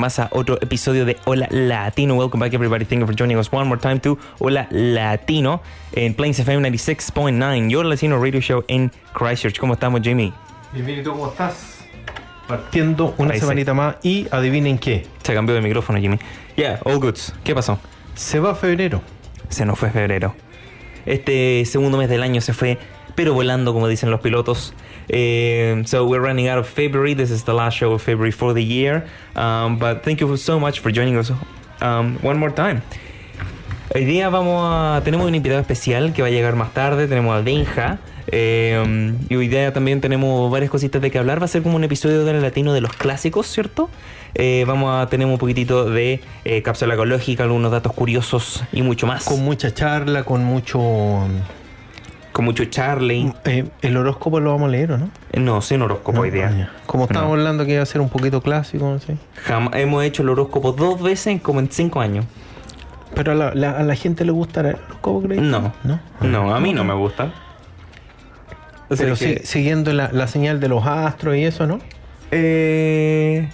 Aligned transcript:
Más 0.00 0.18
a 0.18 0.28
otro 0.32 0.58
episodio 0.60 1.04
de 1.04 1.16
Hola 1.26 1.46
Latino. 1.50 2.16
Welcome 2.16 2.40
back, 2.40 2.54
everybody. 2.54 2.84
Thank 2.84 3.00
you 3.00 3.06
for 3.06 3.14
joining 3.14 3.38
us 3.38 3.52
one 3.52 3.68
more 3.68 3.80
time 3.80 4.00
to 4.00 4.18
Hola 4.38 4.66
Latino 4.70 5.62
en 5.92 6.14
Plains 6.14 6.38
FM 6.40 6.68
96.9, 6.70 7.70
your 7.70 7.84
Latino 7.84 8.18
radio 8.20 8.40
show 8.40 8.64
in 8.68 8.90
Christchurch. 9.12 9.58
¿Cómo 9.58 9.74
estamos, 9.74 10.00
Jimmy? 10.02 10.32
Bienvenido, 10.72 11.12
¿cómo 11.12 11.28
estás? 11.28 11.84
Partiendo 12.48 13.14
una 13.18 13.28
Parece. 13.28 13.40
semanita 13.46 13.74
más 13.74 13.96
y 14.02 14.26
adivinen 14.30 14.78
qué. 14.78 15.06
Se 15.22 15.34
cambió 15.34 15.54
de 15.54 15.60
micrófono, 15.60 16.00
Jimmy. 16.00 16.18
Yeah, 16.56 16.80
all 16.84 16.98
goods. 16.98 17.32
¿Qué 17.44 17.54
pasó? 17.54 17.78
Se 18.14 18.40
va 18.40 18.54
febrero. 18.54 19.02
Se 19.48 19.64
nos 19.64 19.78
fue 19.78 19.90
febrero. 19.90 20.34
Este 21.06 21.64
segundo 21.64 21.96
mes 21.98 22.08
del 22.08 22.22
año 22.22 22.40
se 22.40 22.52
fue, 22.52 22.78
pero 23.20 23.34
volando, 23.34 23.74
como 23.74 23.86
dicen 23.86 24.10
los 24.10 24.20
pilotos. 24.20 24.72
Eh, 25.10 25.82
so 25.84 26.06
we're 26.06 26.24
running 26.26 26.48
out 26.48 26.58
of 26.58 26.66
February. 26.66 27.14
This 27.14 27.30
is 27.30 27.44
the 27.44 27.52
last 27.52 27.76
show 27.76 27.92
of 27.92 28.00
February 28.00 28.32
for 28.32 28.54
the 28.54 28.64
year. 28.64 29.04
Um, 29.36 29.78
but 29.78 30.02
thank 30.02 30.22
you 30.22 30.36
so 30.38 30.58
much 30.58 30.80
for 30.80 30.90
joining 30.90 31.18
us 31.18 31.30
um, 31.82 32.16
one 32.22 32.38
more 32.38 32.50
time. 32.50 32.80
Hoy 33.94 34.06
día 34.06 34.30
vamos 34.30 34.64
a 34.64 35.02
tenemos 35.04 35.26
un 35.26 35.34
invitado 35.34 35.60
especial 35.60 36.14
que 36.14 36.22
va 36.22 36.28
a 36.28 36.30
llegar 36.30 36.56
más 36.56 36.72
tarde. 36.72 37.08
Tenemos 37.08 37.36
a 37.36 37.42
Benja. 37.42 37.98
eh, 38.28 39.12
y 39.28 39.36
hoy 39.36 39.48
día 39.48 39.70
también 39.74 40.00
tenemos 40.00 40.50
varias 40.50 40.70
cositas 40.70 41.02
de 41.02 41.10
que 41.10 41.18
hablar. 41.18 41.42
Va 41.42 41.44
a 41.44 41.48
ser 41.48 41.62
como 41.62 41.76
un 41.76 41.84
episodio 41.84 42.24
del 42.24 42.40
latino 42.40 42.72
de 42.72 42.80
los 42.80 42.94
clásicos, 42.94 43.48
¿cierto? 43.48 43.90
Eh, 44.34 44.64
vamos 44.66 44.94
a 44.94 45.10
tener 45.10 45.26
un 45.26 45.36
poquitito 45.36 45.90
de 45.90 46.22
eh, 46.46 46.62
cápsula 46.62 46.94
ecológica, 46.94 47.42
algunos 47.42 47.70
datos 47.70 47.92
curiosos 47.92 48.64
y 48.72 48.80
mucho 48.80 49.06
más. 49.06 49.24
Con 49.26 49.44
mucha 49.44 49.74
charla, 49.74 50.24
con 50.24 50.42
mucho. 50.42 51.28
Con 52.32 52.44
mucho 52.44 52.64
Charlie. 52.66 53.32
eh, 53.44 53.64
el 53.82 53.96
horóscopo 53.96 54.38
lo 54.40 54.52
vamos 54.52 54.68
a 54.68 54.70
leer, 54.70 54.92
¿o 54.92 54.98
no? 54.98 55.10
No, 55.34 55.60
sin 55.60 55.82
horóscopo 55.82 56.20
hoy 56.20 56.28
No, 56.30 56.34
día. 56.34 56.50
ya. 56.50 56.72
Como 56.86 57.04
estábamos 57.04 57.34
No. 57.34 57.40
hablando 57.40 57.66
que 57.66 57.72
iba 57.72 57.82
a 57.82 57.86
ser 57.86 58.00
un 58.00 58.08
poquito 58.08 58.40
clásico, 58.40 58.84
no 58.88 58.98
sé. 59.00 59.16
Jam- 59.46 59.70
hemos 59.74 60.04
hecho 60.04 60.22
el 60.22 60.28
horóscopo 60.28 60.72
dos 60.72 61.02
veces 61.02 61.26
en 61.28 61.38
como 61.40 61.58
en 61.60 61.70
cinco 61.70 62.00
años. 62.00 62.24
Pero 63.14 63.32
a 63.32 63.34
la, 63.34 63.54
la- 63.54 63.72
a 63.72 63.82
la 63.82 63.94
gente 63.96 64.24
le 64.24 64.30
gusta 64.30 64.60
el 64.60 64.66
horóscopo, 64.76 65.22
¿crees? 65.22 65.42
No. 65.42 65.72
¿No? 65.82 66.00
No, 66.20 66.54
a 66.54 66.60
mí 66.60 66.72
no 66.72 66.84
me 66.84 66.94
gusta. 66.94 67.32
O 68.88 68.96
sea 68.96 69.06
Pero 69.06 69.16
que- 69.16 69.38
sí- 69.40 69.46
siguiendo 69.46 69.92
la, 69.92 70.10
la 70.12 70.26
señal 70.28 70.60
de 70.60 70.68
los 70.68 70.86
astros 70.86 71.36
y 71.36 71.44
eso, 71.44 71.66
¿no? 71.66 71.80
Eh, 72.30 73.48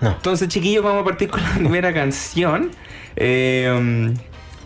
No. 0.00 0.10
Entonces, 0.10 0.48
chiquillos, 0.48 0.82
vamos 0.84 1.02
a 1.02 1.04
partir 1.04 1.28
con 1.28 1.42
la 1.42 1.50
primera 1.54 1.92
canción. 1.94 2.70
Eh, 3.16 3.72
um, 3.76 4.14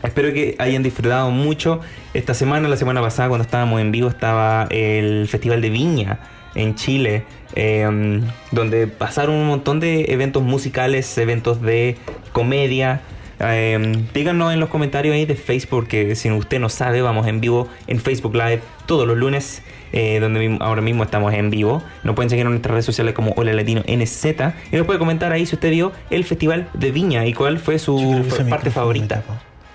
espero 0.02 0.32
que 0.32 0.56
hayan 0.58 0.82
disfrutado 0.82 1.30
mucho 1.30 1.80
esta 2.14 2.34
semana. 2.34 2.68
La 2.68 2.76
semana 2.76 3.00
pasada, 3.00 3.28
cuando 3.28 3.44
estábamos 3.44 3.80
en 3.80 3.92
vivo, 3.92 4.08
estaba 4.08 4.66
el 4.70 5.26
Festival 5.28 5.60
de 5.60 5.70
Viña 5.70 6.18
en 6.54 6.74
Chile, 6.74 7.24
eh, 7.54 7.86
um, 7.88 8.22
donde 8.50 8.86
pasaron 8.86 9.34
un 9.34 9.46
montón 9.46 9.80
de 9.80 10.06
eventos 10.08 10.42
musicales, 10.42 11.16
eventos 11.18 11.62
de 11.62 11.96
comedia. 12.32 13.00
Eh, 13.40 14.04
díganos 14.12 14.52
en 14.52 14.58
los 14.58 14.68
comentarios 14.68 15.14
ahí 15.14 15.24
de 15.24 15.36
Facebook, 15.36 15.86
que 15.86 16.16
si 16.16 16.30
usted 16.30 16.58
no 16.58 16.68
sabe, 16.68 17.02
vamos 17.02 17.26
en 17.26 17.40
vivo 17.40 17.68
en 17.86 18.00
Facebook 18.00 18.34
Live 18.34 18.60
todos 18.86 19.06
los 19.06 19.16
lunes, 19.16 19.62
eh, 19.92 20.18
donde 20.20 20.56
ahora 20.60 20.82
mismo 20.82 21.04
estamos 21.04 21.32
en 21.32 21.50
vivo. 21.50 21.82
Nos 22.02 22.16
pueden 22.16 22.30
seguir 22.30 22.44
en 22.46 22.50
nuestras 22.50 22.72
redes 22.72 22.86
sociales 22.86 23.14
como 23.14 23.32
Hola 23.36 23.52
Latino 23.52 23.82
NZ 23.86 24.24
y 24.72 24.76
nos 24.76 24.86
puede 24.86 24.98
comentar 24.98 25.32
ahí 25.32 25.46
si 25.46 25.54
usted 25.54 25.70
vio 25.70 25.92
el 26.10 26.24
Festival 26.24 26.68
de 26.74 26.90
Viña 26.90 27.26
y 27.26 27.32
cuál 27.32 27.58
fue 27.58 27.78
su 27.78 28.24
parte 28.48 28.70
favorita. 28.70 29.22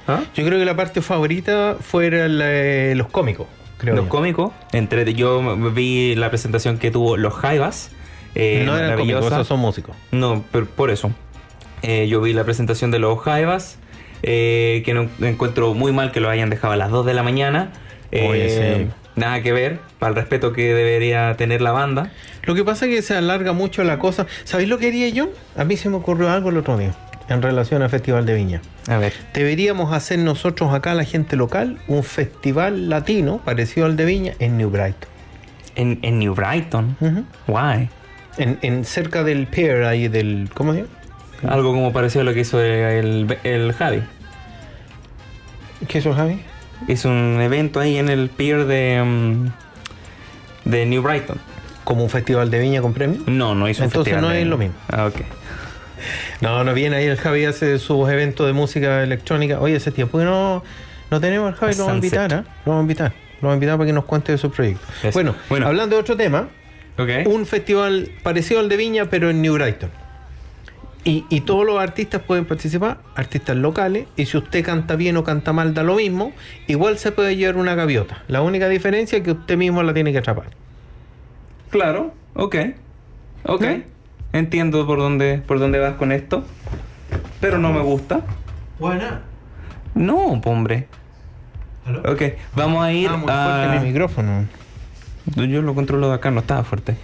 ¿Ah? 0.07 0.21
Yo 0.35 0.45
creo 0.45 0.59
que 0.59 0.65
la 0.65 0.75
parte 0.75 1.01
favorita 1.01 1.77
fuera 1.79 2.27
la- 2.27 2.93
los 2.95 3.07
cómicos, 3.07 3.47
creo 3.77 3.95
Los 3.95 4.05
yo. 4.05 4.09
cómicos, 4.09 4.51
entre 4.73 5.13
yo 5.13 5.41
vi 5.71 6.15
la 6.15 6.29
presentación 6.29 6.77
que 6.77 6.91
tuvo 6.91 7.17
los 7.17 7.33
Jaivas. 7.33 7.91
eh, 8.35 8.63
no 8.65 8.75
eran 8.77 8.97
cómicos, 8.97 9.25
esos 9.27 9.47
son 9.47 9.59
músicos. 9.59 9.95
No, 10.11 10.43
pero 10.51 10.65
por 10.65 10.89
eso. 10.89 11.11
Eh, 11.83 12.07
yo 12.07 12.19
vi 12.21 12.33
la 12.33 12.43
presentación 12.43 12.89
de 12.91 12.97
los 12.99 13.19
Jaivas, 13.19 13.77
eh, 14.23 14.81
que 14.85 14.93
no 14.93 15.07
encuentro 15.21 15.73
muy 15.73 15.91
mal 15.91 16.11
que 16.11 16.19
lo 16.19 16.29
hayan 16.29 16.49
dejado 16.49 16.73
a 16.73 16.77
las 16.77 16.89
2 16.89 17.05
de 17.05 17.13
la 17.13 17.23
mañana. 17.23 17.71
Eh, 18.11 18.27
Oye, 18.29 18.49
sí. 18.85 18.91
Nada 19.15 19.43
que 19.43 19.51
ver, 19.51 19.79
para 19.99 20.09
el 20.09 20.15
respeto 20.15 20.53
que 20.53 20.73
debería 20.73 21.35
tener 21.37 21.61
la 21.61 21.71
banda. 21.71 22.11
Lo 22.45 22.55
que 22.55 22.63
pasa 22.63 22.85
es 22.87 22.95
que 22.95 23.01
se 23.03 23.15
alarga 23.15 23.53
mucho 23.53 23.83
la 23.83 23.99
cosa. 23.99 24.25
¿Sabéis 24.43 24.67
lo 24.69 24.79
que 24.79 24.87
haría 24.87 25.09
yo? 25.09 25.29
A 25.55 25.63
mí 25.65 25.77
se 25.77 25.87
me 25.89 25.97
ocurrió 25.97 26.31
algo 26.31 26.49
el 26.49 26.57
otro 26.57 26.77
día 26.79 26.95
en 27.29 27.41
relación 27.41 27.81
al 27.81 27.89
Festival 27.89 28.25
de 28.25 28.33
Viña. 28.35 28.61
A 28.87 28.97
ver. 28.97 29.13
Deberíamos 29.33 29.93
hacer 29.93 30.19
nosotros 30.19 30.73
acá, 30.73 30.93
la 30.93 31.05
gente 31.05 31.35
local, 31.35 31.79
un 31.87 32.03
festival 32.03 32.89
latino 32.89 33.39
parecido 33.43 33.85
al 33.85 33.95
de 33.95 34.05
Viña 34.05 34.33
en 34.39 34.57
New 34.57 34.69
Brighton. 34.69 35.09
En, 35.75 35.99
en 36.01 36.19
New 36.19 36.35
Brighton. 36.35 36.97
Ujú. 36.99 37.23
Why? 37.47 37.89
en, 38.37 38.57
en 38.63 38.83
cerca 38.83 39.23
del 39.23 39.45
pier 39.47 39.83
ahí 39.83 40.07
del... 40.07 40.49
¿Cómo 40.53 40.73
se 40.73 40.79
llama? 40.81 41.53
Algo 41.53 41.71
como 41.73 41.93
parecido 41.93 42.21
a 42.21 42.23
lo 42.25 42.33
que 42.33 42.39
hizo 42.41 42.59
el, 42.61 43.37
el 43.43 43.73
Javi. 43.73 44.01
¿Qué 45.87 45.97
eso, 45.99 46.13
Javi? 46.13 46.41
Hizo 46.87 47.09
un 47.09 47.39
evento 47.41 47.79
ahí 47.79 47.97
en 47.97 48.09
el 48.09 48.29
pier 48.29 48.65
de, 48.65 49.01
mm, 49.03 50.69
de 50.69 50.85
New 50.85 51.01
Brighton. 51.01 51.37
Como 51.83 52.03
un 52.03 52.09
festival 52.09 52.49
de 52.49 52.59
Viña 52.59 52.81
con 52.81 52.93
premio. 52.93 53.21
No, 53.27 53.53
no 53.55 53.67
hizo 53.67 53.81
un 53.83 53.85
Entonces 53.87 54.13
festival 54.13 54.21
no 54.21 54.29
de- 54.29 54.41
es 54.41 54.47
lo 54.47 54.57
mismo. 54.57 54.75
Ah, 54.89 55.05
ok. 55.07 55.15
No, 56.43 56.63
no 56.63 56.73
viene 56.73 56.97
ahí 56.97 57.05
el 57.05 57.17
Javi 57.17 57.45
hace 57.45 57.79
sus 57.79 58.09
eventos 58.09 58.45
de 58.45 58.53
música 58.53 59.01
electrónica. 59.03 59.59
Oye, 59.59 59.75
ese 59.75 59.91
tiempo 59.91 60.17
que 60.19 60.25
no, 60.25 60.63
no 61.09 61.19
tenemos 61.21 61.47
al 61.47 61.55
Javi, 61.55 61.73
lo 61.73 61.79
vamos 61.79 61.91
a 61.93 61.95
invitar, 61.95 62.33
¿ah? 62.33 62.43
Lo 62.65 62.71
vamos 62.71 62.79
a 62.79 62.81
invitar. 62.83 63.11
Lo 63.41 63.47
vamos 63.47 63.53
a 63.53 63.55
invitar 63.55 63.77
para 63.77 63.87
que 63.87 63.93
nos 63.93 64.05
cuente 64.05 64.31
de 64.31 64.37
sus 64.37 64.51
proyectos. 64.53 64.87
Eso. 65.01 65.11
Bueno, 65.13 65.35
Bueno. 65.49 65.67
hablando 65.67 65.95
de 65.95 66.01
otro 66.01 66.15
tema, 66.17 66.49
un 67.25 67.45
festival 67.45 68.09
parecido 68.23 68.59
al 68.59 68.69
de 68.69 68.77
Viña, 68.77 69.05
pero 69.09 69.29
en 69.29 69.41
New 69.41 69.53
Brighton. 69.55 69.89
Y, 71.05 71.25
y 71.29 71.41
todos 71.41 71.65
los 71.65 71.79
artistas 71.81 72.21
pueden 72.21 72.45
participar, 72.45 72.99
artistas 73.15 73.57
locales, 73.57 74.05
y 74.15 74.25
si 74.25 74.37
usted 74.37 74.63
canta 74.63 74.95
bien 74.95 75.17
o 75.17 75.23
canta 75.25 75.51
mal, 75.51 75.73
da 75.73 75.83
lo 75.83 75.95
mismo, 75.95 76.31
igual 76.67 76.97
se 76.97 77.11
puede 77.11 77.35
llevar 77.35 77.57
una 77.57 77.75
gaviota. 77.75 78.23
La 78.29 78.41
única 78.41 78.69
diferencia 78.69 79.17
es 79.17 79.23
que 79.23 79.31
usted 79.31 79.57
mismo 79.57 79.83
la 79.83 79.93
tiene 79.93 80.13
que 80.13 80.19
atrapar. 80.19 80.51
Claro, 81.69 82.13
ok. 82.35 82.55
Ok. 83.45 83.61
¿No? 83.63 83.92
Entiendo 84.33 84.85
por 84.85 84.99
dónde, 84.99 85.41
por 85.45 85.59
dónde 85.59 85.79
vas 85.79 85.93
con 85.93 86.11
esto. 86.11 86.43
Pero 87.39 87.57
no 87.57 87.71
me 87.71 87.81
gusta. 87.81 88.21
Buena. 88.79 89.21
No, 89.95 90.17
hombre. 90.45 90.87
Ok, 92.05 92.21
vamos 92.55 92.83
a 92.83 92.91
ir 92.91 93.09
Ah, 93.09 93.17
muy 93.17 93.29
a... 93.29 93.45
fuerte 93.45 93.79
mi 93.79 93.87
micrófono. 93.91 94.45
Yo 95.35 95.61
lo 95.61 95.75
controlo 95.75 96.09
de 96.09 96.15
acá, 96.15 96.31
no 96.31 96.39
estaba 96.39 96.63
fuerte. 96.63 96.95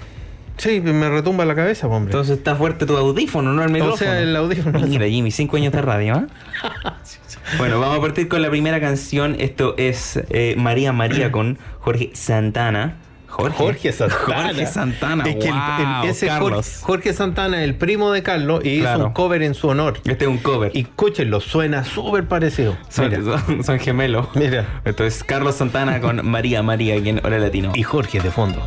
Sí, 0.58 0.81
me 0.81 1.10
retumba 1.10 1.46
la 1.46 1.56
cabeza, 1.56 1.88
hombre. 1.88 2.12
Entonces 2.12 2.38
está 2.38 2.56
fuerte 2.56 2.86
tu 2.86 2.98
audífono, 2.98 3.54
no 3.54 3.64
el 3.64 3.70
micrófono. 3.72 3.94
o 3.96 3.98
sea, 3.98 4.20
el 4.20 4.36
audífono. 4.36 4.80
Mira, 4.88 5.06
Jimmy, 5.08 5.31
cinco 5.31 5.56
años 5.58 5.72
de 5.72 5.81
radio, 5.81 6.16
¿ah? 6.16 6.96
Bueno, 7.58 7.80
vamos 7.80 7.98
a 7.98 8.02
partir 8.02 8.28
con 8.28 8.42
la 8.42 8.50
primera 8.50 8.80
canción. 8.80 9.36
Esto 9.40 9.74
es 9.78 10.20
eh, 10.30 10.56
María 10.58 10.92
María 10.94 11.31
con 11.31 11.58
Jorge 11.80 12.12
Santana. 12.14 12.96
Jorge. 13.40 13.58
Jorge 13.58 13.92
Santana. 13.94 14.44
Jorge 14.44 14.66
Santana, 14.66 15.24
Es 15.24 15.36
que 15.36 15.48
el- 15.50 15.56
el- 15.56 15.86
wow, 15.86 16.04
ese 16.06 16.28
Jorge, 16.30 16.44
Carlos. 16.44 16.80
Jorge 16.82 17.14
Santana 17.14 17.58
es 17.60 17.64
el 17.64 17.76
primo 17.76 18.12
de 18.12 18.24
Carlos 18.24 18.62
y 18.64 18.70
hizo 18.70 18.84
Claro. 18.84 19.06
un 19.08 19.14
cover 19.14 19.42
en 19.44 19.54
su 19.54 19.68
honor. 19.70 20.00
Este 20.06 20.26
es 20.26 20.30
un 20.30 20.38
cover. 20.40 20.72
Y 20.76 20.82
escúchenlo, 20.82 21.40
suena 21.40 21.84
súper 21.84 22.28
parecido. 22.28 22.78
son, 22.90 23.10
Mira, 23.10 23.40
son- 23.40 23.64
son 23.64 23.80
gemelos. 23.80 24.28
Mira. 24.36 24.82
Entonces, 24.86 25.24
Carlos 25.24 25.56
Santana 25.56 26.00
con 26.02 26.26
María 26.30 26.62
María 26.64 26.96
aquí 26.98 27.10
en 27.10 27.26
Hora 27.26 27.40
Latino. 27.40 27.72
y 27.76 27.84
Jorge 27.84 28.20
de 28.20 28.32
fondo. 28.32 28.62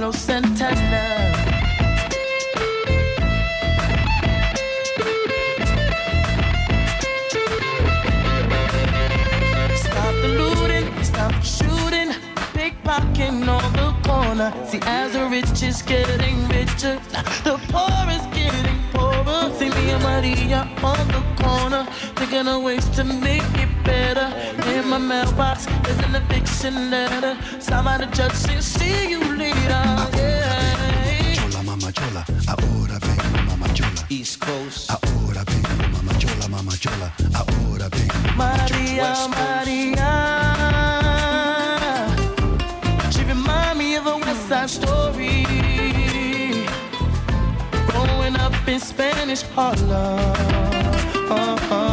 Love 0.00 1.15
pickpocketing 12.96 13.48
on 13.48 13.72
the 13.72 14.08
corner. 14.08 14.52
See, 14.66 14.80
as 14.82 15.12
the 15.12 15.26
rich 15.28 15.62
is 15.62 15.82
getting 15.82 16.48
richer, 16.48 16.98
the 17.44 17.58
poor 17.68 18.10
is 18.10 18.24
getting 18.34 18.78
poorer. 18.92 19.52
See 19.58 19.70
me 19.70 19.90
and 19.90 20.02
Maria 20.02 20.68
on 20.82 21.08
the 21.08 21.42
corner, 21.42 21.86
thinking 22.16 22.48
of 22.48 22.62
ways 22.62 22.88
to 22.90 23.04
make 23.04 23.42
it 23.54 23.84
better. 23.84 24.32
In 24.70 24.88
my 24.88 24.98
mailbox 24.98 25.66
is 25.88 25.98
an 26.04 26.14
eviction 26.14 26.90
letter. 26.90 27.36
Somebody 27.60 28.06
judge 28.12 28.32
says, 28.32 28.64
see 28.64 29.10
you 29.10 29.20
later. 29.36 29.54
Yeah. 29.58 30.35
Finish 49.26 49.44
our 49.58 49.74
love. 49.88 51.85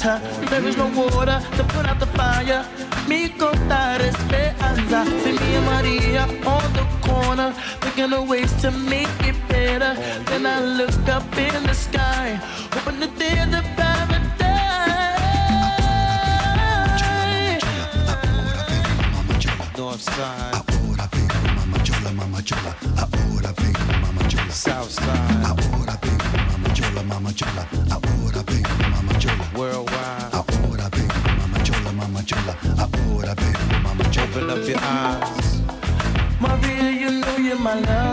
Hotter. 0.00 0.46
There 0.46 0.66
is 0.66 0.76
no 0.76 0.86
water 0.88 1.40
to 1.56 1.64
put 1.64 1.86
out 1.86 1.98
the 2.00 2.06
fire. 2.06 2.64
Mi 3.08 3.28
contar 3.28 4.00
esperanza. 4.00 5.04
See 5.22 5.32
me 5.32 5.54
and 5.56 5.66
Maria 5.66 6.22
on 6.46 6.72
the 6.72 6.86
corner, 7.02 7.52
thinking 7.80 8.12
of 8.12 8.28
ways 8.28 8.52
to 8.62 8.70
make 8.70 9.08
it 9.20 9.36
better. 9.48 9.94
Then 10.26 10.46
I 10.46 10.60
look 10.60 11.08
up 11.08 11.36
in 11.36 11.62
the 11.64 11.74
sky, 11.74 12.38
hoping 12.72 13.00
that 13.00 13.16
there's 13.18 13.54
a 13.54 13.62
paradise. 13.76 14.30
Ahora 18.08 18.62
vengo 18.68 19.04
mama 19.12 19.34
chola, 19.38 19.66
North 19.76 20.02
side, 20.02 20.54
ahora 20.54 21.08
vengo 21.12 21.38
mama 21.56 21.78
chola, 21.84 22.10
mama 22.12 22.42
chola, 22.42 22.74
ahora 22.96 23.52
vengo 23.52 23.92
mama 24.02 24.22
chola. 24.28 24.50
south 24.52 24.90
side, 24.90 25.44
Ahora 25.44 25.98
vengo 26.02 26.28
mama 26.50 26.68
chola, 26.74 27.02
mama 27.02 27.32
chola, 27.32 27.66
worldwide. 29.60 30.32
Ahora 30.32 30.88
vengo 30.88 31.20
mama 31.38 31.58
chola, 31.62 31.92
mama 31.92 32.22
chola, 32.24 32.54
ahora 32.78 33.34
vengo 33.34 33.80
mama 33.82 34.04
chola. 34.10 34.26
Open 34.30 34.50
up 34.50 34.68
your 34.68 34.80
eyes. 34.80 35.60
Maria, 36.40 36.90
you 37.00 37.10
know 37.20 37.36
you're 37.36 37.58
my 37.58 37.74
lover. 37.74 38.09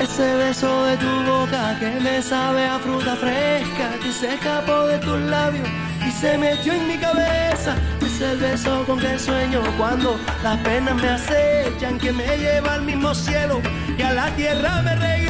Ese 0.00 0.34
beso 0.36 0.84
de 0.84 0.96
tu 0.96 1.06
boca 1.24 1.76
que 1.80 1.90
me 2.00 2.22
sabe 2.22 2.66
a 2.66 2.78
fruta 2.78 3.16
fresca 3.16 3.98
que 4.00 4.12
se 4.12 4.34
escapó 4.34 4.86
de 4.86 4.98
tus 4.98 5.20
labios 5.22 5.68
y 6.06 6.12
se 6.12 6.38
metió 6.38 6.72
en 6.72 6.86
mi 6.86 6.98
cabeza. 6.98 7.74
Es 8.00 8.20
el 8.20 8.38
beso 8.38 8.84
con 8.86 9.00
que 9.00 9.18
sueño 9.18 9.60
cuando 9.76 10.16
las 10.44 10.56
penas 10.58 10.94
me 10.94 11.08
acechan, 11.08 11.98
que 11.98 12.12
me 12.12 12.38
lleva 12.38 12.74
al 12.74 12.82
mismo 12.82 13.12
cielo 13.12 13.60
y 13.98 14.02
a 14.02 14.12
la 14.12 14.30
tierra 14.36 14.82
me 14.82 14.94
regresa 14.94 15.27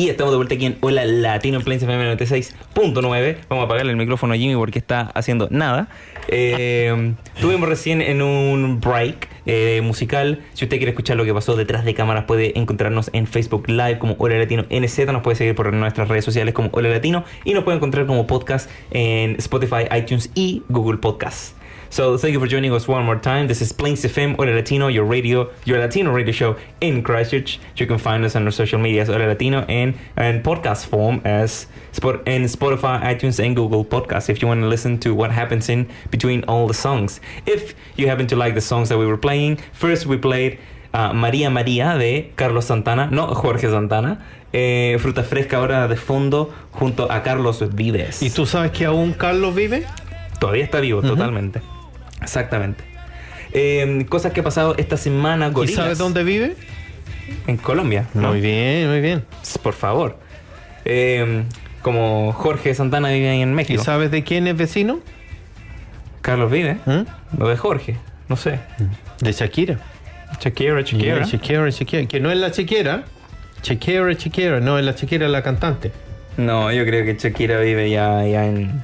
Y 0.00 0.10
estamos 0.10 0.32
de 0.32 0.36
vuelta 0.36 0.54
aquí 0.54 0.64
en 0.64 0.78
Hola 0.80 1.04
Latino 1.04 1.58
en 1.58 1.64
Plains 1.64 1.82
FM 1.82 2.16
96.9. 2.16 3.36
Vamos 3.48 3.62
a 3.62 3.64
apagarle 3.64 3.90
el 3.90 3.98
micrófono 3.98 4.32
a 4.32 4.36
Jimmy 4.36 4.54
porque 4.54 4.78
está 4.78 5.10
haciendo 5.12 5.48
nada. 5.50 5.88
Eh, 6.28 7.14
tuvimos 7.40 7.68
recién 7.68 8.00
en 8.00 8.22
un 8.22 8.78
break 8.78 9.28
eh, 9.44 9.80
musical. 9.82 10.44
Si 10.54 10.66
usted 10.66 10.76
quiere 10.76 10.90
escuchar 10.90 11.16
lo 11.16 11.24
que 11.24 11.34
pasó 11.34 11.56
detrás 11.56 11.84
de 11.84 11.94
cámaras, 11.94 12.26
puede 12.26 12.56
encontrarnos 12.56 13.10
en 13.12 13.26
Facebook 13.26 13.68
Live 13.68 13.98
como 13.98 14.14
Hola 14.20 14.38
Latino 14.38 14.66
NZ. 14.70 15.06
Nos 15.06 15.22
puede 15.22 15.34
seguir 15.34 15.56
por 15.56 15.72
nuestras 15.72 16.06
redes 16.06 16.24
sociales 16.24 16.54
como 16.54 16.68
Hola 16.70 16.90
Latino. 16.90 17.24
Y 17.44 17.52
nos 17.52 17.64
puede 17.64 17.78
encontrar 17.78 18.06
como 18.06 18.24
podcast 18.28 18.70
en 18.92 19.34
Spotify, 19.38 19.88
iTunes 19.96 20.30
y 20.36 20.62
Google 20.68 20.98
Podcasts. 20.98 21.57
So 21.90 22.18
thank 22.18 22.34
you 22.34 22.40
for 22.40 22.46
joining 22.46 22.72
us 22.72 22.86
one 22.86 23.06
more 23.06 23.16
time. 23.16 23.46
This 23.46 23.62
is 23.62 23.72
Plains 23.72 24.02
FM, 24.02 24.36
Hola 24.36 24.50
Latino, 24.50 24.88
your 24.88 25.04
radio, 25.06 25.50
your 25.64 25.78
Latino 25.78 26.12
radio 26.12 26.32
show 26.32 26.56
in 26.82 27.02
Christchurch. 27.02 27.58
You 27.76 27.86
can 27.86 27.96
find 27.96 28.24
us 28.26 28.36
on 28.36 28.44
our 28.44 28.50
social 28.50 28.78
media 28.78 29.02
as 29.02 29.08
Hola 29.08 29.24
Latino 29.24 29.60
and 29.62 29.94
in 30.18 30.42
podcast 30.42 30.84
form 30.86 31.22
as 31.24 31.66
in 32.26 32.44
Spotify, 32.44 33.02
iTunes, 33.02 33.42
and 33.42 33.56
Google 33.56 33.86
Podcasts. 33.86 34.28
If 34.28 34.42
you 34.42 34.48
want 34.48 34.60
to 34.60 34.68
listen 34.68 34.98
to 34.98 35.14
what 35.14 35.30
happens 35.30 35.70
in 35.70 35.88
between 36.10 36.44
all 36.44 36.66
the 36.66 36.74
songs. 36.74 37.20
If 37.46 37.74
you 37.96 38.06
happen 38.06 38.26
to 38.26 38.36
like 38.36 38.54
the 38.54 38.60
songs 38.60 38.90
that 38.90 38.98
we 38.98 39.06
were 39.06 39.16
playing, 39.16 39.56
first 39.72 40.04
we 40.04 40.18
played 40.18 40.58
uh, 40.92 41.12
María 41.12 41.50
María 41.50 41.98
de 41.98 42.32
Carlos 42.36 42.66
Santana, 42.66 43.08
no 43.10 43.28
Jorge 43.28 43.68
Santana. 43.68 44.22
Eh, 44.52 44.98
fruta 45.00 45.24
fresca 45.24 45.56
ahora 45.56 45.88
de 45.88 45.96
fondo 45.96 46.52
junto 46.72 47.10
a 47.10 47.22
Carlos 47.22 47.64
Vives. 47.74 48.22
¿Y 48.22 48.28
tú 48.30 48.44
sabes 48.44 48.72
que 48.72 48.84
aún 48.84 49.14
Carlos 49.14 49.54
vive? 49.54 49.86
Todavía 50.38 50.64
está 50.64 50.80
vivo, 50.80 51.02
totalmente. 51.02 51.60
Exactamente. 52.22 52.84
Eh, 53.52 54.06
cosas 54.08 54.32
que 54.32 54.40
ha 54.40 54.44
pasado 54.44 54.74
esta 54.76 54.96
semana, 54.96 55.48
¿Y 55.48 55.52
Gorillaz. 55.52 55.76
sabes 55.76 55.98
dónde 55.98 56.22
vive? 56.24 56.54
En 57.46 57.56
Colombia. 57.56 58.06
¿no? 58.14 58.28
Muy 58.30 58.40
bien, 58.40 58.88
muy 58.88 59.00
bien. 59.00 59.24
Por 59.62 59.74
favor. 59.74 60.18
Eh, 60.84 61.44
como 61.82 62.32
Jorge 62.32 62.74
Santana 62.74 63.10
vive 63.10 63.28
ahí 63.30 63.40
en 63.42 63.50
¿Y 63.50 63.54
México. 63.54 63.82
sabes 63.82 64.10
de 64.10 64.24
quién 64.24 64.46
es 64.46 64.56
vecino? 64.56 65.00
Carlos 66.22 66.50
vive. 66.50 66.76
¿Mm? 66.86 67.38
Lo 67.38 67.48
de 67.48 67.56
Jorge. 67.56 67.96
No 68.28 68.36
sé. 68.36 68.58
De 69.20 69.32
Shakira. 69.32 69.78
Shakira, 70.40 70.80
Shakira. 70.82 71.16
Yeah, 71.16 71.24
Shakira, 71.24 71.70
Shakira. 71.70 72.06
Que 72.06 72.20
no 72.20 72.30
es 72.30 72.36
la 72.38 72.48
Shakira. 72.50 73.04
Shakira, 73.62 74.12
Shakira. 74.12 74.60
No, 74.60 74.78
es 74.78 74.84
la 74.84 74.92
Shakira 74.92 75.28
la 75.28 75.42
cantante. 75.42 75.90
No, 76.36 76.70
yo 76.72 76.84
creo 76.84 77.04
que 77.04 77.14
Shakira 77.14 77.60
vive 77.60 77.88
ya, 77.90 78.26
ya 78.26 78.44
en. 78.46 78.82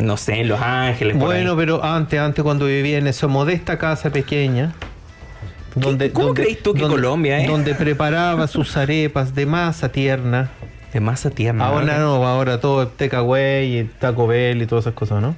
No 0.00 0.16
sé, 0.16 0.40
en 0.40 0.48
Los 0.48 0.60
Ángeles. 0.60 1.16
Bueno, 1.16 1.56
pero 1.56 1.84
antes, 1.84 2.18
antes 2.20 2.42
cuando 2.42 2.66
vivía 2.66 2.98
en 2.98 3.06
esa 3.06 3.26
modesta 3.26 3.78
casa 3.78 4.10
pequeña. 4.10 4.72
cómo 6.12 6.34
crees 6.34 6.62
tú 6.62 6.74
que 6.74 6.82
Colombia, 6.82 7.40
eh? 7.42 7.46
Donde 7.46 7.74
preparaba 7.74 8.46
sus 8.46 8.76
arepas 8.76 9.34
de 9.34 9.46
masa 9.46 9.90
tierna. 9.90 10.50
De 10.92 11.00
masa 11.00 11.30
tierna. 11.30 11.66
Ahora 11.66 11.98
no, 11.98 12.26
ahora 12.26 12.60
todo 12.60 12.82
es 12.82 12.96
takeaway 12.96 13.78
y 13.78 13.84
Taco 13.84 14.26
Bell 14.26 14.60
y 14.62 14.66
todas 14.66 14.84
esas 14.84 14.94
cosas, 14.94 15.22
¿no? 15.22 15.36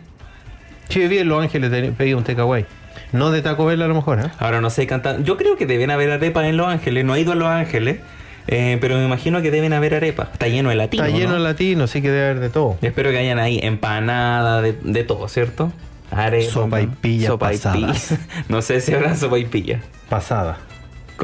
Si 0.88 0.99
vivía 1.00 1.21
en 1.23 1.28
Los 1.28 1.42
Ángeles 1.42 1.71
te- 1.71 1.92
pedí 1.92 2.14
un 2.14 2.25
takeaway. 2.25 2.64
No 3.12 3.31
de 3.31 3.42
Taco 3.42 3.66
Bell 3.66 3.83
a 3.83 3.88
lo 3.88 3.95
mejor, 3.95 4.21
¿eh? 4.21 4.31
Ahora 4.38 4.61
no 4.62 4.71
sé 4.71 4.87
cantar. 4.87 5.23
Yo 5.23 5.37
creo 5.37 5.57
que 5.57 5.66
deben 5.66 5.90
haber 5.90 6.11
arepas 6.11 6.45
en 6.47 6.57
Los 6.57 6.69
Ángeles. 6.69 7.04
No 7.04 7.14
he 7.14 7.21
ido 7.21 7.33
a 7.33 7.35
Los 7.35 7.49
Ángeles. 7.49 7.99
Eh, 8.47 8.79
pero 8.81 8.97
me 8.97 9.05
imagino 9.05 9.41
que 9.43 9.51
deben 9.51 9.73
haber 9.73 9.95
arepas. 9.95 10.29
Está 10.33 10.49
lleno 10.49 10.71
de 10.71 10.77
latino. 10.77 11.05
Está 11.05 11.17
lleno 11.17 11.31
¿no? 11.31 11.37
de 11.37 11.43
latino, 11.43 11.87
sí 11.87 12.03
que 12.03 12.11
debe 12.11 12.25
haber 12.25 12.41
de 12.41 12.51
todo. 12.51 12.77
Y 12.83 12.87
espero 12.87 13.11
que 13.11 13.19
hayan 13.19 13.39
ahí 13.39 13.61
empanada, 13.63 14.63
de, 14.63 14.73
de 14.73 15.05
todo, 15.05 15.29
¿cierto? 15.29 15.73
Arepa, 16.11 16.53
Sopa 16.53 16.81
y 16.81 16.87
pilla 16.87 17.29
Sopa 17.29 17.55
y 17.55 17.59
pilla. 17.59 17.95
No 18.49 18.61
sé 18.63 18.81
si 18.81 18.93
habrá 18.93 19.17
sopa 19.17 19.39
y 19.39 19.47
pilla. 19.47 19.81
Pasada. 20.09 20.59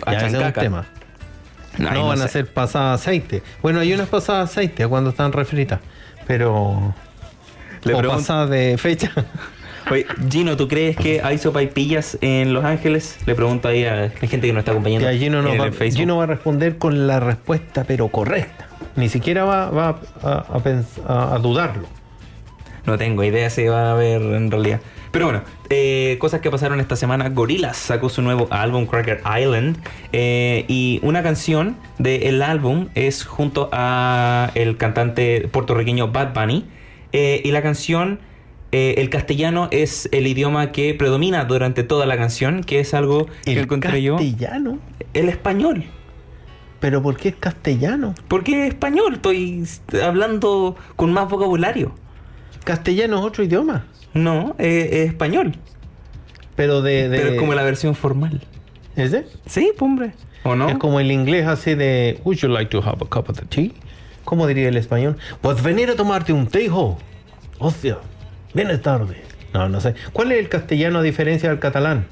A 0.07 0.13
Ya 0.13 0.27
ese 0.27 0.39
es 0.39 0.43
un 0.43 0.53
tema. 0.53 0.87
No, 1.77 2.09
van 2.09 2.23
a 2.23 2.29
ser 2.29 2.47
pasadas 2.47 3.01
aceite. 3.01 3.43
Bueno, 3.63 3.81
hay 3.81 3.93
unas 3.93 4.09
pasadas 4.09 4.51
aceite 4.51 4.87
cuando 4.87 5.11
están 5.11 5.33
refritas. 5.33 5.81
Pero. 6.27 6.95
Le 7.85 7.95
o 7.95 8.03
pasadas 8.03 8.51
de 8.51 8.77
fecha. 8.79 9.13
Oye, 9.91 10.07
Gino, 10.31 10.57
¿tú 10.57 10.69
crees 10.69 10.97
que 10.97 11.23
hay 11.23 11.39
sopa 11.39 11.63
y 11.63 11.69
pillas 11.69 12.19
en 12.21 12.53
Los 12.53 12.65
Ángeles? 12.65 13.19
Le 13.27 13.35
pregunto 13.35 13.69
ahí 13.69 13.85
a 13.85 13.95
la 13.97 14.09
gente 14.11 14.47
que 14.47 14.53
nos 14.53 14.61
está 14.61 14.73
acompañando. 14.73 15.11
Ya 15.11 15.19
Gino, 15.19 15.41
no 15.43 15.53
en 15.53 15.61
va, 15.61 15.67
el. 15.67 15.93
Gino 15.93 16.17
va 16.19 16.25
a 16.25 16.27
responder 16.27 16.77
con 16.79 17.07
la 17.07 17.21
respuesta, 17.21 17.85
pero 17.85 18.09
correcta. 18.09 18.69
Ni 18.97 19.09
siquiera 19.09 19.45
va, 19.45 19.71
va 19.71 20.01
a, 20.23 20.33
a 20.39 20.59
pens- 20.63 21.01
a- 21.07 21.35
a 21.35 21.39
dudarlo. 21.39 21.87
No 22.85 22.99
tengo 22.99 23.23
idea 23.25 23.49
si 23.51 23.65
va 23.67 23.89
a 23.89 23.93
haber 23.93 24.21
en 24.23 24.51
realidad. 24.51 24.81
Pero 25.11 25.27
bueno, 25.27 25.43
eh, 25.71 26.17
cosas 26.21 26.41
que 26.41 26.51
pasaron 26.51 26.81
esta 26.81 26.97
semana. 26.97 27.29
Gorillaz 27.31 27.77
sacó 27.79 28.09
su 28.11 28.21
nuevo 28.23 28.47
álbum 28.51 28.87
Cracker 28.87 29.21
Island. 29.41 29.79
eh, 30.13 30.65
y 30.69 31.01
una 31.03 31.23
canción 31.23 31.77
del 31.99 32.43
álbum 32.43 32.89
es 32.95 33.25
junto 33.25 33.69
a 33.73 34.51
el 34.55 34.77
cantante 34.77 35.49
puertorriqueño 35.51 36.09
Bad 36.09 36.35
Bunny. 36.35 36.65
eh, 37.13 37.41
y 37.43 37.53
la 37.53 37.63
canción, 37.63 38.21
eh, 38.73 38.97
el 38.99 39.09
castellano 39.11 39.69
es 39.71 40.09
el 40.13 40.27
idioma 40.27 40.73
que 40.73 40.93
predomina 40.95 41.45
durante 41.45 41.85
toda 41.85 42.07
la 42.07 42.17
canción, 42.17 42.63
que 42.63 42.81
es 42.81 42.95
algo 42.95 43.27
que 43.45 43.53
El 43.53 43.59
encontré 43.61 44.03
yo. 44.03 44.17
castellano. 44.17 44.79
El 45.15 45.29
español. 45.29 45.85
¿Pero 46.81 47.03
por 47.03 47.17
qué 47.17 47.31
es 47.31 47.35
castellano? 47.35 48.15
Porque 48.29 48.63
es 48.67 48.69
español, 48.69 49.15
estoy 49.15 49.67
hablando 50.05 50.77
con 50.97 51.13
más 51.13 51.29
vocabulario. 51.29 51.93
Castellano 52.65 53.19
es 53.19 53.25
otro 53.25 53.43
idioma. 53.43 53.87
No, 54.15 54.55
eh, 54.59 54.89
es 54.93 55.09
español. 55.11 55.57
Pero 56.55 56.83
de. 56.83 57.09
de 57.09 57.19
Pero 57.19 57.31
es 57.33 57.39
como 57.39 57.55
la 57.55 57.63
versión 57.63 57.95
formal. 57.95 58.43
¿Ese? 58.97 59.27
Sí, 59.47 59.71
pues, 59.77 59.83
hombre. 59.83 60.13
¿O 60.45 60.55
no? 60.55 60.69
Es 60.69 60.77
como 60.79 61.01
el 61.01 61.11
inglés 61.11 61.47
así 61.47 61.75
de 61.75 62.21
Would 62.25 62.39
you 62.39 62.49
like 62.49 62.71
to 62.71 62.79
have 62.81 62.99
a 63.01 63.07
cup 63.09 63.29
of 63.31 63.39
the 63.39 63.47
tea? 63.47 63.71
¿Cómo 64.25 64.47
diría 64.47 64.69
el 64.69 64.77
español? 64.77 65.17
Pues 65.41 65.63
venir 65.63 65.91
a 65.91 65.97
tomarte 65.97 66.33
un 66.33 66.47
té, 66.47 66.65
hijo. 66.65 66.99
Hostia, 67.59 67.99
vienes 68.59 68.83
tarde. 68.83 69.17
No, 69.55 69.69
no 69.69 69.81
sé. 69.81 69.95
¿Cuál 70.13 70.33
es 70.33 70.39
el 70.39 70.49
castellano 70.49 70.99
a 70.99 71.03
diferencia 71.03 71.49
del 71.49 71.61
catalán? 71.61 72.07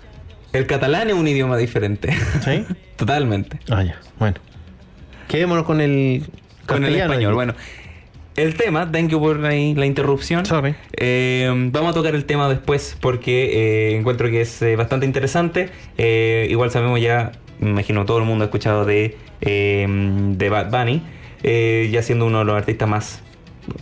El 0.53 0.67
catalán 0.67 1.09
es 1.09 1.15
un 1.15 1.27
idioma 1.27 1.57
diferente. 1.57 2.13
¿Sí? 2.45 2.65
Totalmente. 2.97 3.59
Ah, 3.69 3.83
ya. 3.83 3.99
Bueno. 4.19 4.37
Quedémonos 5.29 5.65
con 5.65 5.81
el 5.81 6.25
Con 6.67 6.85
el 6.85 6.95
español. 6.95 7.35
Bueno, 7.35 7.55
el 8.37 8.55
tema, 8.55 8.91
thank 8.93 9.09
you 9.09 9.19
por 9.19 9.45
ahí 9.45 9.75
la 9.75 9.87
interrupción. 9.87 10.47
Sorry. 10.47 10.77
Eh, 10.97 11.51
vamos 11.73 11.91
a 11.91 11.95
tocar 11.95 12.15
el 12.15 12.25
tema 12.27 12.49
después 12.49 12.97
porque 13.01 13.91
eh, 13.91 13.97
encuentro 13.97 14.31
que 14.31 14.43
es 14.43 14.63
eh, 14.63 14.77
bastante 14.77 15.05
interesante. 15.05 15.71
Igual 15.99 16.71
sabemos 16.71 17.01
ya, 17.01 17.33
me 17.59 17.71
imagino 17.71 18.05
todo 18.05 18.19
el 18.19 18.25
mundo 18.25 18.45
ha 18.45 18.47
escuchado 18.47 18.85
de, 18.85 19.17
de 19.41 20.49
Bad 20.49 20.71
Bunny, 20.71 21.03
ya 21.91 22.03
siendo 22.03 22.27
uno 22.27 22.39
de 22.39 22.45
los 22.45 22.55
artistas 22.55 22.89
más 22.89 23.23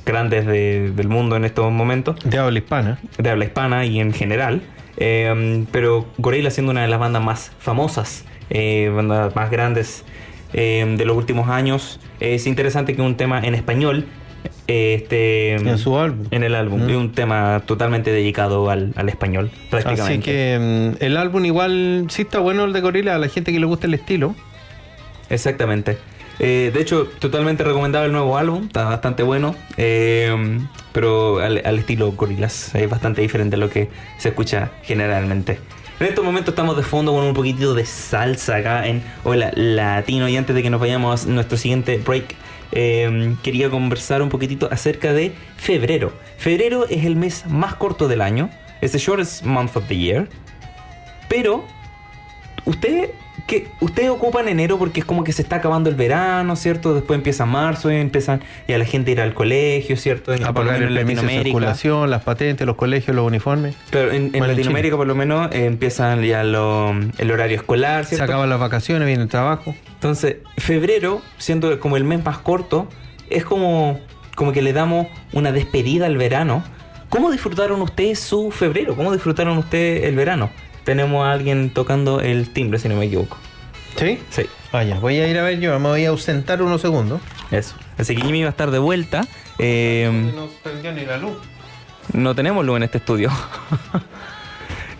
grandes 0.04 0.46
de- 0.46 0.90
del 0.94 1.08
mundo 1.08 1.36
en 1.36 1.44
estos 1.44 1.70
momentos. 1.72 2.16
De 2.24 2.38
habla 2.38 2.58
hispana. 2.58 2.98
de 3.18 3.30
habla 3.30 3.44
hispana 3.44 3.84
y 3.86 4.00
en 4.00 4.12
general. 4.12 4.62
Eh, 4.96 5.64
pero 5.72 6.06
Gorilla 6.18 6.50
siendo 6.50 6.70
una 6.72 6.82
de 6.82 6.88
las 6.88 7.00
bandas 7.00 7.22
más 7.22 7.50
famosas, 7.58 8.24
eh, 8.50 8.92
bandas 8.94 9.34
más 9.34 9.50
grandes 9.50 10.04
eh, 10.52 10.94
de 10.96 11.04
los 11.04 11.16
últimos 11.16 11.48
años. 11.48 11.98
Es 12.20 12.46
interesante 12.46 12.94
que 12.94 13.02
un 13.02 13.16
tema 13.16 13.40
en 13.40 13.54
español 13.56 14.06
esté 14.68 15.54
En 15.56 15.78
su 15.78 15.98
álbum. 15.98 16.26
en 16.30 16.42
el 16.44 16.54
álbum. 16.54 16.84
Mm. 16.84 16.90
Es 16.90 16.96
un 16.96 17.12
tema 17.12 17.62
totalmente 17.66 18.12
dedicado 18.12 18.70
al, 18.70 18.92
al 18.96 19.08
español, 19.08 19.50
prácticamente. 19.70 20.02
Así 20.12 20.18
que 20.20 20.94
mm, 21.00 21.04
el 21.04 21.16
álbum 21.16 21.44
igual 21.44 22.06
sí 22.08 22.22
está 22.22 22.38
bueno 22.38 22.64
el 22.64 22.72
de 22.72 22.80
Gorila 22.80 23.16
a 23.16 23.18
la 23.18 23.28
gente 23.28 23.52
que 23.52 23.58
le 23.58 23.66
gusta 23.66 23.86
el 23.88 23.94
estilo. 23.94 24.34
Exactamente. 25.30 25.98
Eh, 26.38 26.70
de 26.72 26.80
hecho, 26.80 27.06
totalmente 27.18 27.62
recomendable 27.62 28.06
el 28.06 28.12
nuevo 28.12 28.36
álbum, 28.36 28.64
está 28.66 28.84
bastante 28.84 29.22
bueno, 29.22 29.54
eh, 29.76 30.58
pero 30.92 31.40
al, 31.40 31.58
estilo 31.78 32.12
Gorillaz 32.12 32.74
es 32.74 32.88
bastante 32.88 33.20
diferente 33.20 33.56
a 33.56 33.58
lo 33.58 33.70
que 33.70 33.88
se 34.18 34.30
escucha 34.30 34.72
generalmente. 34.82 35.58
En 36.00 36.08
estos 36.08 36.24
momentos 36.24 36.52
estamos 36.52 36.76
de 36.76 36.82
fondo 36.82 37.12
con 37.12 37.24
un 37.24 37.34
poquitito 37.34 37.72
de 37.72 37.86
salsa 37.86 38.56
acá 38.56 38.86
en 38.86 39.02
Hola 39.22 39.52
Latino 39.54 40.28
y 40.28 40.36
antes 40.36 40.56
de 40.56 40.62
que 40.62 40.68
nos 40.68 40.80
vayamos 40.80 41.24
a 41.24 41.28
nuestro 41.28 41.56
siguiente 41.56 41.98
break, 41.98 42.34
eh, 42.72 43.36
quería 43.44 43.70
conversar 43.70 44.20
un 44.20 44.28
poquitito 44.28 44.68
acerca 44.72 45.12
de 45.12 45.32
febrero. 45.56 46.12
Febrero 46.36 46.86
es 46.88 47.04
el 47.04 47.14
mes 47.14 47.46
más 47.46 47.76
corto 47.76 48.08
del 48.08 48.22
año, 48.22 48.50
es 48.80 48.90
the 48.90 48.98
shortest 48.98 49.44
month 49.44 49.76
of 49.76 49.86
the 49.86 49.96
year, 49.96 50.28
pero 51.28 51.64
usted 52.64 53.10
que 53.46 53.68
ustedes 53.80 54.08
ocupan 54.08 54.48
enero 54.48 54.78
porque 54.78 55.00
es 55.00 55.06
como 55.06 55.22
que 55.22 55.32
se 55.32 55.42
está 55.42 55.56
acabando 55.56 55.90
el 55.90 55.96
verano, 55.96 56.56
¿cierto? 56.56 56.94
Después 56.94 57.18
empieza 57.18 57.44
marzo 57.44 57.92
y 57.92 57.96
empiezan 57.96 58.40
ya 58.66 58.78
la 58.78 58.86
gente 58.86 59.10
ir 59.10 59.20
al 59.20 59.34
colegio, 59.34 59.96
¿cierto? 59.98 60.32
En- 60.32 60.44
A 60.44 60.54
pagar 60.54 60.76
el 60.82 60.88
en 60.88 61.06
permiso 61.06 61.22
de 61.26 61.42
circulación, 61.42 62.10
las 62.10 62.22
patentes, 62.22 62.66
los 62.66 62.76
colegios, 62.76 63.14
los 63.14 63.26
uniformes. 63.26 63.76
Pero 63.90 64.12
en, 64.12 64.30
en 64.34 64.46
Latinoamérica 64.46 64.96
por 64.96 65.06
lo 65.06 65.14
menos 65.14 65.50
eh, 65.52 65.66
empiezan 65.66 66.22
ya 66.22 66.42
lo- 66.42 66.94
el 67.18 67.30
horario 67.30 67.56
escolar, 67.56 68.04
Se 68.04 68.16
¿cierto? 68.16 68.24
acaban 68.24 68.48
las 68.48 68.58
vacaciones, 68.60 69.06
viene 69.06 69.22
el 69.24 69.28
trabajo. 69.28 69.74
Entonces, 69.94 70.36
febrero, 70.56 71.20
siendo 71.36 71.78
como 71.80 71.96
el 71.98 72.04
mes 72.04 72.24
más 72.24 72.38
corto, 72.38 72.88
es 73.28 73.44
como, 73.44 74.00
como 74.36 74.52
que 74.52 74.62
le 74.62 74.72
damos 74.72 75.06
una 75.32 75.52
despedida 75.52 76.06
al 76.06 76.16
verano. 76.16 76.64
¿Cómo 77.10 77.30
disfrutaron 77.30 77.80
ustedes 77.82 78.18
su 78.20 78.50
febrero? 78.50 78.96
¿Cómo 78.96 79.12
disfrutaron 79.12 79.58
ustedes 79.58 80.04
el 80.04 80.16
verano? 80.16 80.50
Tenemos 80.84 81.24
a 81.26 81.32
alguien 81.32 81.70
tocando 81.70 82.20
el 82.20 82.50
timbre, 82.50 82.78
si 82.78 82.88
no 82.88 82.96
me 82.96 83.06
equivoco. 83.06 83.36
¿Sí? 83.96 84.18
Sí, 84.30 84.42
Vaya, 84.72 84.98
voy 84.98 85.18
a 85.18 85.28
ir 85.28 85.38
a 85.38 85.42
ver 85.44 85.60
yo, 85.60 85.78
me 85.78 85.88
voy 85.88 86.04
a 86.04 86.08
ausentar 86.08 86.60
unos 86.62 86.80
segundos. 86.80 87.20
eso. 87.50 87.74
Así 87.96 88.16
que 88.16 88.22
Jimmy 88.22 88.42
va 88.42 88.48
a 88.48 88.50
estar 88.50 88.70
de 88.72 88.78
vuelta. 88.80 89.26
Eh, 89.58 90.10
No 90.34 90.48
prendió 90.62 90.92
ni 90.92 91.04
la 91.04 91.16
luz. 91.16 91.36
no 92.12 92.34
tenemos 92.34 92.64
luz 92.66 92.76
en 92.78 92.82
este 92.84 92.98
estudio. 92.98 93.30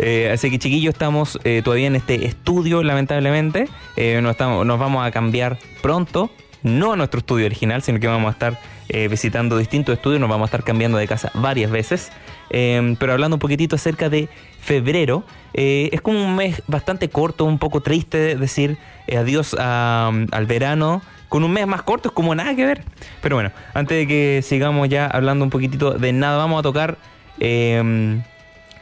Eh, 0.01 0.31
así 0.33 0.51
que 0.51 0.59
chiquillos, 0.59 0.93
estamos 0.93 1.39
eh, 1.45 1.63
todavía 1.65 1.87
en 1.87 1.95
este 1.95 2.27
estudio, 2.27 2.83
lamentablemente. 2.83 3.69
Eh, 3.97 4.19
no 4.23 4.31
estamos, 4.31 4.67
nos 4.67 4.79
vamos 4.79 5.07
a 5.07 5.13
cambiar 5.13 5.57
pronto, 5.83 6.31
no 6.65 6.93
a 6.93 6.97
nuestro 6.97 7.19
estudio 7.19 7.47
original, 7.47 7.81
sino 7.81 8.01
que 8.01 8.09
vamos 8.09 8.27
a 8.29 8.33
estar 8.33 8.61
eh, 8.89 9.07
visitando 9.07 9.57
distintos 9.57 9.95
estudios, 9.95 10.21
nos 10.21 10.29
vamos 10.29 10.47
a 10.47 10.49
estar 10.49 10.65
cambiando 10.65 10.99
de 10.99 11.07
casa 11.07 11.31
varias 11.35 11.71
veces. 11.71 12.11
Eh, 12.51 12.97
pero 12.99 13.13
hablando 13.13 13.37
un 13.37 13.41
poquitito 13.41 13.77
acerca 13.77 14.09
de 14.09 14.29
febrero, 14.65 15.25
eh, 15.53 15.91
es 15.93 16.01
como 16.01 16.25
un 16.25 16.35
mes 16.37 16.63
bastante 16.67 17.09
corto, 17.09 17.45
un 17.45 17.59
poco 17.59 17.81
triste 17.83 18.37
decir 18.37 18.79
eh, 19.07 19.17
adiós 19.19 19.55
a- 19.59 20.11
al 20.33 20.47
verano. 20.47 21.03
Con 21.29 21.43
un 21.45 21.51
mes 21.53 21.67
más 21.67 21.83
corto 21.83 22.09
es 22.09 22.15
como 22.15 22.35
nada 22.35 22.55
que 22.55 22.65
ver. 22.65 22.83
Pero 23.21 23.37
bueno, 23.37 23.51
antes 23.75 23.99
de 23.99 24.07
que 24.07 24.41
sigamos 24.43 24.89
ya 24.89 25.07
hablando 25.07 25.45
un 25.45 25.51
poquitito 25.51 25.93
de 25.93 26.13
nada, 26.13 26.37
vamos 26.39 26.61
a 26.61 26.63
tocar 26.63 26.97
eh, 27.41 28.21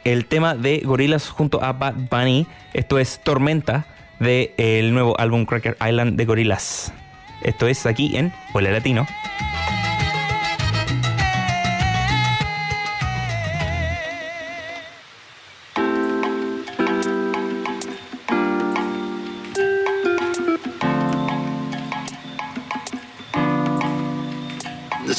el 0.03 0.25
tema 0.25 0.53
de 0.55 0.79
Gorillaz 0.85 1.29
junto 1.29 1.63
a 1.63 1.73
Bad 1.73 1.95
Bunny. 2.11 2.45
Esto 2.73 2.99
es 2.99 3.19
Tormenta 3.23 3.85
del 4.19 4.93
nuevo 4.93 5.19
álbum 5.19 5.45
Cracker 5.45 5.77
Island 5.85 6.15
de 6.15 6.25
Gorillaz. 6.25 6.91
Esto 7.41 7.67
es 7.67 7.85
aquí 7.85 8.15
en 8.15 8.31
Hola 8.53 8.71
Latino. 8.71 9.05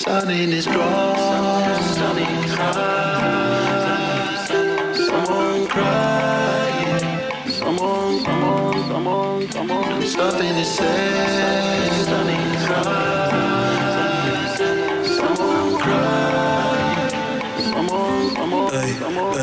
Sun 0.04 0.30
in 0.30 0.50
his 0.50 0.66
drawers. 0.66 1.96
Someone 5.08 5.66
crying. 5.66 7.00
Someone, 7.48 8.20
someone, 8.24 8.88
someone, 8.88 9.50
someone. 9.50 10.02
Stuff 10.02 10.40
in 10.40 10.54
his 10.56 10.78
head. 10.78 11.92
Someone 15.20 15.78
crying. 15.84 17.10
Someone, 17.72 18.34
someone, 18.36 18.74
Ey, 18.74 18.92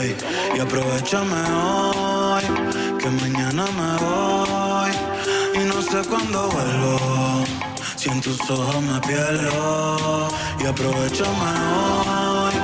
ey, 0.01 0.15
y 0.55 0.59
aprovechame 0.59 1.41
hoy, 1.49 2.43
que 2.99 3.09
mañana 3.09 3.65
me 3.77 3.89
voy 4.05 4.91
y 5.55 5.65
no 5.65 5.81
sé 5.81 6.07
cuándo 6.07 6.49
vuelvo. 6.49 7.50
Si 8.01 8.09
en 8.09 8.19
tus 8.19 8.41
ojos 8.49 8.81
me 8.81 8.99
pierdo 9.01 10.27
y 10.59 10.65
aprovechame 10.65 11.51
hoy, 11.85 12.55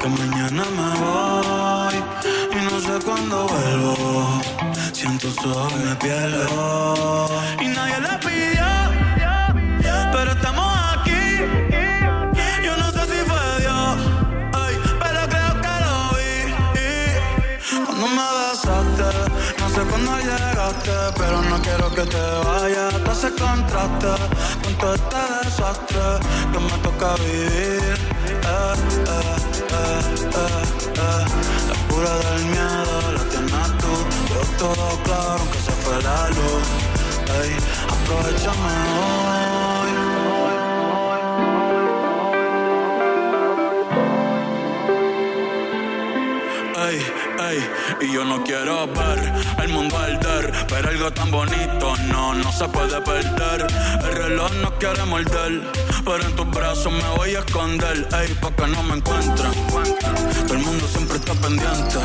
que 0.00 0.08
mañana 0.08 0.64
me 0.78 0.90
voy 1.04 1.96
y 2.52 2.58
no 2.64 2.80
sé 2.80 3.04
cuándo 3.04 3.46
vuelvo. 3.48 4.40
Si 4.94 5.04
en 5.04 5.18
tus 5.18 5.36
ojos 5.44 5.74
me 5.74 5.94
pierdo 5.96 7.28
y 7.60 7.66
nadie 7.66 8.00
le 8.00 8.16
pidió, 8.16 8.37
pero 21.16 21.42
no 21.42 21.60
quiero 21.62 21.88
que 21.94 22.02
te 22.02 22.20
vayas. 22.44 22.94
Te 23.04 23.10
hace 23.10 23.30
contraste 23.30 24.08
con 24.62 24.74
todo 24.74 24.94
este 24.94 25.16
desastre 25.44 26.00
que 26.52 26.58
me 26.58 26.78
toca 26.82 27.14
vivir. 27.16 27.98
Eh, 28.26 28.74
eh, 29.06 29.38
eh. 29.74 30.58
La 31.68 31.76
cura 31.88 32.12
del 32.18 32.44
miedo 32.46 32.94
la 33.16 33.24
tienes 33.30 33.70
tú. 33.78 33.92
Veo 34.30 34.44
todo 34.58 34.86
claro 35.04 35.38
aunque 35.38 35.58
se 35.58 35.72
fue 35.82 36.02
la 36.02 36.28
luz. 36.30 36.66
Ey, 37.40 37.52
aprovechame 37.94 38.74
hoy. 38.98 39.48
Ey, 46.88 47.27
y 48.00 48.12
yo 48.12 48.24
no 48.24 48.42
quiero 48.44 48.86
ver 48.88 49.32
el 49.62 49.68
mundo 49.70 49.96
arder, 49.96 50.52
pero 50.68 50.88
algo 50.88 51.10
tan 51.12 51.30
bonito 51.30 51.96
no, 52.08 52.34
no 52.34 52.52
se 52.52 52.68
puede 52.68 53.00
perder. 53.00 53.66
El 54.02 54.16
reloj 54.16 54.52
no 54.62 54.78
quiere 54.78 55.04
morder, 55.04 55.62
pero 56.04 56.22
en 56.22 56.36
tus 56.36 56.50
brazos 56.50 56.92
me 56.92 57.08
voy 57.16 57.34
a 57.34 57.40
esconder, 57.40 58.08
ey, 58.20 58.34
pa' 58.40 58.50
que 58.50 58.66
no 58.66 58.82
me 58.82 58.96
encuentren. 58.96 59.52
Todo 60.46 60.54
el 60.54 60.60
mundo 60.60 60.86
siempre 60.88 61.16
está 61.16 61.34
pendiente, 61.34 61.98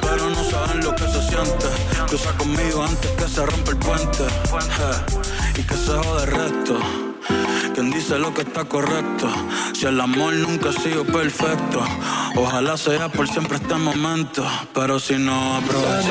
pero 0.00 0.30
no 0.30 0.44
saben 0.50 0.84
lo 0.84 0.94
que 0.94 1.04
se 1.04 1.22
siente. 1.28 1.66
Cruza 2.08 2.32
conmigo 2.32 2.82
antes 2.82 3.10
que 3.12 3.28
se 3.28 3.46
rompa 3.46 3.70
el 3.70 3.78
puente, 3.78 4.24
eh, 4.24 5.58
y 5.58 5.62
que 5.62 5.74
se 5.74 5.92
jode 5.92 6.24
el 6.24 6.30
resto. 6.30 7.05
Quien 7.76 7.90
dice 7.90 8.18
lo 8.18 8.32
que 8.32 8.40
está 8.40 8.64
correcto. 8.64 9.28
Si 9.74 9.84
el 9.84 10.00
amor 10.00 10.32
nunca 10.32 10.70
ha 10.70 10.72
sido 10.72 11.04
perfecto, 11.04 11.84
ojalá 12.34 12.78
sea 12.78 13.10
por 13.10 13.28
siempre 13.28 13.58
este 13.58 13.74
momento. 13.74 14.42
Pero 14.72 14.98
si 14.98 15.18
no 15.18 15.56
aprovecho. 15.56 16.08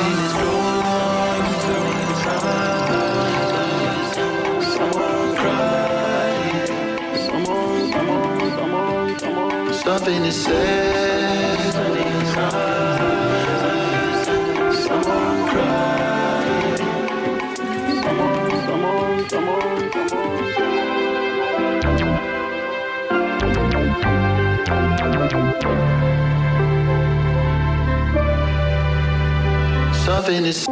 stuff 9.72 10.08
in 10.08 10.24
his 10.24 10.46
Stuff 30.02 30.28
in 30.28 30.44
his 30.44 30.66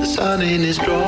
The 0.00 0.06
sun 0.06 0.42
in 0.42 0.60
his 0.60 0.76
drawers. 0.78 1.07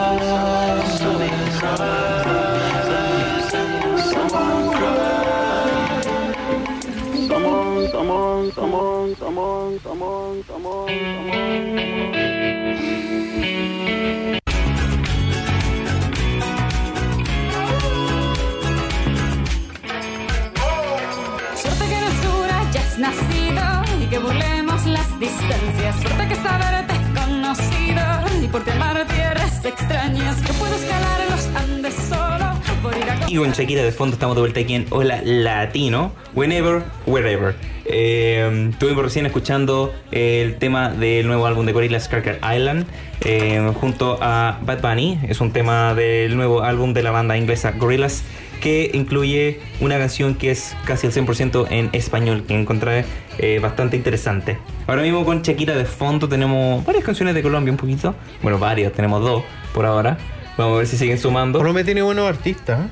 Y 33.31 33.37
con 33.37 33.53
Shakira 33.53 33.85
de 33.85 33.93
fondo 33.93 34.15
estamos 34.15 34.35
de 34.35 34.41
vuelta 34.41 34.59
aquí 34.59 34.75
en 34.75 34.87
Hola 34.91 35.23
Latino, 35.25 36.11
Whenever, 36.35 36.83
Wherever. 37.07 37.55
Eh, 37.85 38.71
estuvimos 38.73 39.05
recién 39.05 39.25
escuchando 39.25 39.95
el 40.11 40.57
tema 40.57 40.89
del 40.89 41.29
nuevo 41.29 41.47
álbum 41.47 41.65
de 41.65 41.71
Gorillaz 41.71 42.09
Cracker 42.09 42.41
Island 42.43 42.87
eh, 43.21 43.71
junto 43.75 44.19
a 44.21 44.59
Bad 44.63 44.81
Bunny. 44.83 45.21
Es 45.29 45.41
un 45.41 45.53
tema 45.53 45.95
del 45.95 46.37
nuevo 46.37 46.63
álbum 46.63 46.93
de 46.93 47.05
la 47.05 47.13
banda 47.13 47.37
inglesa 47.37 47.71
Gorillaz 47.71 48.25
que 48.61 48.91
incluye 48.95 49.61
una 49.81 49.97
canción 49.97 50.35
que 50.35 50.51
es 50.51 50.77
casi 50.85 51.07
al 51.07 51.13
100% 51.13 51.69
en 51.71 51.89
español, 51.93 52.43
que 52.49 52.59
encontré 52.59 53.05
eh, 53.39 53.61
bastante 53.63 53.97
interesante. 53.97 54.59
Ahora 54.89 55.03
mismo 55.03 55.25
con 55.25 55.43
Shakira 55.43 55.77
de 55.77 55.85
fondo 55.85 56.29
tenemos 56.29 56.85
varias 56.85 57.05
canciones 57.05 57.37
de 57.37 57.43
Colombia, 57.43 57.71
un 57.71 57.79
poquito. 57.79 58.17
Bueno, 58.43 58.59
varias, 58.59 58.93
tenemos 58.93 59.23
dos 59.23 59.45
por 59.73 59.87
ahora. 59.87 60.19
Vamos 60.59 60.75
a 60.75 60.79
ver 60.79 60.87
si 60.89 60.97
siguen 60.97 61.17
sumando. 61.17 61.61
Colombia 61.61 61.85
tiene 61.85 62.03
buenos 62.03 62.29
artistas. 62.29 62.91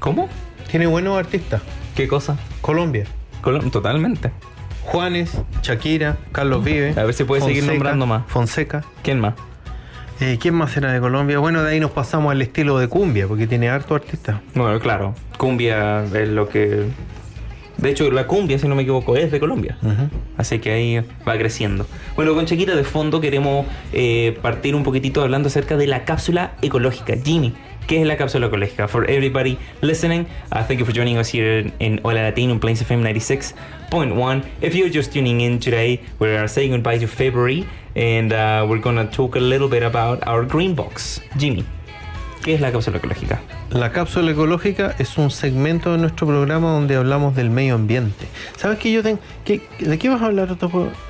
¿Cómo? 0.00 0.28
Tiene 0.70 0.86
buenos 0.86 1.18
artistas. 1.18 1.62
¿Qué 1.94 2.08
cosa? 2.08 2.36
Colombia. 2.60 3.04
Colom- 3.42 3.70
Totalmente. 3.70 4.30
Juanes, 4.82 5.32
Shakira, 5.62 6.16
Carlos 6.32 6.64
Vive. 6.64 6.94
A 6.96 7.04
ver 7.04 7.14
si 7.14 7.24
puede 7.24 7.42
seguir 7.42 7.64
nombrando 7.64 8.06
más. 8.06 8.22
Fonseca. 8.28 8.84
¿Quién 9.02 9.20
más? 9.20 9.34
Eh, 10.20 10.38
¿Quién 10.40 10.54
más 10.54 10.76
era 10.76 10.92
de 10.92 11.00
Colombia? 11.00 11.38
Bueno, 11.38 11.62
de 11.62 11.72
ahí 11.72 11.80
nos 11.80 11.90
pasamos 11.90 12.30
al 12.32 12.40
estilo 12.40 12.78
de 12.78 12.88
cumbia, 12.88 13.26
porque 13.26 13.46
tiene 13.46 13.68
harto 13.68 13.94
artista. 13.94 14.40
Bueno, 14.54 14.78
claro, 14.80 15.14
cumbia 15.38 16.04
es 16.04 16.28
lo 16.28 16.48
que... 16.48 16.84
De 17.76 17.90
hecho, 17.90 18.10
la 18.10 18.26
cumbia, 18.26 18.58
si 18.58 18.66
no 18.68 18.74
me 18.74 18.82
equivoco, 18.82 19.16
es 19.16 19.30
de 19.30 19.38
Colombia. 19.38 19.76
Así 20.38 20.58
que 20.60 20.72
ahí 20.72 21.04
va 21.28 21.36
creciendo. 21.36 21.86
Bueno, 22.14 22.32
con 22.34 22.46
Chiquita 22.46 22.74
de 22.74 22.84
fondo 22.84 23.20
queremos 23.20 23.66
eh, 23.92 24.38
partir 24.40 24.74
un 24.74 24.82
poquitito 24.82 25.20
hablando 25.20 25.48
acerca 25.48 25.76
de 25.76 25.86
la 25.86 26.04
cápsula 26.06 26.52
ecológica. 26.62 27.12
Jimmy, 27.22 27.52
¿qué 27.86 28.00
es 28.00 28.06
la 28.06 28.16
cápsula 28.16 28.46
ecológica? 28.46 28.88
For 28.88 29.08
everybody 29.08 29.58
listening, 29.80 30.26
uh, 30.52 30.64
thank 30.64 30.80
you 30.80 30.84
for 30.84 30.92
joining 30.92 31.18
us 31.18 31.28
here 31.28 31.70
in 31.78 32.00
Hola 32.02 32.22
Latino 32.22 32.52
in 32.52 32.60
Plains 32.60 32.82
FM 32.82 33.02
96.1. 33.02 34.44
If 34.60 34.74
you're 34.74 34.88
just 34.88 35.12
tuning 35.12 35.40
in 35.40 35.58
today, 35.58 36.00
we 36.18 36.28
are 36.36 36.48
saying 36.48 36.72
goodbye 36.72 36.98
to 36.98 37.06
February 37.06 37.66
and 37.94 38.32
uh, 38.32 38.66
we're 38.68 38.78
going 38.78 38.96
to 38.96 39.06
talk 39.06 39.36
a 39.36 39.40
little 39.40 39.68
bit 39.68 39.82
about 39.82 40.26
our 40.26 40.44
green 40.44 40.74
box. 40.74 41.20
Jimmy, 41.36 41.64
¿qué 42.46 42.54
es 42.54 42.60
la 42.60 42.70
cápsula 42.70 42.98
ecológica? 42.98 43.40
La 43.70 43.90
cápsula 43.90 44.30
ecológica 44.30 44.94
es 45.00 45.18
un 45.18 45.32
segmento 45.32 45.90
de 45.90 45.98
nuestro 45.98 46.28
programa 46.28 46.70
donde 46.70 46.94
hablamos 46.94 47.34
del 47.34 47.50
medio 47.50 47.74
ambiente. 47.74 48.28
¿Sabes 48.56 48.78
que 48.78 48.92
yo 48.92 49.02
tengo... 49.02 49.18
¿De 49.44 49.98
qué 49.98 50.08
vas 50.08 50.22
a 50.22 50.26
hablar? 50.26 50.56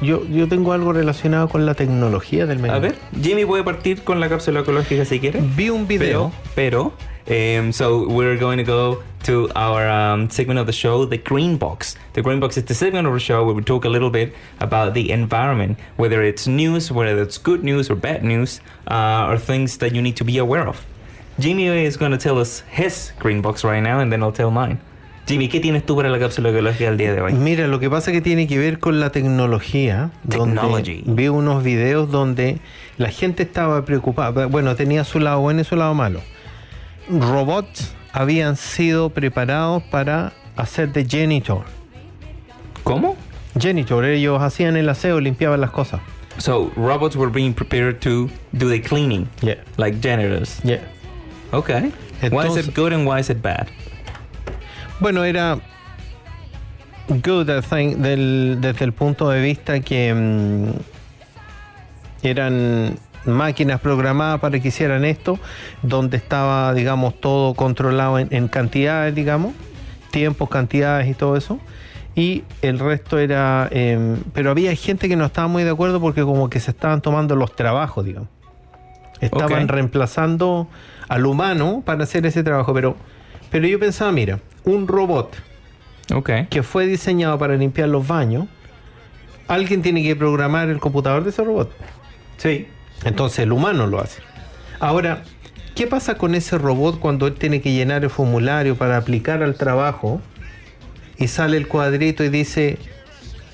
Yo, 0.01 0.27
yo 0.27 0.49
tengo 0.49 0.73
algo 0.73 0.95
relacionado 0.95 1.51
con 1.51 1.67
la 1.67 1.75
tecnología 1.75 2.47
del 2.47 2.61
medio 2.61 2.75
A 2.75 2.79
ver, 2.79 2.95
ambiente. 2.95 3.29
Jimmy 3.29 3.45
puede 3.45 3.65
partir 3.65 4.03
con 4.03 4.19
la 4.19 4.31
cápsula 4.31 4.61
ecológica 4.61 5.05
si 5.05 5.21
quiere. 5.21 5.43
Vi 5.55 5.69
un 5.69 5.87
video. 5.87 6.33
Pero, 6.55 6.95
pero, 7.27 7.61
um, 7.61 7.71
so 7.71 8.09
we're 8.09 8.39
going 8.39 8.57
to 8.57 8.65
go 8.65 9.03
to 9.25 9.51
our 9.55 9.87
um, 9.87 10.31
segment 10.31 10.59
of 10.59 10.65
the 10.65 10.73
show, 10.73 11.05
the 11.05 11.19
Green 11.19 11.59
Box. 11.59 11.97
The 12.15 12.23
Green 12.23 12.41
Box 12.41 12.57
is 12.57 12.65
the 12.65 12.75
segment 12.75 13.07
of 13.07 13.13
the 13.13 13.21
show 13.21 13.45
where 13.45 13.55
we 13.55 13.63
talk 13.63 13.85
a 13.85 13.91
little 13.91 14.11
bit 14.11 14.33
about 14.61 14.95
the 14.95 15.11
environment, 15.11 15.79
whether 15.99 16.23
it's 16.23 16.47
news, 16.47 16.91
whether 16.91 17.21
it's 17.21 17.37
good 17.37 17.63
news 17.63 17.91
or 17.91 17.95
bad 17.95 18.25
news, 18.25 18.63
uh, 18.89 19.29
or 19.29 19.37
things 19.37 19.77
that 19.79 19.95
you 19.95 20.01
need 20.01 20.17
to 20.17 20.25
be 20.25 20.39
aware 20.39 20.67
of. 20.67 20.83
Jimmy 21.39 21.67
is 21.69 21.97
going 21.99 22.13
to 22.13 22.19
tell 22.19 22.39
us 22.39 22.63
his 22.71 23.13
Green 23.19 23.43
Box 23.43 23.63
right 23.65 23.83
now, 23.83 24.01
and 24.01 24.11
then 24.11 24.23
I'll 24.23 24.33
tell 24.33 24.51
mine. 24.51 24.79
Jimmy, 25.27 25.49
¿qué 25.49 25.59
tienes 25.61 25.85
tú 25.85 25.97
para 25.97 26.09
la 26.09 26.19
cápsula 26.21 26.51
ecológica 26.51 26.89
el 26.89 26.97
día 26.97 27.13
de 27.13 27.21
hoy? 27.21 27.33
Mira, 27.33 27.67
lo 27.67 27.81
que 27.81 27.91
pasa 27.91 28.13
que 28.13 28.21
tiene 28.21 28.47
que 28.47 28.59
ver 28.59 28.79
con 28.79 29.01
la 29.01 29.11
tecnología. 29.11 30.11
donde 30.23 30.55
Technology. 30.55 31.03
Vi 31.05 31.29
unos 31.29 31.65
videos 31.65 32.11
donde 32.11 32.59
la 32.97 33.11
gente 33.11 33.43
estaba 33.43 33.85
preocupada. 33.85 34.47
Bueno, 34.47 34.77
tenía 34.77 35.03
su 35.05 35.19
lado 35.19 35.41
bueno 35.41 35.61
y 35.63 35.65
su 35.65 35.75
lado 35.75 35.95
malo. 35.95 36.21
Robots 37.11 37.93
habían 38.13 38.57
sido 38.57 39.11
preparados 39.11 39.83
para 39.85 40.33
hacer 40.57 40.93
de 40.93 41.05
janitor. 41.05 41.65
¿Cómo? 42.85 43.17
Janitor, 43.61 44.05
ellos 44.05 44.41
hacían 44.41 44.77
el 44.77 44.89
aseo, 44.89 45.21
limpiaban 45.21 45.61
las 45.61 45.71
cosas. 45.71 46.01
So 46.39 46.71
robots 46.77 47.17
were 47.17 47.31
being 47.33 47.53
prepared 47.55 48.01
to 48.03 48.29
do 48.53 48.69
the 48.69 48.81
cleaning, 48.81 49.27
Yeah, 49.43 49.57
like 49.77 49.99
janitors. 50.01 50.61
yeah. 50.63 50.81
Okay. 51.53 51.93
why 52.31 52.47
is 52.47 52.57
Entonces- 52.57 52.69
it 52.69 52.75
good 52.77 52.93
and 52.93 53.07
why 53.07 53.21
is 53.21 53.31
it 53.31 53.41
bad? 53.43 53.67
Bueno, 55.01 55.25
era 55.25 55.59
good 57.09 57.49
I 57.51 57.61
think, 57.61 57.99
del- 57.99 58.59
desde 58.61 58.85
el 58.85 58.93
punto 58.93 59.29
de 59.29 59.41
vista 59.43 59.81
que 59.81 60.13
mm, 60.15 60.71
eran 62.23 62.99
máquinas 63.25 63.81
programadas 63.81 64.41
para 64.41 64.59
que 64.61 64.69
hicieran 64.69 65.05
esto, 65.05 65.39
donde 65.83 66.17
estaba, 66.17 66.73
digamos, 66.75 67.21
todo 67.21 67.55
controlado 67.55 68.19
en, 68.19 68.29
en 68.31 68.49
cantidades, 68.49 69.15
digamos, 69.15 69.53
tiempos, 70.11 70.49
cantidades 70.49 71.09
y 71.09 71.15
todo 71.15 71.37
eso. 71.37 71.59
Y 72.15 72.45
el 72.63 72.79
resto 72.79 73.19
era... 73.19 73.69
em, 73.71 74.17
pero 74.33 74.51
había 74.51 74.75
gente 74.75 75.09
que 75.09 75.17
no 75.17 75.27
estaba 75.27 75.49
muy 75.49 75.65
de 75.65 75.71
acuerdo 75.71 76.01
porque 76.01 76.23
como 76.23 76.49
que 76.49 76.61
se 76.61 76.71
estaban 76.71 77.03
tomando 77.03 77.37
los 77.37 77.55
trabajos, 77.55 78.05
digamos. 78.07 78.29
Estaban 79.21 79.65
Ok. 79.65 79.71
reemplazando 79.71 80.69
al 81.09 81.27
humano 81.27 81.83
para 81.85 82.05
hacer 82.05 82.27
ese 82.27 82.43
trabajo. 82.43 82.73
Pero, 82.75 82.97
pero 83.51 83.67
yo 83.67 83.79
pensaba, 83.79 84.13
mira, 84.13 84.41
un 84.65 84.87
robot 84.89 85.37
Okay. 86.15 86.47
que 86.47 86.63
fue 86.63 86.87
diseñado 86.87 87.37
para 87.39 87.57
limpiar 87.57 87.89
los 87.89 88.07
baños, 88.07 88.47
alguien 89.49 89.83
tiene 89.83 90.03
que 90.03 90.15
programar 90.15 90.69
el 90.69 90.79
computador 90.79 91.25
de 91.25 91.31
ese 91.31 91.43
robot. 91.43 91.73
Sí. 92.37 92.69
Entonces 93.05 93.41
el 93.41 93.53
humano 93.53 93.87
lo 93.87 94.01
hace. 94.01 94.23
Ahora, 94.79 95.23
¿qué 95.75 95.87
pasa 95.87 96.17
con 96.17 96.35
ese 96.35 96.59
robot 96.59 97.01
cuando 97.01 97.27
él 97.27 97.35
tiene 97.35 97.61
que 97.61 97.73
llenar 97.73 98.05
el 98.05 98.11
formulario 98.11 98.77
para 98.77 98.97
aplicar 98.97 99.43
al 99.43 99.57
trabajo 99.57 100.21
y 101.19 101.29
sale 101.29 101.57
el 101.57 101.67
cuadrito 101.67 102.23
y 102.23 102.29
dice, 102.29 102.79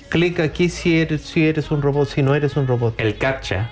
clic 0.09 0.39
aquí 0.39 0.69
si 0.69 0.99
eres, 0.99 1.21
si 1.21 1.47
eres 1.47 1.71
un 1.71 1.81
robot, 1.81 2.07
si 2.07 2.21
no 2.21 2.35
eres 2.35 2.55
un 2.55 2.67
robot? 2.67 2.99
El 2.99 3.17
captcha. 3.17 3.69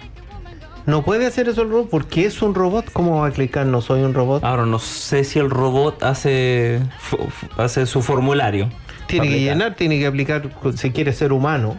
No 0.86 1.04
puede 1.04 1.28
hacer 1.28 1.48
eso 1.48 1.62
el 1.62 1.70
robot 1.70 1.89
porque 1.89 2.26
es 2.26 2.41
un 2.41 2.56
robot. 2.56 2.91
¿Cómo 2.91 3.22
va 3.22 3.28
a 3.28 3.32
clicar 3.32 3.65
no 3.65 3.82
soy 3.82 4.02
un 4.02 4.13
robot? 4.13 4.44
Ahora 4.44 4.65
no 4.65 4.80
sé 4.80 5.24
si 5.24 5.39
el 5.39 5.50
robot 5.50 6.02
hace 6.04 6.80
hace 7.58 7.86
su 7.86 8.02
formulario. 8.02 8.70
tiene 9.08 9.28
que 9.28 9.34
Aplicar. 9.36 9.54
llenar, 9.56 9.76
tiene 9.76 10.00
que 10.00 10.08
aplicar 10.08 10.50
si 10.76 10.91
quiere 10.91 11.13
ser 11.13 11.34
humano. 11.34 11.78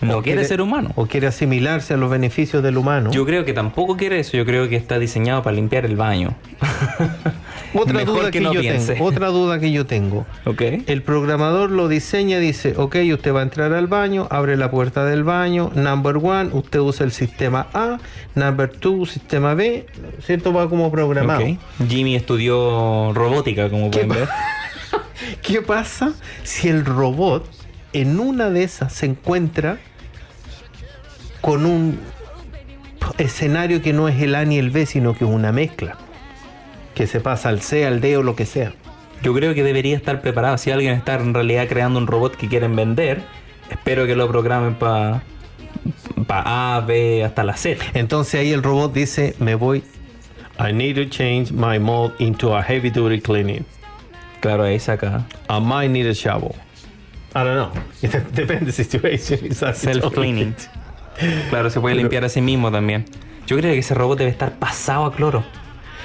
No 0.00 0.18
o 0.18 0.22
quiere 0.22 0.44
ser 0.44 0.60
humano. 0.60 0.90
O 0.96 1.06
quiere 1.06 1.26
asimilarse 1.28 1.94
a 1.94 1.96
los 1.96 2.10
beneficios 2.10 2.62
del 2.62 2.76
humano. 2.76 3.10
Yo 3.10 3.24
creo 3.24 3.44
que 3.46 3.54
tampoco 3.54 3.96
quiere 3.96 4.20
eso. 4.20 4.36
Yo 4.36 4.44
creo 4.44 4.68
que 4.68 4.76
está 4.76 4.98
diseñado 4.98 5.42
para 5.42 5.56
limpiar 5.56 5.86
el 5.86 5.96
baño. 5.96 6.34
Otra 7.74 7.94
Mejor 7.94 8.14
duda 8.18 8.24
que 8.30 8.38
que, 8.38 8.40
no 8.44 8.52
yo 8.52 8.60
piense. 8.60 8.92
tengo. 8.94 9.04
Otra 9.06 9.28
duda 9.28 9.58
que 9.58 9.72
yo 9.72 9.84
tengo. 9.84 10.26
ok. 10.44 10.62
El 10.86 11.02
programador 11.02 11.70
lo 11.70 11.88
diseña, 11.88 12.38
dice, 12.38 12.74
ok, 12.76 12.96
usted 13.12 13.34
va 13.34 13.40
a 13.40 13.42
entrar 13.42 13.72
al 13.72 13.88
baño, 13.88 14.28
abre 14.30 14.56
la 14.56 14.70
puerta 14.70 15.04
del 15.04 15.24
baño, 15.24 15.70
number 15.74 16.18
one, 16.18 16.50
usted 16.52 16.78
usa 16.78 17.04
el 17.04 17.12
sistema 17.12 17.66
A, 17.74 17.98
number 18.36 18.70
two, 18.70 19.06
sistema 19.06 19.54
B, 19.54 19.86
¿cierto? 20.24 20.52
Va 20.52 20.68
como 20.68 20.90
programado. 20.90 21.44
Jimmy 21.88 22.14
estudió 22.14 23.12
robótica, 23.12 23.68
como 23.68 23.90
¿Qué 23.90 24.04
pueden 24.04 24.20
ver. 24.20 24.28
¿Qué 25.42 25.60
pasa 25.62 26.12
si 26.44 26.68
el 26.68 26.84
robot 26.84 27.44
en 27.92 28.20
una 28.20 28.50
de 28.50 28.62
esas 28.62 28.92
se 28.92 29.06
encuentra 29.06 29.78
con 31.40 31.66
un 31.66 31.98
escenario 33.18 33.82
que 33.82 33.92
no 33.92 34.08
es 34.08 34.20
el 34.22 34.34
A 34.34 34.44
ni 34.44 34.58
el 34.58 34.70
B, 34.70 34.86
sino 34.86 35.14
que 35.14 35.24
es 35.24 35.30
una 35.30 35.50
mezcla? 35.52 35.98
Que 36.94 37.06
se 37.06 37.20
pasa 37.20 37.48
al 37.48 37.60
C, 37.60 37.86
al 37.86 38.00
D 38.00 38.16
o 38.16 38.22
lo 38.22 38.36
que 38.36 38.46
sea. 38.46 38.72
Yo 39.22 39.34
creo 39.34 39.54
que 39.54 39.62
debería 39.62 39.96
estar 39.96 40.20
preparado. 40.20 40.58
Si 40.58 40.70
alguien 40.70 40.94
está 40.94 41.14
en 41.14 41.34
realidad 41.34 41.66
creando 41.68 41.98
un 41.98 42.06
robot 42.06 42.36
que 42.36 42.48
quieren 42.48 42.76
vender, 42.76 43.22
espero 43.70 44.06
que 44.06 44.14
lo 44.14 44.28
programen 44.28 44.74
para 44.74 45.22
pa 46.26 46.76
A, 46.76 46.80
B, 46.80 47.24
hasta 47.24 47.44
la 47.44 47.56
Z. 47.56 47.84
Entonces 47.94 48.40
ahí 48.40 48.52
el 48.52 48.62
robot 48.62 48.92
dice, 48.92 49.34
me 49.38 49.54
voy, 49.54 49.82
I 50.58 50.72
need 50.72 50.96
to 50.96 51.06
change 51.06 51.52
my 51.52 51.78
mode 51.78 52.14
into 52.18 52.54
a 52.56 52.62
heavy 52.62 52.90
duty 52.90 53.20
cleaning. 53.20 53.64
Claro, 54.40 54.64
ahí 54.64 54.78
saca 54.78 55.26
I 55.48 55.60
might 55.60 55.90
need 55.90 56.06
a 56.06 56.12
shovel. 56.12 56.54
I 57.34 57.42
don't 57.42 57.56
know. 57.56 57.72
Depende 58.34 58.70
situation. 58.70 59.52
self-cleaning. 59.52 60.54
Claro, 61.50 61.70
se 61.70 61.80
puede 61.80 61.96
limpiar 61.96 62.24
a 62.24 62.28
sí 62.28 62.40
mismo 62.40 62.70
también. 62.70 63.04
Yo 63.46 63.56
creo 63.56 63.72
que 63.72 63.80
ese 63.80 63.94
robot 63.94 64.18
debe 64.18 64.30
estar 64.30 64.58
pasado 64.58 65.06
a 65.06 65.14
cloro. 65.14 65.44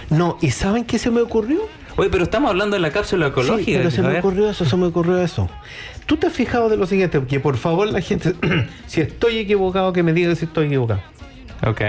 No, 0.09 0.37
¿y 0.41 0.51
saben 0.51 0.85
qué 0.85 0.97
se 0.99 1.11
me 1.11 1.21
ocurrió? 1.21 1.59
Oye, 1.95 2.09
pero 2.09 2.23
estamos 2.23 2.49
hablando 2.49 2.75
de 2.75 2.81
la 2.81 2.91
cápsula 2.91 3.27
Sí, 3.27 3.31
ecológica. 3.31 3.77
pero 3.77 3.91
se 3.91 4.01
me 4.01 4.19
ocurrió 4.19 4.49
eso, 4.49 4.65
se 4.65 4.75
me 4.77 4.85
ocurrió 4.87 5.21
eso. 5.21 5.49
¿Tú 6.05 6.17
te 6.17 6.27
has 6.27 6.33
fijado 6.33 6.69
de 6.69 6.77
lo 6.77 6.85
siguiente? 6.87 7.21
Que 7.27 7.39
por 7.39 7.57
favor 7.57 7.87
la 7.91 8.01
gente, 8.01 8.33
si 8.87 9.01
estoy 9.01 9.37
equivocado, 9.37 9.93
que 9.93 10.01
me 10.01 10.13
diga 10.13 10.33
si 10.35 10.45
estoy 10.45 10.67
equivocado. 10.67 11.01
Ok. 11.67 11.81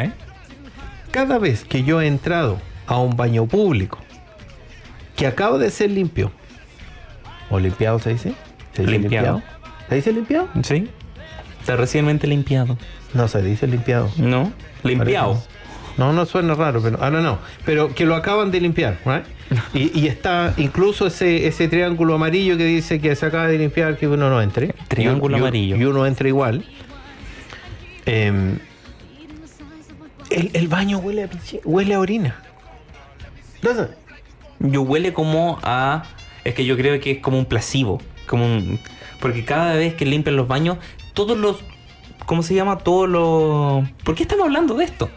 Cada 1.11 1.38
vez 1.38 1.64
que 1.64 1.83
yo 1.85 2.00
he 2.00 2.06
entrado 2.06 2.59
a 2.87 2.98
un 2.98 3.16
baño 3.16 3.46
público 3.46 3.98
que 5.16 5.26
acaba 5.26 5.59
de 5.59 5.70
ser 5.70 5.90
limpio, 5.90 6.30
o 7.50 7.59
limpiado 7.59 7.98
se 7.98 8.11
dice, 8.11 8.35
¿se 8.74 8.83
dice 8.83 8.92
Limpiado. 8.98 9.35
limpiado? 9.38 9.42
¿Se 9.88 9.94
dice 9.94 10.12
limpiado? 10.12 10.48
Sí. 10.62 10.88
Está 11.61 11.76
recientemente 11.76 12.26
limpiado. 12.26 12.78
No 13.14 13.28
se 13.28 13.42
dice 13.42 13.66
limpiado. 13.66 14.11
¿No? 14.16 14.52
Limpiado. 14.83 15.42
No, 16.01 16.15
no 16.15 16.25
suena 16.25 16.55
raro, 16.55 16.81
pero 16.83 16.97
ahora 17.03 17.21
no. 17.21 17.39
Pero 17.67 17.95
que 17.95 18.07
lo 18.07 18.15
acaban 18.15 18.51
de 18.51 18.59
limpiar, 18.63 18.99
right? 19.05 19.25
Y, 19.75 20.01
y 20.01 20.07
está 20.07 20.55
incluso 20.57 21.07
ese, 21.09 21.47
ese 21.47 21.69
triángulo 21.69 22.15
amarillo 22.15 22.57
que 22.57 22.65
dice 22.65 23.01
que 23.01 23.15
se 23.15 23.27
acaba 23.27 23.49
de 23.49 23.59
limpiar, 23.59 23.99
que 23.99 24.09
uno 24.09 24.31
no 24.31 24.41
entre. 24.41 24.69
Triángulo 24.89 25.37
Y- 25.37 25.41
amarillo. 25.41 25.77
Y 25.77 25.85
uno 25.85 26.07
entra 26.07 26.27
igual. 26.27 26.65
Em, 28.07 28.59
el, 30.31 30.51
el 30.55 30.69
baño 30.69 30.99
huele 30.99 31.25
a, 31.25 31.29
huele 31.65 31.95
a 31.95 32.01
orina. 32.01 32.43
Yo 34.61 34.83
huele 34.83 35.13
como 35.13 35.59
a. 35.63 36.05
Es 36.45 36.55
que 36.55 36.65
yo 36.65 36.77
creo 36.79 36.99
que 36.99 37.11
es 37.11 37.19
como 37.19 37.37
un 37.39 37.45
placebo. 37.45 38.01
Como 38.27 38.47
un. 38.47 38.81
Porque 39.21 39.45
cada 39.45 39.75
vez 39.75 39.93
que 39.95 40.07
limpian 40.07 40.37
los 40.37 40.49
baños, 40.49 40.79
todos 41.13 41.37
los. 41.37 41.59
¿Cómo 42.25 42.43
se 42.43 42.55
llama? 42.55 42.79
Todos 42.79 43.07
los. 43.09 43.87
¿Por 44.05 44.15
qué 44.15 44.23
estamos 44.23 44.47
hablando 44.47 44.75
de 44.75 44.85
esto? 44.85 45.11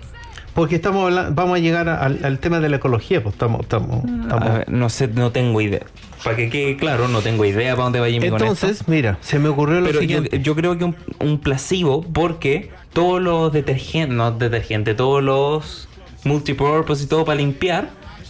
Porque 0.54 0.76
estamos 0.76 1.06
habla- 1.06 1.30
vamos 1.32 1.58
a 1.58 1.60
llegar 1.60 1.90
al, 1.90 2.24
al 2.24 2.40
tema 2.40 2.60
de 2.60 2.70
la 2.70 2.76
ecología, 2.78 3.24
pues 3.24 3.34
estamos, 3.34 3.62
estamos, 3.62 4.04
estamos- 4.06 4.32
A 4.50 4.58
ver, 4.60 4.70
no 4.72 4.88
sé, 4.90 5.08
no 5.08 5.32
tengo 5.32 5.60
idea. 5.62 5.82
Para 6.24 6.36
que 6.36 6.50
quede 6.50 6.78
claro, 6.78 7.08
no 7.08 7.22
tengo 7.22 7.44
idea 7.44 7.74
para 7.74 7.86
dónde 7.86 8.00
va 8.00 8.08
Jimmy 8.08 8.30
con. 8.30 8.40
Entonces, 8.40 8.88
mira, 8.88 9.18
se 9.22 9.40
me 9.40 9.50
ocurrió 9.50 9.80
lo 9.82 9.88
Pero 9.88 9.96
yo, 10.02 10.02
siguiente. 10.02 10.42
yo 10.42 10.56
creo 10.56 10.78
que 10.78 10.84
un, 10.86 10.96
un 11.20 11.40
placebo 11.40 12.04
porque 12.04 12.72
todos 12.94 13.20
los 13.22 13.52
detergentes, 13.52 14.16
no 14.16 14.32
detergentes, 14.32 14.96
todos 14.96 15.24
los 15.24 15.90
multipurpose 16.24 17.04
y 17.04 17.08
todo 17.08 17.26
para 17.26 17.38
limpiar 17.38 17.90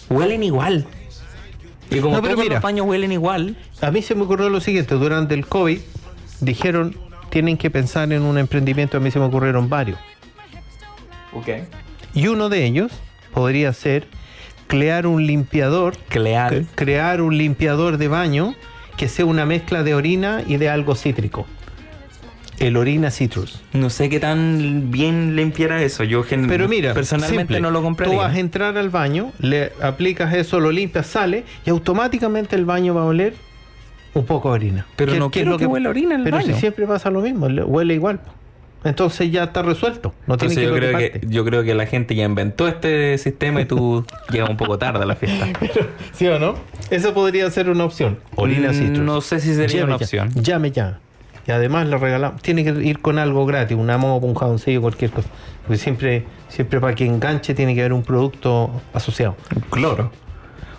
huelen 0.09 0.43
igual. 0.43 0.85
Y 1.91 1.99
como 1.99 2.15
No, 2.15 2.21
pero 2.21 2.35
todos 2.35 2.45
mira. 2.45 2.55
los 2.55 2.63
baños 2.63 2.87
huelen 2.87 3.11
igual, 3.11 3.57
A 3.81 3.91
mí 3.91 4.01
se 4.01 4.15
me 4.15 4.23
ocurrió 4.23 4.49
lo 4.49 4.61
siguiente, 4.61 4.95
durante 4.95 5.33
el 5.35 5.45
COVID 5.45 5.79
dijeron, 6.39 6.95
tienen 7.29 7.57
que 7.57 7.69
pensar 7.69 8.11
en 8.13 8.21
un 8.23 8.37
emprendimiento, 8.37 8.95
a 8.97 8.99
mí 9.01 9.11
se 9.11 9.19
me 9.19 9.25
ocurrieron 9.25 9.69
varios. 9.69 9.99
Y 12.13 12.27
uno 12.27 12.49
de 12.49 12.65
ellos 12.65 12.91
podría 13.33 13.73
ser 13.73 14.07
crear 14.67 15.07
un 15.07 15.25
limpiador, 15.25 15.95
Crear. 16.09 16.51
cre- 16.53 16.65
crear 16.75 17.21
un 17.21 17.37
limpiador 17.37 17.97
de 17.97 18.07
baño 18.07 18.55
que 18.97 19.07
sea 19.07 19.25
una 19.25 19.45
mezcla 19.45 19.83
de 19.83 19.95
orina 19.95 20.43
y 20.47 20.57
de 20.57 20.69
algo 20.69 20.95
cítrico. 20.95 21.45
El 22.59 22.77
orina 22.77 23.09
citrus. 23.09 23.61
no 23.73 23.89
sé 23.89 24.09
qué 24.09 24.19
tan 24.19 24.91
bien 24.91 25.35
limpiara 25.35 25.81
eso. 25.81 26.03
Yo 26.03 26.23
Pero 26.47 26.69
mira, 26.69 26.93
personalmente 26.93 27.39
simple. 27.55 27.59
no 27.61 27.71
lo 27.71 27.79
Tú 27.79 27.83
compraría. 27.85 28.17
vas 28.17 28.35
a 28.35 28.39
entrar 28.39 28.77
al 28.77 28.89
baño, 28.91 29.31
le 29.39 29.71
aplicas 29.81 30.33
eso, 30.35 30.59
lo 30.59 30.71
limpias, 30.71 31.07
sale 31.07 31.43
y 31.65 31.71
automáticamente 31.71 32.55
el 32.55 32.65
baño 32.65 32.93
va 32.93 33.01
a 33.01 33.05
oler 33.05 33.33
un 34.13 34.25
poco 34.25 34.49
a 34.49 34.51
orina. 34.53 34.85
Pero 34.95 35.13
¿Qué- 35.13 35.19
no 35.19 35.31
quiero 35.31 35.51
lo 35.51 35.57
que 35.57 35.65
huela 35.65 35.89
orina 35.89 36.13
en 36.13 36.19
el 36.21 36.23
Pero 36.25 36.37
baño. 36.37 36.53
si 36.53 36.59
siempre 36.59 36.85
pasa 36.85 37.09
lo 37.09 37.21
mismo, 37.21 37.49
le- 37.49 37.63
huele 37.63 37.95
igual. 37.95 38.21
Entonces 38.83 39.31
ya 39.31 39.45
está 39.45 39.61
resuelto. 39.61 40.13
No 40.27 40.37
tiene 40.37 40.53
Entonces 40.53 40.57
que 40.57 40.63
yo 40.65 40.75
creo 40.75 40.97
que, 40.97 41.27
yo 41.27 41.45
creo 41.45 41.63
que 41.63 41.73
la 41.73 41.85
gente 41.85 42.15
ya 42.15 42.25
inventó 42.25 42.67
este 42.67 43.17
sistema 43.17 43.61
y 43.61 43.65
tú 43.65 44.05
llegas 44.31 44.49
un 44.49 44.57
poco 44.57 44.77
tarde 44.77 45.03
a 45.03 45.05
la 45.05 45.15
fiesta. 45.15 45.47
¿Sí 46.13 46.27
o 46.27 46.37
no? 46.39 46.55
Eso 46.89 47.13
podría 47.13 47.49
ser 47.49 47.69
una 47.69 47.85
opción. 47.85 48.19
Orina 48.35 48.71
Mm, 48.71 48.73
citrus. 48.73 48.99
No 49.05 49.21
sé 49.21 49.39
si 49.39 49.53
sería 49.53 49.81
Llame 49.81 49.83
una 49.83 49.97
ya, 49.97 50.03
opción. 50.05 50.29
Llame 50.35 50.71
ya. 50.71 50.99
Y 51.47 51.51
además 51.51 51.87
le 51.87 51.97
regalamos. 51.97 52.41
Tiene 52.41 52.63
que 52.63 52.71
ir 52.83 52.99
con 52.99 53.19
algo 53.19 53.45
gratis, 53.45 53.77
una 53.77 53.97
mopa, 53.97 54.25
un 54.25 54.35
jaboncillo, 54.35 54.81
cualquier 54.81 55.11
cosa. 55.11 55.27
Porque 55.65 55.77
siempre, 55.77 56.25
siempre 56.49 56.79
para 56.79 56.95
que 56.95 57.05
enganche 57.05 57.53
tiene 57.53 57.75
que 57.75 57.81
haber 57.81 57.93
un 57.93 58.03
producto 58.03 58.69
asociado. 58.93 59.35
Cloro. 59.69 60.11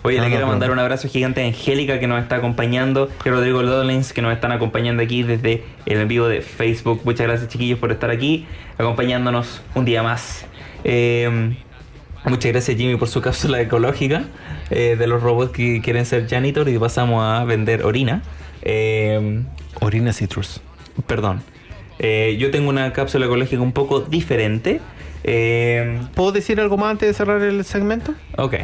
Oye, 0.05 0.17
le 0.17 0.23
no, 0.23 0.29
quiero 0.29 0.47
mandar 0.47 0.71
un 0.71 0.79
abrazo 0.79 1.07
gigante 1.07 1.43
a 1.43 1.47
Angélica 1.47 1.99
que 1.99 2.07
nos 2.07 2.21
está 2.21 2.37
acompañando, 2.37 3.09
y 3.25 3.29
a 3.29 3.31
Rodrigo 3.31 3.61
Lodolins 3.63 4.13
que 4.13 4.21
nos 4.21 4.33
están 4.33 4.51
acompañando 4.51 5.01
aquí 5.03 5.23
desde 5.23 5.63
el 5.85 5.99
en 5.99 6.07
vivo 6.07 6.27
de 6.27 6.41
Facebook. 6.41 7.01
Muchas 7.03 7.27
gracias 7.27 7.49
chiquillos 7.49 7.79
por 7.79 7.91
estar 7.91 8.09
aquí, 8.11 8.45
acompañándonos 8.77 9.61
un 9.73 9.85
día 9.85 10.03
más. 10.03 10.45
Eh, 10.83 11.55
muchas 12.25 12.51
gracias 12.51 12.77
Jimmy 12.77 12.95
por 12.95 13.07
su 13.07 13.21
cápsula 13.21 13.59
ecológica 13.59 14.23
eh, 14.69 14.95
de 14.97 15.07
los 15.07 15.21
robots 15.23 15.51
que 15.51 15.81
quieren 15.81 16.05
ser 16.05 16.27
janitor 16.27 16.69
y 16.69 16.77
pasamos 16.77 17.23
a 17.23 17.43
vender 17.43 17.83
orina. 17.83 18.21
Eh, 18.61 19.43
Orina 19.81 20.13
citrus. 20.13 20.61
perdón. 21.07 21.41
Eh, 21.99 22.37
yo 22.39 22.51
tengo 22.51 22.69
una 22.69 22.91
cápsula 22.93 23.25
ecológica 23.25 23.61
un 23.61 23.71
poco 23.71 24.01
diferente. 24.01 24.81
Eh, 25.23 26.01
¿Puedo 26.13 26.31
decir 26.31 26.59
algo 26.59 26.77
más 26.77 26.91
antes 26.91 27.07
de 27.09 27.13
cerrar 27.13 27.41
el 27.41 27.63
segmento? 27.65 28.13
ok. 28.37 28.55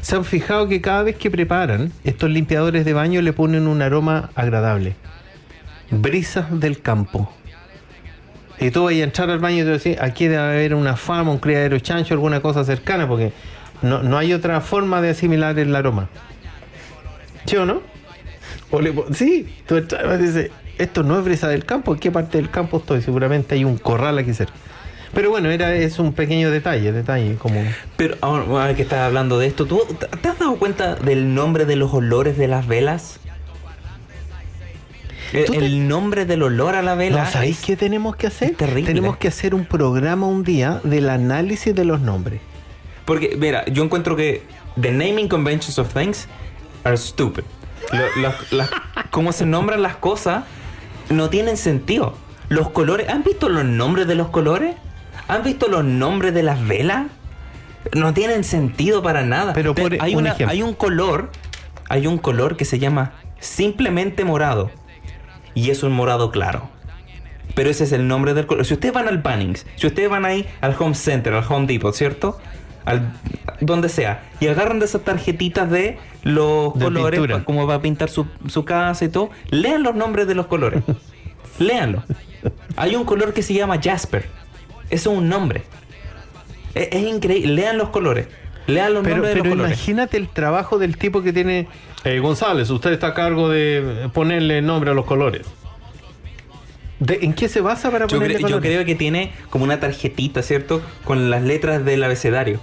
¿Se 0.00 0.16
han 0.16 0.24
fijado 0.24 0.66
que 0.68 0.80
cada 0.80 1.02
vez 1.02 1.16
que 1.16 1.30
preparan 1.30 1.92
estos 2.04 2.30
limpiadores 2.30 2.84
de 2.84 2.92
baño 2.92 3.20
le 3.22 3.32
ponen 3.32 3.66
un 3.66 3.82
aroma 3.82 4.30
agradable? 4.34 4.96
Brisas 5.90 6.58
del 6.58 6.80
campo. 6.80 7.32
Y 8.58 8.70
tú 8.70 8.84
vas 8.84 8.94
a 8.94 8.98
entrar 8.98 9.30
al 9.30 9.38
baño 9.38 9.62
y 9.62 9.64
te 9.64 9.70
decir, 9.70 9.98
aquí 10.00 10.26
debe 10.26 10.42
haber 10.42 10.74
una 10.74 10.96
fama, 10.96 11.30
un 11.30 11.38
criadero 11.38 11.78
chancho, 11.78 12.14
alguna 12.14 12.40
cosa 12.40 12.64
cercana, 12.64 13.08
porque 13.08 13.32
no, 13.82 14.02
no 14.02 14.18
hay 14.18 14.32
otra 14.32 14.60
forma 14.60 15.00
de 15.00 15.10
asimilar 15.10 15.58
el 15.58 15.74
aroma. 15.74 16.08
¿Sí 17.46 17.56
o 17.56 17.64
no? 17.64 17.82
O 18.70 18.80
le 18.80 18.94
sí, 19.12 19.54
tú 19.66 19.76
entras 19.76 20.20
y 20.20 20.22
dices, 20.22 20.50
esto 20.78 21.02
no 21.02 21.18
es 21.18 21.24
brisa 21.24 21.48
del 21.48 21.64
campo, 21.64 21.92
¿en 21.94 22.00
qué 22.00 22.10
parte 22.10 22.38
del 22.38 22.50
campo 22.50 22.78
estoy? 22.78 23.02
Seguramente 23.02 23.54
hay 23.54 23.64
un 23.64 23.78
corral 23.78 24.18
aquí 24.18 24.32
cerca. 24.32 24.54
Pero 25.14 25.30
bueno, 25.30 25.50
era, 25.50 25.74
es 25.74 25.98
un 25.98 26.12
pequeño 26.12 26.50
detalle, 26.50 26.92
detalle, 26.92 27.34
como... 27.34 27.60
Pero 27.96 28.16
ahora 28.20 28.74
que 28.76 28.82
estás 28.82 29.00
hablando 29.00 29.38
de 29.40 29.46
esto, 29.48 29.66
¿tú 29.66 29.82
te 30.20 30.28
has 30.28 30.38
dado 30.38 30.56
cuenta 30.56 30.94
del 30.94 31.34
nombre 31.34 31.64
de 31.64 31.74
los 31.76 31.92
olores 31.92 32.38
de 32.38 32.46
las 32.46 32.66
velas? 32.68 33.18
El, 35.32 35.44
¿Tú 35.46 35.52
te- 35.52 35.58
el 35.66 35.86
nombre 35.88 36.24
del 36.26 36.42
olor 36.42 36.74
a 36.74 36.82
la 36.82 36.94
vela. 36.94 37.24
No, 37.24 37.30
¿sabéis 37.30 37.60
qué 37.64 37.76
tenemos 37.76 38.16
que 38.16 38.26
hacer? 38.26 38.54
terrible. 38.56 38.86
Tenemos 38.86 39.16
que 39.16 39.28
hacer 39.28 39.54
un 39.54 39.64
programa 39.64 40.26
un 40.26 40.42
día 40.42 40.80
del 40.82 41.08
análisis 41.08 41.74
de 41.74 41.84
los 41.84 42.00
nombres. 42.00 42.40
Porque, 43.04 43.36
mira, 43.38 43.64
yo 43.66 43.84
encuentro 43.84 44.16
que 44.16 44.42
the 44.80 44.90
naming 44.90 45.28
conventions 45.28 45.78
of 45.78 45.92
things 45.92 46.26
are 46.84 46.96
stupid. 46.96 47.44
Lo- 48.16 48.32
las- 48.56 48.70
cómo 49.10 49.32
se 49.32 49.46
nombran 49.46 49.82
las 49.82 49.96
cosas 49.96 50.44
no 51.10 51.30
tienen 51.30 51.56
sentido. 51.56 52.14
Los 52.48 52.70
colores, 52.70 53.08
¿han 53.08 53.22
visto 53.22 53.48
los 53.48 53.64
nombres 53.64 54.06
de 54.08 54.16
los 54.16 54.28
colores? 54.30 54.74
¿Han 55.30 55.42
visto 55.42 55.68
los 55.68 55.84
nombres 55.84 56.34
de 56.34 56.42
las 56.42 56.66
velas? 56.66 57.06
No 57.94 58.12
tienen 58.14 58.44
sentido 58.44 59.02
para 59.02 59.22
nada. 59.22 59.52
Pero 59.52 59.74
por 59.74 59.96
hay, 60.00 60.12
un 60.14 60.20
una- 60.20 60.30
ejemplo. 60.32 60.52
hay 60.52 60.62
un 60.62 60.74
color, 60.74 61.30
hay 61.88 62.06
un 62.06 62.18
color 62.18 62.56
que 62.56 62.64
se 62.64 62.78
llama 62.78 63.12
simplemente 63.40 64.24
morado. 64.24 64.70
Y 65.54 65.70
es 65.70 65.82
un 65.82 65.92
morado 65.92 66.30
claro. 66.30 66.68
Pero 67.54 67.68
ese 67.70 67.84
es 67.84 67.92
el 67.92 68.06
nombre 68.06 68.34
del 68.34 68.46
color. 68.46 68.64
Si 68.64 68.74
ustedes 68.74 68.94
van 68.94 69.08
al 69.08 69.18
Bunnings, 69.18 69.66
si 69.76 69.86
ustedes 69.86 70.08
van 70.08 70.24
ahí 70.24 70.46
al 70.60 70.76
Home 70.78 70.94
Center, 70.94 71.32
al 71.34 71.44
Home 71.48 71.66
Depot, 71.66 71.92
¿cierto? 71.94 72.38
Al, 72.84 73.12
donde 73.60 73.88
sea. 73.88 74.22
Y 74.40 74.46
agarran 74.46 74.78
de 74.78 74.84
esas 74.86 75.02
tarjetitas 75.02 75.68
de 75.70 75.98
los 76.22 76.74
De 76.78 76.84
colores, 76.84 77.20
pa- 77.28 77.44
como 77.44 77.66
va 77.66 77.74
a 77.76 77.82
pintar 77.82 78.08
su, 78.08 78.26
su 78.46 78.64
casa 78.64 79.04
y 79.04 79.08
todo. 79.08 79.30
Lean 79.50 79.82
los 79.82 79.94
nombres 79.94 80.26
de 80.28 80.34
los 80.34 80.46
colores. 80.46 80.82
Léanlo. 81.58 82.04
Hay 82.76 82.94
un 82.94 83.04
color 83.04 83.32
que 83.34 83.42
se 83.42 83.52
llama 83.54 83.78
Jasper. 83.82 84.28
Eso 84.90 85.12
es 85.12 85.18
un 85.18 85.28
nombre. 85.28 85.62
Es, 86.74 86.88
es 86.92 87.02
increíble. 87.02 87.54
Lean 87.54 87.78
los 87.78 87.88
colores. 87.90 88.28
Lean 88.66 88.92
los 88.94 89.02
Pero, 89.02 89.16
nombres 89.16 89.34
de 89.34 89.40
pero 89.42 89.44
los 89.54 89.56
colores. 89.58 89.76
imagínate 89.78 90.16
el 90.16 90.28
trabajo 90.28 90.78
del 90.78 90.96
tipo 90.96 91.22
que 91.22 91.32
tiene... 91.32 91.66
Eh, 92.04 92.18
González, 92.20 92.70
usted 92.70 92.92
está 92.92 93.08
a 93.08 93.14
cargo 93.14 93.48
de 93.48 94.08
ponerle 94.12 94.62
nombre 94.62 94.90
a 94.90 94.94
los 94.94 95.04
colores. 95.04 95.46
¿De- 96.98 97.18
¿En 97.22 97.32
qué 97.32 97.48
se 97.48 97.60
basa 97.60 97.90
para 97.90 98.06
Yo, 98.06 98.16
ponerle 98.18 98.38
yo 98.40 98.46
colores? 98.46 98.70
creo 98.70 98.84
que 98.84 98.94
tiene 98.94 99.32
como 99.48 99.64
una 99.64 99.80
tarjetita, 99.80 100.42
¿cierto? 100.42 100.82
Con 101.04 101.30
las 101.30 101.42
letras 101.42 101.84
del 101.84 102.02
abecedario. 102.04 102.60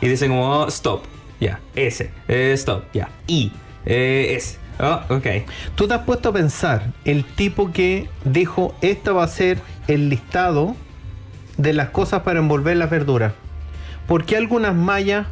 Y 0.00 0.08
dice 0.08 0.28
como, 0.28 0.60
oh, 0.60 0.68
stop, 0.68 1.02
ya, 1.40 1.60
S, 1.74 2.10
eh, 2.28 2.52
stop, 2.54 2.84
ya, 2.92 3.08
I, 3.26 3.52
eh, 3.86 4.34
S, 4.36 4.58
oh, 4.80 5.00
ok. 5.08 5.26
Tú 5.74 5.88
te 5.88 5.94
has 5.94 6.02
puesto 6.04 6.28
a 6.30 6.32
pensar, 6.32 6.86
el 7.04 7.24
tipo 7.24 7.72
que 7.72 8.08
dijo, 8.24 8.74
esta 8.82 9.12
va 9.12 9.24
a 9.24 9.28
ser 9.28 9.58
el 9.88 10.08
listado 10.10 10.74
de 11.60 11.72
las 11.72 11.90
cosas 11.90 12.22
para 12.22 12.38
envolver 12.38 12.76
las 12.76 12.90
verduras. 12.90 13.32
¿Por 14.06 14.24
qué 14.24 14.36
algunas 14.36 14.74
mallas 14.74 15.26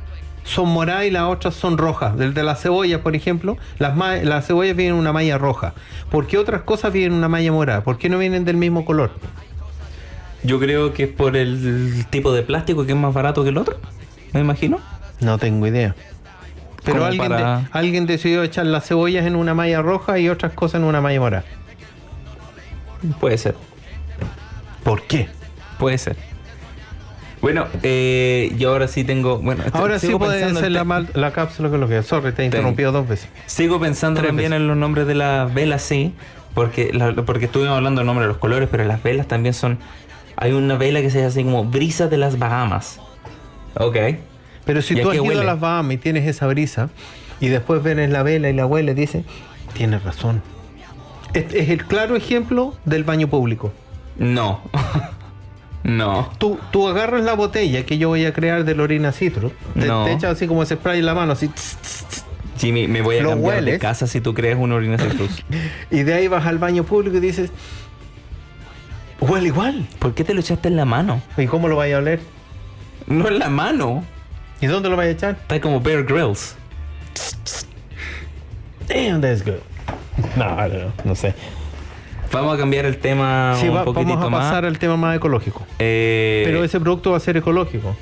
son 0.44 0.68
moradas 0.68 1.04
y 1.06 1.10
las 1.10 1.24
otras 1.24 1.54
son 1.54 1.78
rojas? 1.78 2.16
Del 2.16 2.34
de 2.34 2.42
las 2.42 2.60
cebollas, 2.60 3.00
por 3.00 3.16
ejemplo, 3.16 3.56
las, 3.78 3.96
las 4.24 4.46
cebollas 4.46 4.76
vienen 4.76 4.94
en 4.94 5.00
una 5.00 5.12
malla 5.12 5.38
roja. 5.38 5.74
¿Por 6.10 6.26
qué 6.26 6.38
otras 6.38 6.62
cosas 6.62 6.92
vienen 6.92 7.12
en 7.12 7.18
una 7.18 7.28
malla 7.28 7.50
morada? 7.52 7.82
¿Por 7.82 7.98
qué 7.98 8.08
no 8.08 8.18
vienen 8.18 8.44
del 8.44 8.56
mismo 8.56 8.84
color? 8.84 9.10
Yo 10.44 10.60
creo 10.60 10.92
que 10.92 11.04
es 11.04 11.08
por 11.08 11.36
el 11.36 12.06
tipo 12.10 12.32
de 12.32 12.42
plástico 12.42 12.86
que 12.86 12.92
es 12.92 12.98
más 12.98 13.12
barato 13.12 13.42
que 13.42 13.48
el 13.50 13.58
otro, 13.58 13.76
me 14.32 14.40
imagino. 14.40 14.78
No 15.20 15.36
tengo 15.38 15.66
idea. 15.66 15.96
Pero 16.84 17.04
alguien, 17.04 17.28
para- 17.28 17.58
de- 17.60 17.66
alguien 17.72 18.06
decidió 18.06 18.42
echar 18.44 18.64
las 18.66 18.86
cebollas 18.86 19.26
en 19.26 19.34
una 19.34 19.52
malla 19.52 19.82
roja 19.82 20.18
y 20.20 20.28
otras 20.28 20.52
cosas 20.52 20.80
en 20.80 20.86
una 20.86 21.00
malla 21.00 21.20
morada. 21.20 21.44
Puede 23.20 23.36
ser, 23.38 23.56
¿Por 24.84 25.02
qué? 25.02 25.28
Puede 25.78 25.98
ser. 25.98 26.16
Bueno, 27.40 27.66
eh, 27.84 28.52
yo 28.58 28.70
ahora 28.70 28.88
sí 28.88 29.04
tengo, 29.04 29.38
bueno, 29.38 29.62
est- 29.64 29.74
Ahora 29.76 29.98
sí 30.00 30.12
puede 30.12 30.40
ser 30.52 30.72
la, 30.72 30.80
te- 30.80 30.84
mal- 30.84 31.08
la 31.14 31.32
cápsula 31.32 31.70
que 31.70 31.78
lo 31.78 31.88
que 31.88 32.02
Sorry, 32.02 32.32
te 32.32 32.42
he 32.42 32.46
interrumpido 32.46 32.90
dos 32.90 33.06
veces. 33.06 33.28
Sigo 33.46 33.78
pensando 33.78 34.18
Tres 34.20 34.30
también 34.30 34.50
veces. 34.50 34.62
en 34.62 34.66
los 34.68 34.76
nombres 34.76 35.06
de 35.06 35.14
las 35.14 35.54
velas, 35.54 35.82
sí, 35.82 36.14
porque, 36.54 36.90
la- 36.92 37.12
porque 37.14 37.44
estuvimos 37.44 37.76
hablando 37.76 38.00
del 38.00 38.06
nombre 38.06 38.24
de 38.24 38.28
los 38.28 38.38
colores, 38.38 38.68
pero 38.70 38.84
las 38.84 39.02
velas 39.02 39.28
también 39.28 39.54
son... 39.54 39.78
Hay 40.36 40.52
una 40.52 40.76
vela 40.76 41.00
que 41.00 41.10
se 41.10 41.18
llama 41.18 41.28
así 41.28 41.44
como 41.44 41.64
brisa 41.64 42.08
de 42.08 42.16
las 42.16 42.38
Bahamas. 42.40 43.00
Ok. 43.74 43.96
Pero 44.64 44.82
si 44.82 44.94
¿Y 44.96 45.00
a 45.00 45.02
tú 45.04 45.10
has 45.10 45.14
ido 45.14 45.24
a 45.24 45.28
huele? 45.28 45.44
las 45.44 45.60
Bahamas 45.60 45.94
y 45.94 45.98
tienes 45.98 46.26
esa 46.26 46.46
brisa 46.48 46.90
y 47.40 47.48
después 47.48 47.82
ves 47.84 48.10
la 48.10 48.22
vela 48.24 48.48
y 48.50 48.52
la 48.52 48.62
abuela 48.62 48.90
y 48.90 48.94
dice, 48.94 49.24
tienes 49.74 50.02
razón. 50.02 50.42
Es, 51.34 51.54
es 51.54 51.68
el 51.70 51.84
claro 51.86 52.16
ejemplo 52.16 52.74
del 52.84 53.04
baño 53.04 53.28
público. 53.28 53.72
No. 54.16 54.60
no. 55.84 56.30
Tú, 56.38 56.58
tú 56.70 56.88
agarras 56.88 57.22
la 57.24 57.34
botella 57.34 57.84
que 57.86 57.98
yo 57.98 58.08
voy 58.08 58.24
a 58.24 58.32
crear 58.32 58.64
de 58.64 58.74
Lorina 58.74 59.12
Citrus, 59.12 59.52
te, 59.78 59.86
No. 59.86 60.04
te 60.04 60.12
echas 60.12 60.32
así 60.36 60.46
como 60.46 60.62
ese 60.62 60.74
spray 60.76 60.98
en 61.00 61.06
la 61.06 61.14
mano, 61.14 61.32
así, 61.32 61.48
tss, 61.48 61.76
tss, 61.80 62.04
tss, 62.08 62.24
Jimmy, 62.58 62.88
me 62.88 63.02
voy 63.02 63.18
a 63.18 63.22
Lo 63.22 63.30
cambiar 63.30 63.54
de 63.56 63.60
hueles. 63.62 63.78
casa 63.80 64.06
si 64.08 64.20
tú 64.20 64.34
crees 64.34 64.56
una 64.58 64.74
orina 64.74 64.98
citrus. 64.98 65.44
y 65.90 66.02
de 66.02 66.14
ahí 66.14 66.26
vas 66.28 66.44
al 66.46 66.58
baño 66.58 66.82
público 66.84 67.16
y 67.16 67.20
dices, 67.20 67.50
huele 69.20 69.46
igual. 69.48 69.86
¿Por 70.00 70.14
qué 70.14 70.24
te 70.24 70.34
lo 70.34 70.40
echaste 70.40 70.68
en 70.68 70.76
la 70.76 70.84
mano? 70.84 71.22
¿Y 71.36 71.46
cómo 71.46 71.68
lo 71.68 71.76
vaya 71.76 71.96
a 71.96 71.98
oler? 72.00 72.20
No 73.06 73.28
en 73.28 73.38
la 73.38 73.48
mano. 73.48 74.04
¿Y 74.60 74.66
dónde 74.66 74.88
lo 74.88 74.96
vais 74.96 75.08
a 75.08 75.12
echar? 75.12 75.30
Está 75.40 75.60
como 75.60 75.80
Bear 75.80 76.02
Grylls. 76.04 76.56
Damn, 78.88 79.20
that's 79.20 79.44
good. 79.44 79.60
No, 80.36 80.56
no, 80.56 80.68
no, 80.68 80.92
no 81.04 81.14
sé. 81.14 81.34
Vamos 82.32 82.54
a 82.54 82.58
cambiar 82.58 82.84
el 82.84 82.98
tema 82.98 83.54
Sí, 83.58 83.68
un 83.68 83.76
va- 83.76 83.84
poquitito 83.84 84.10
vamos 84.16 84.26
a 84.26 84.30
más. 84.30 84.44
pasar 84.46 84.64
al 84.64 84.78
tema 84.78 84.96
más 84.96 85.16
ecológico. 85.16 85.66
Eh, 85.78 86.42
Pero 86.44 86.62
ese 86.64 86.78
producto 86.80 87.10
va 87.12 87.16
a 87.16 87.20
ser 87.20 87.36
ecológico. 87.36 87.96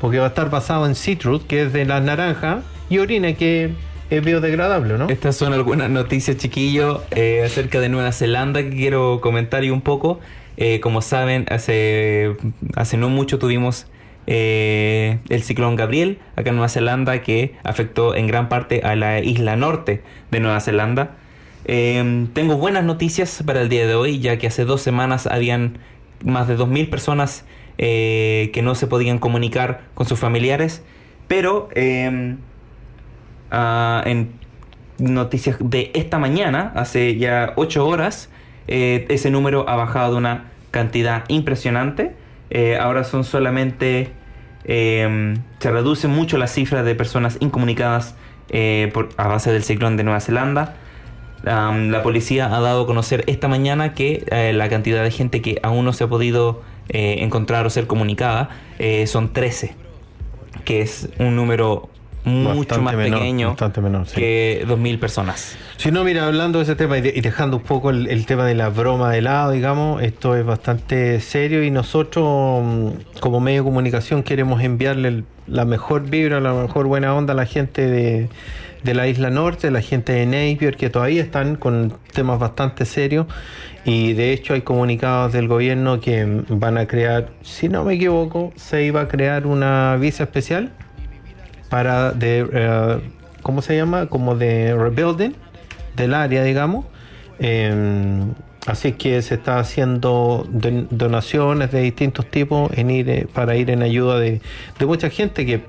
Porque 0.00 0.18
va 0.18 0.24
a 0.24 0.28
estar 0.28 0.50
basado 0.50 0.86
en 0.86 0.94
citrus, 0.96 1.42
que 1.44 1.62
es 1.62 1.72
de 1.72 1.84
la 1.84 2.00
naranja, 2.00 2.62
y 2.90 2.98
orina, 2.98 3.32
que 3.34 3.70
es 4.10 4.24
biodegradable, 4.24 4.98
¿no? 4.98 5.08
Estas 5.08 5.36
son 5.36 5.52
algunas 5.52 5.88
noticias, 5.90 6.36
chiquillos, 6.36 7.00
eh, 7.12 7.42
acerca 7.46 7.78
de 7.80 7.88
Nueva 7.88 8.10
Zelanda 8.12 8.62
que 8.62 8.70
quiero 8.70 9.20
comentar 9.20 9.62
y 9.64 9.70
un 9.70 9.80
poco. 9.80 10.18
Eh, 10.56 10.80
como 10.80 11.00
saben, 11.00 11.46
hace, 11.50 12.36
hace 12.74 12.96
no 12.96 13.08
mucho 13.08 13.38
tuvimos 13.38 13.86
eh, 14.26 15.18
el 15.30 15.42
ciclón 15.42 15.76
Gabriel 15.76 16.18
acá 16.36 16.50
en 16.50 16.56
Nueva 16.56 16.68
Zelanda 16.68 17.22
que 17.22 17.54
afectó 17.64 18.14
en 18.14 18.26
gran 18.26 18.48
parte 18.48 18.82
a 18.84 18.94
la 18.96 19.20
isla 19.20 19.56
norte 19.56 20.02
de 20.30 20.40
Nueva 20.40 20.60
Zelanda. 20.60 21.12
Eh, 21.64 22.26
tengo 22.34 22.56
buenas 22.56 22.84
noticias 22.84 23.42
para 23.46 23.62
el 23.62 23.68
día 23.68 23.86
de 23.86 23.94
hoy, 23.94 24.18
ya 24.20 24.38
que 24.38 24.46
hace 24.48 24.64
dos 24.64 24.82
semanas 24.82 25.26
habían 25.26 25.78
más 26.24 26.48
de 26.48 26.56
2.000 26.56 26.90
personas 26.90 27.44
eh, 27.78 28.50
que 28.52 28.62
no 28.62 28.74
se 28.74 28.86
podían 28.86 29.18
comunicar 29.18 29.82
con 29.94 30.06
sus 30.06 30.18
familiares, 30.18 30.82
pero... 31.28 31.68
em, 31.74 32.38
Ah, 33.54 34.02
en 34.06 34.32
noticias 34.98 35.56
de 35.60 35.90
esta 35.94 36.18
mañana, 36.18 36.72
hace 36.74 37.16
ya 37.18 37.52
8 37.56 37.86
horas, 37.86 38.30
eh, 38.66 39.04
ese 39.10 39.30
número 39.30 39.68
ha 39.68 39.76
bajado 39.76 40.12
de 40.12 40.18
una 40.18 40.44
cantidad 40.70 41.24
impresionante. 41.28 42.14
Eh, 42.50 42.78
ahora 42.80 43.04
son 43.04 43.24
solamente... 43.24 44.10
eh, 44.64 45.34
se 45.58 45.70
reduce 45.70 46.08
mucho 46.08 46.38
la 46.38 46.46
cifra 46.46 46.82
de 46.82 46.94
personas 46.94 47.36
incomunicadas 47.40 48.14
a 49.16 49.28
base 49.28 49.52
del 49.52 49.62
ciclón 49.64 49.96
de 49.96 50.04
Nueva 50.04 50.20
Zelanda. 50.20 50.76
Am, 51.46 51.90
la 51.90 52.02
policía 52.02 52.54
ha 52.54 52.60
dado 52.60 52.82
a 52.82 52.86
conocer 52.86 53.24
esta 53.26 53.48
mañana 53.48 53.94
que 53.94 54.24
eh, 54.30 54.52
la 54.52 54.68
cantidad 54.68 55.02
de 55.02 55.10
gente 55.10 55.42
que 55.42 55.58
aún 55.62 55.84
no 55.84 55.92
se 55.92 56.04
ha 56.04 56.08
podido 56.08 56.62
eh, 56.88 57.16
encontrar 57.20 57.66
o 57.66 57.70
ser 57.70 57.86
comunicada 57.86 58.50
eh, 58.78 59.06
son 59.06 59.32
13, 59.32 59.74
que 60.64 60.82
es 60.82 61.08
un 61.18 61.36
número 61.36 61.88
mucho 62.24 62.54
Bastante 62.60 62.82
más 62.84 62.94
menor, 62.94 63.18
pequeño 63.18 63.56
menor, 63.82 64.06
sí. 64.06 64.14
que 64.14 64.64
2.000 64.68 65.00
personas. 65.00 65.56
Si 65.76 65.90
no, 65.90 66.04
mira, 66.04 66.24
hablando 66.26 66.60
de 66.60 66.64
ese 66.64 66.76
tema 66.76 66.96
y, 66.98 67.00
de- 67.00 67.12
y 67.16 67.20
dejando 67.20 67.56
un 67.56 67.64
poco 67.64 67.90
el, 67.90 68.06
el 68.06 68.26
tema 68.26 68.46
de 68.46 68.54
la 68.54 68.68
broma 68.68 69.10
de 69.10 69.22
lado, 69.22 69.50
digamos, 69.50 70.00
esto 70.04 70.36
es 70.36 70.44
bastante 70.46 71.18
serio 71.20 71.64
y 71.64 71.72
nosotros 71.72 72.62
mm, 72.64 72.88
como 73.18 73.40
medio 73.40 73.62
de 73.62 73.64
comunicación 73.64 74.22
queremos 74.22 74.62
enviarle 74.62 75.24
la 75.48 75.64
mejor 75.64 76.02
vibra, 76.08 76.38
la 76.40 76.52
mejor 76.52 76.86
buena 76.86 77.12
onda 77.12 77.32
a 77.32 77.36
la 77.36 77.46
gente 77.46 77.88
de, 77.88 78.28
de 78.82 78.94
la 78.94 79.06
isla 79.06 79.30
norte, 79.30 79.70
la 79.70 79.80
gente 79.80 80.12
de 80.12 80.26
Napier, 80.26 80.76
que 80.76 80.90
todavía 80.90 81.22
están 81.22 81.56
con 81.56 81.94
temas 82.12 82.38
bastante 82.38 82.84
serios 82.84 83.26
y 83.84 84.12
de 84.14 84.32
hecho 84.32 84.54
hay 84.54 84.62
comunicados 84.62 85.32
del 85.32 85.48
gobierno 85.48 86.00
que 86.00 86.42
van 86.48 86.78
a 86.78 86.86
crear, 86.86 87.30
si 87.42 87.68
no 87.68 87.84
me 87.84 87.94
equivoco, 87.94 88.52
se 88.56 88.84
iba 88.84 89.00
a 89.02 89.08
crear 89.08 89.46
una 89.46 89.96
visa 89.96 90.24
especial 90.24 90.70
para 91.68 92.12
de 92.12 92.46
eh, 92.52 93.00
¿cómo 93.42 93.62
se 93.62 93.76
llama? 93.76 94.06
como 94.06 94.34
de 94.36 94.74
rebuilding 94.74 95.34
del 95.96 96.14
área 96.14 96.42
digamos 96.44 96.84
Eh, 97.38 98.22
así 98.66 98.92
que 98.92 99.20
se 99.22 99.34
está 99.34 99.58
haciendo 99.58 100.46
don- 100.48 100.86
donaciones 100.90 101.72
de 101.72 101.80
distintos 101.80 102.26
tipos 102.26 102.70
eh, 102.76 103.26
para 103.32 103.56
ir 103.56 103.70
en 103.70 103.82
ayuda 103.82 104.20
de 104.20 104.40
mucha 104.86 105.10
gente 105.10 105.44
que 105.44 105.62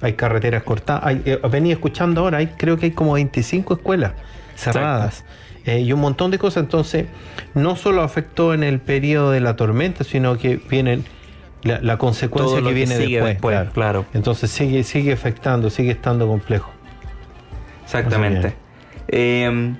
hay 0.00 0.12
carreteras 0.12 0.62
cortadas 0.62 1.02
hay, 1.04 1.22
eh, 1.24 1.40
venía 1.50 1.72
escuchando 1.72 2.22
ahora 2.22 2.38
hay 2.38 2.48
creo 2.48 2.76
que 2.76 2.86
hay 2.86 2.92
como 2.92 3.14
25 3.14 3.74
escuelas 3.74 4.12
cerradas 4.54 5.24
eh, 5.64 5.80
y 5.80 5.92
un 5.92 6.00
montón 6.00 6.30
de 6.30 6.38
cosas. 6.38 6.62
Entonces 6.62 7.06
no 7.54 7.76
solo 7.76 8.02
afectó 8.02 8.54
en 8.54 8.62
el 8.62 8.78
periodo 8.78 9.30
de 9.30 9.40
la 9.40 9.56
tormenta 9.56 10.04
sino 10.04 10.38
que 10.38 10.56
vienen 10.56 11.04
la, 11.62 11.80
la 11.80 11.98
consecuencia 11.98 12.58
que 12.58 12.64
que 12.68 12.74
viene 12.74 12.96
sigue 12.96 13.20
después, 13.20 13.58
después, 13.58 13.72
claro. 13.72 14.04
entonces 14.14 14.50
sigue 14.50 14.84
sigue 14.84 15.12
afectando 15.12 15.70
sigue 15.70 15.92
estando 15.92 16.26
complejo. 16.28 16.70
Exactamente. 17.84 18.54
Eh, 19.08 19.74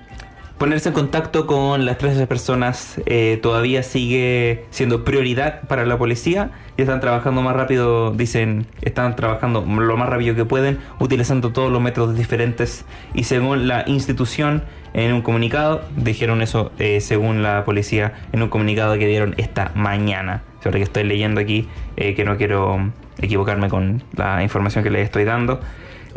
ponerse 0.59 0.88
en 0.88 0.94
contacto 0.94 1.46
con 1.46 1.85
las 1.85 1.98
13 1.98 2.26
personas 2.26 3.00
eh, 3.07 3.38
todavía 3.42 3.83
sigue 3.83 4.64
siendo 4.70 5.05
prioridad 5.05 5.62
para 5.62 5.85
la 5.85 5.98
policía 5.98 6.50
y 6.76 6.82
están 6.82 7.00
trabajando 7.00 7.42
más 7.42 7.56
rápido, 7.56 8.12
dicen, 8.12 8.66
están 8.82 9.16
trabajando 9.16 9.62
lo 9.62 9.96
más 9.96 10.08
rápido 10.08 10.34
que 10.34 10.44
pueden, 10.44 10.78
utilizando 11.00 11.52
todos 11.52 11.72
los 11.72 11.80
métodos 11.80 12.16
diferentes 12.16 12.84
y 13.14 13.24
según 13.24 13.66
la 13.68 13.84
institución 13.86 14.62
en 14.94 15.12
un 15.12 15.22
comunicado, 15.22 15.82
dijeron 15.96 16.40
eso 16.42 16.72
eh, 16.78 17.00
según 17.00 17.42
la 17.42 17.64
policía 17.64 18.14
en 18.32 18.42
un 18.42 18.48
comunicado 18.48 18.98
que 18.98 19.06
dieron 19.06 19.34
esta 19.36 19.72
mañana. 19.74 20.42
Sobre 20.62 20.78
que 20.78 20.84
estoy 20.84 21.04
leyendo 21.04 21.40
aquí, 21.40 21.68
eh, 21.96 22.14
que 22.14 22.24
no 22.24 22.36
quiero 22.36 22.92
equivocarme 23.18 23.68
con 23.68 24.02
la 24.16 24.42
información 24.42 24.82
que 24.82 24.90
les 24.90 25.04
estoy 25.04 25.24
dando. 25.24 25.60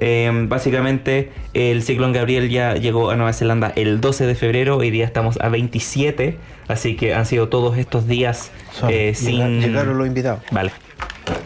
Eh, 0.02 0.32
básicamente, 0.48 1.32
el 1.54 1.84
ciclón 1.84 2.14
Gabriel 2.14 2.50
ya 2.50 2.76
llegó 2.76 3.12
a 3.12 3.16
Nueva 3.16 3.34
Zelanda 3.34 3.74
el 3.76 4.00
12 4.02 4.26
de 4.26 4.36
febrero. 4.36 4.78
Hoy 4.78 4.92
día 4.92 5.06
estamos 5.06 5.40
a 5.42 5.50
27. 5.50 6.38
Así 6.70 6.96
que 6.96 7.14
han 7.14 7.26
sido 7.26 7.50
todos 7.50 7.78
estos 7.78 8.08
días 8.08 8.52
eh, 8.88 9.14
sin. 9.16 9.60
llegaron 9.60 9.98
los 9.98 10.08
invitados 10.08 10.42
Vale. 10.52 10.72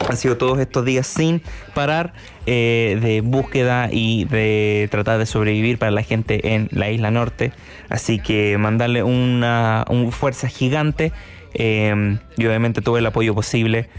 Han 0.09 0.17
sido 0.17 0.37
todos 0.37 0.59
estos 0.59 0.85
días 0.85 1.07
sin 1.07 1.41
parar 1.73 2.13
eh, 2.45 2.99
de 3.01 3.21
búsqueda 3.21 3.89
y 3.91 4.25
de 4.25 4.87
tratar 4.91 5.17
de 5.17 5.25
sobrevivir 5.25 5.77
para 5.77 5.91
la 5.91 6.03
gente 6.03 6.53
en 6.53 6.67
la 6.71 6.91
isla 6.91 7.09
norte. 7.09 7.53
Así 7.89 8.19
que 8.19 8.57
mandarle 8.57 9.01
una, 9.01 9.85
un 9.89 10.11
fuerza 10.11 10.47
gigante 10.47 11.11
eh, 11.53 12.17
y 12.37 12.45
obviamente 12.45 12.81
todo 12.81 12.97
el 12.97 13.05
apoyo 13.05 13.33
posible 13.33 13.89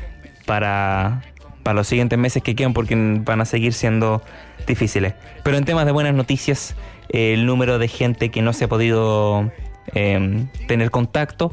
para, 0.47 1.23
para 1.63 1.75
los 1.75 1.87
siguientes 1.87 2.19
meses 2.19 2.43
que 2.43 2.55
quedan 2.55 2.75
porque 2.75 2.95
van 3.25 3.41
a 3.41 3.45
seguir 3.45 3.73
siendo 3.73 4.23
difíciles. 4.67 5.15
Pero 5.43 5.57
en 5.57 5.65
temas 5.65 5.87
de 5.87 5.93
buenas 5.93 6.15
noticias, 6.15 6.75
eh, 7.09 7.35
el 7.35 7.47
número 7.47 7.79
de 7.79 7.89
gente 7.89 8.31
que 8.31 8.43
no 8.43 8.53
se 8.53 8.65
ha 8.65 8.69
podido 8.69 9.51
eh, 9.95 10.47
tener 10.67 10.91
contacto 10.91 11.53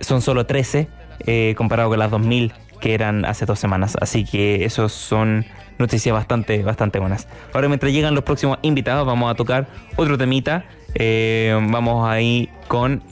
son 0.00 0.22
solo 0.22 0.46
13 0.46 0.88
eh, 1.26 1.54
comparado 1.56 1.90
con 1.90 1.98
las 1.98 2.10
2000 2.10 2.52
que 2.80 2.94
eran 2.94 3.24
hace 3.24 3.46
dos 3.46 3.58
semanas. 3.58 3.96
Así 4.00 4.24
que 4.24 4.64
esos 4.64 4.92
son 4.92 5.44
noticias 5.78 6.12
bastante, 6.12 6.62
bastante 6.62 6.98
buenas. 6.98 7.28
Ahora 7.52 7.68
mientras 7.68 7.92
llegan 7.92 8.14
los 8.14 8.24
próximos 8.24 8.58
invitados 8.62 9.06
vamos 9.06 9.30
a 9.30 9.34
tocar 9.34 9.66
otro 9.96 10.16
temita. 10.16 10.64
Eh, 10.94 11.58
vamos 11.70 12.08
ahí 12.08 12.48
con... 12.68 13.02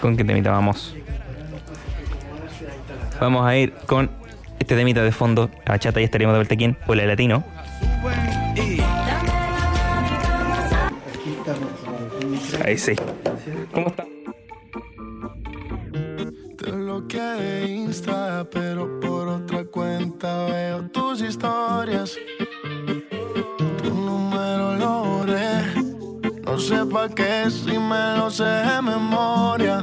¿Con 0.00 0.16
qué 0.16 0.24
temita 0.24 0.50
vamos? 0.50 0.96
Vamos 3.20 3.46
a 3.46 3.56
ir 3.56 3.72
con 3.86 4.10
este 4.58 4.76
temita 4.76 5.02
de 5.02 5.12
fondo. 5.12 5.48
A 5.64 5.78
chata 5.78 6.00
y 6.00 6.04
estaríamos 6.04 6.34
de 6.34 6.38
vuelta 6.38 6.54
aquí 6.54 6.64
en 6.64 6.76
Hola 6.86 7.06
Latino. 7.06 7.44
Ahí 12.64 12.78
sí. 12.78 12.94
¿Cómo 13.74 13.88
está? 13.88 14.06
Te 16.56 16.70
bloqueé 16.70 17.20
de 17.20 17.66
Insta, 17.68 18.48
pero 18.50 19.00
por 19.00 19.28
otra 19.28 19.66
cuenta 19.66 20.46
veo 20.46 20.88
tus 20.88 21.20
historias. 21.20 22.16
Tu 23.82 23.90
número 23.90 24.76
lo 24.76 25.04
borré. 25.04 25.60
No 26.42 26.58
sé 26.58 26.86
pa' 26.86 27.10
qué 27.10 27.50
si 27.50 27.78
me 27.78 28.16
lo 28.16 28.30
sé 28.30 28.44
de 28.44 28.80
memoria. 28.80 29.82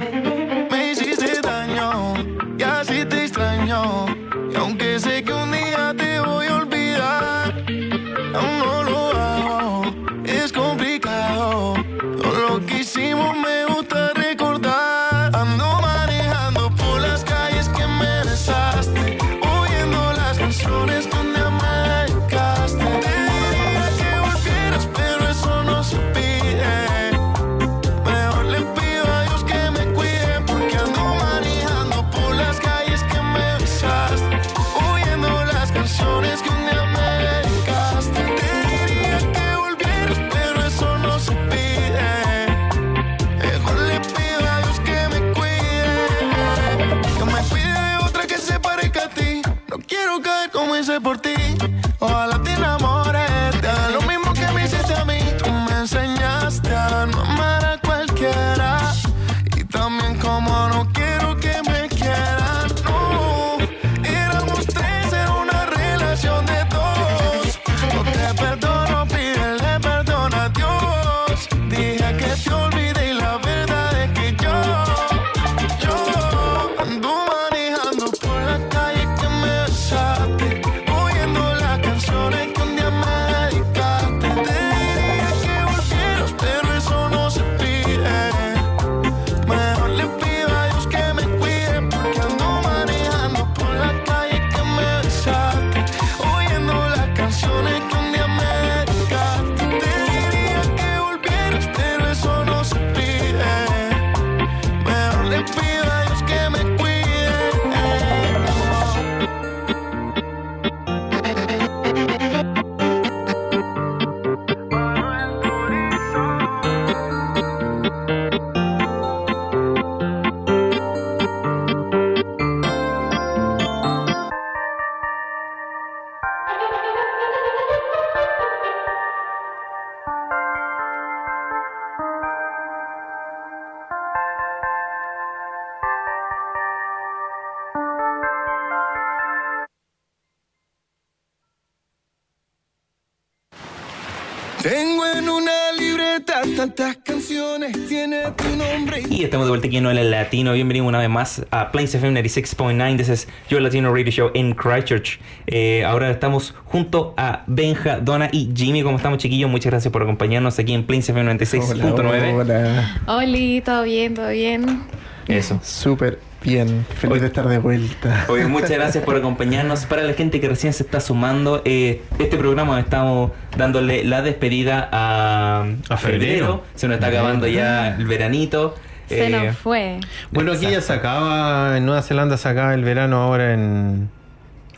En 149.63 149.85
el 149.85 150.09
Latino. 150.11 150.53
Bienvenido 150.53 150.85
una 150.87 150.97
vez 150.97 151.09
más 151.09 151.45
a 151.51 151.71
Plains 151.71 151.93
FM 151.93 152.19
96.9. 152.23 152.97
This 152.97 153.09
is 153.09 153.27
Your 153.49 153.61
Latino 153.61 153.93
Radio 153.93 154.11
Show 154.11 154.31
in 154.33 154.53
Christchurch. 154.53 155.19
Eh, 155.45 155.83
ahora 155.85 156.09
estamos 156.09 156.55
junto 156.65 157.13
a 157.15 157.43
Benja, 157.45 157.99
Donna 157.99 158.29
y 158.31 158.49
Jimmy. 158.55 158.81
¿Cómo 158.81 158.97
estamos, 158.97 159.19
chiquillos? 159.19 159.49
Muchas 159.51 159.71
gracias 159.71 159.91
por 159.91 160.01
acompañarnos 160.01 160.57
aquí 160.57 160.73
en 160.73 160.83
Plains 160.83 161.07
FM 161.09 161.35
96.9. 161.35 162.33
Hola. 162.33 163.01
Oli, 163.07 163.61
todo 163.61 163.83
bien, 163.83 164.15
todo 164.15 164.29
bien. 164.29 164.81
Eso. 165.27 165.59
Súper 165.63 166.17
bien. 166.43 166.83
Feliz 166.97 167.13
Hoy- 167.13 167.19
de 167.19 167.27
estar 167.27 167.47
de 167.47 167.59
vuelta. 167.59 168.25
Oye, 168.29 168.47
muchas 168.47 168.71
gracias 168.71 169.03
por 169.03 169.15
acompañarnos. 169.15 169.85
Para 169.85 170.01
la 170.03 170.13
gente 170.13 170.41
que 170.41 170.49
recién 170.49 170.73
se 170.73 170.81
está 170.83 170.99
sumando, 170.99 171.61
eh, 171.65 172.01
este 172.17 172.35
programa 172.37 172.79
estamos 172.79 173.31
dándole 173.55 174.03
la 174.05 174.23
despedida 174.23 174.89
a, 174.91 175.65
A 175.87 175.97
febrero. 175.97 176.63
Se 176.73 176.87
nos 176.87 176.95
está 176.95 177.07
acabando 177.07 177.45
ya 177.47 177.95
el 177.95 178.07
veranito. 178.07 178.75
Se 179.11 179.27
Eh, 179.27 179.29
nos 179.47 179.57
fue. 179.57 179.99
Bueno, 180.31 180.51
aquí 180.53 180.61
ya 180.63 180.69
Exacto. 180.79 180.93
se 180.93 180.99
acaba, 180.99 181.77
en 181.77 181.85
Nueva 181.85 182.01
Zelanda 182.01 182.37
se 182.37 182.47
acaba 182.49 182.73
el 182.73 182.83
verano 182.83 183.17
ahora 183.21 183.53
en... 183.53 184.09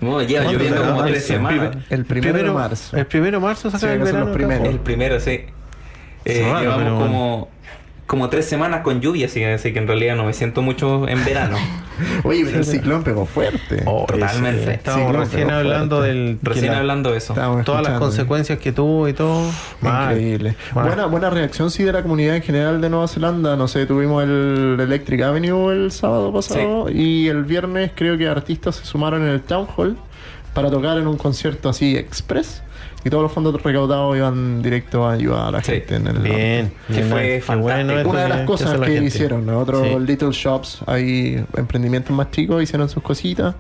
bueno, 0.02 0.22
lleva 0.24 0.44
¿Cuándo 0.46 0.60
lloviendo 0.64 0.84
como 0.90 1.04
tres 1.04 1.18
El 1.18 1.22
semanas. 1.24 1.78
El 1.90 2.06
primero, 2.06 2.38
de 2.44 2.52
marzo. 2.52 2.98
El 2.98 3.06
primero 3.06 3.40
de 3.40 3.46
marzo 3.46 3.70
se 3.72 3.78
Sí, 3.80 3.86
el 3.86 4.00
verano. 4.00 4.32
los. 4.32 4.66
El 4.70 4.80
primero, 4.80 5.20
sí. 5.20 5.46
Eh, 6.26 6.36
llevamos 6.36 6.76
pero 6.78 6.98
como, 7.00 7.50
como 8.14 8.30
tres 8.30 8.46
semanas 8.46 8.82
con 8.82 9.02
lluvia, 9.02 9.26
así, 9.26 9.40
que- 9.40 9.54
así 9.54 9.74
que 9.74 9.80
en 9.80 9.88
realidad 9.88 10.16
no 10.16 10.24
me 10.26 10.34
siento 10.34 10.62
mucho 10.62 11.08
en 11.08 11.26
verano. 11.26 11.58
Oye, 12.24 12.44
pero 12.46 12.60
el 12.60 12.66
ciclón 12.66 13.04
pegó 13.04 13.26
fuerte. 13.26 13.82
Oh, 13.86 14.06
Totalmente. 14.08 14.62
ese- 14.62 14.74
Estábamos 14.76 15.16
recién 15.16 15.50
hablando 15.50 15.98
fuerte. 15.98 16.14
del... 16.16 16.38
que 16.44 16.50
Recién 16.50 16.72
la- 16.74 16.78
hablando 16.80 17.12
de 17.12 17.18
eso. 17.18 17.34
Todas 17.66 17.82
las 17.82 17.98
consecuencias 18.00 18.60
que 18.60 18.72
tuvo 18.72 19.08
y 19.08 19.14
todo. 19.14 19.50
Increíble. 19.82 20.56
mal. 20.76 20.86
Buena, 20.88 21.06
buena 21.08 21.30
reacción 21.32 21.72
sí 21.72 21.84
de 21.84 21.92
la 21.92 22.02
comunidad 22.04 22.36
en 22.36 22.44
general 22.44 22.82
de 22.82 22.90
Nueva 22.90 23.08
Zelanda. 23.08 23.56
No 23.56 23.68
sé, 23.68 23.86
tuvimos 23.86 24.24
el 24.24 24.78
Electric 24.80 25.22
Avenue 25.22 25.72
el 25.74 25.92
sábado 25.92 26.32
pasado 26.32 26.90
y 26.90 27.28
el 27.30 27.44
viernes 27.46 27.92
creo 27.96 28.18
que 28.18 28.28
artistas 28.28 28.76
se 28.76 28.86
sumaron 28.86 29.24
en 29.24 29.30
el 29.30 29.42
Town 29.42 29.68
Hall 29.76 29.98
para 30.54 30.70
tocar 30.70 30.98
en 31.00 31.08
un 31.08 31.18
concierto 31.18 31.68
así 31.70 31.98
express 31.98 32.62
y 33.06 33.10
todos 33.10 33.24
los 33.24 33.32
fondos 33.32 33.62
recaudados 33.62 34.16
iban 34.18 34.62
directo 34.62 35.06
a 35.06 35.14
ayudar 35.14 35.48
a 35.48 35.52
la 35.52 35.64
Sí. 35.64 35.74
gente 35.74 35.96
en 35.96 36.08
el 36.08 36.20
Bien. 36.20 36.72
Que 36.88 37.04
fue 37.04 37.42
fantástico. 37.42 38.00
eso 38.00 38.10
Una 38.10 38.24
de 38.24 38.30
las 38.30 38.42
cosas 38.48 38.80
la 38.80 38.86
que 38.86 39.04
hicieron, 39.04 39.46
¿no? 39.46 39.60
otros 39.60 39.88
Sí. 39.88 39.96
little 40.00 40.32
shops, 40.32 40.80
hay 40.88 41.44
emprendimientos 41.58 42.16
más 42.16 42.32
chicos, 42.32 42.62
hicieron 42.64 42.88
sus 42.90 43.04
cositas 43.04 43.56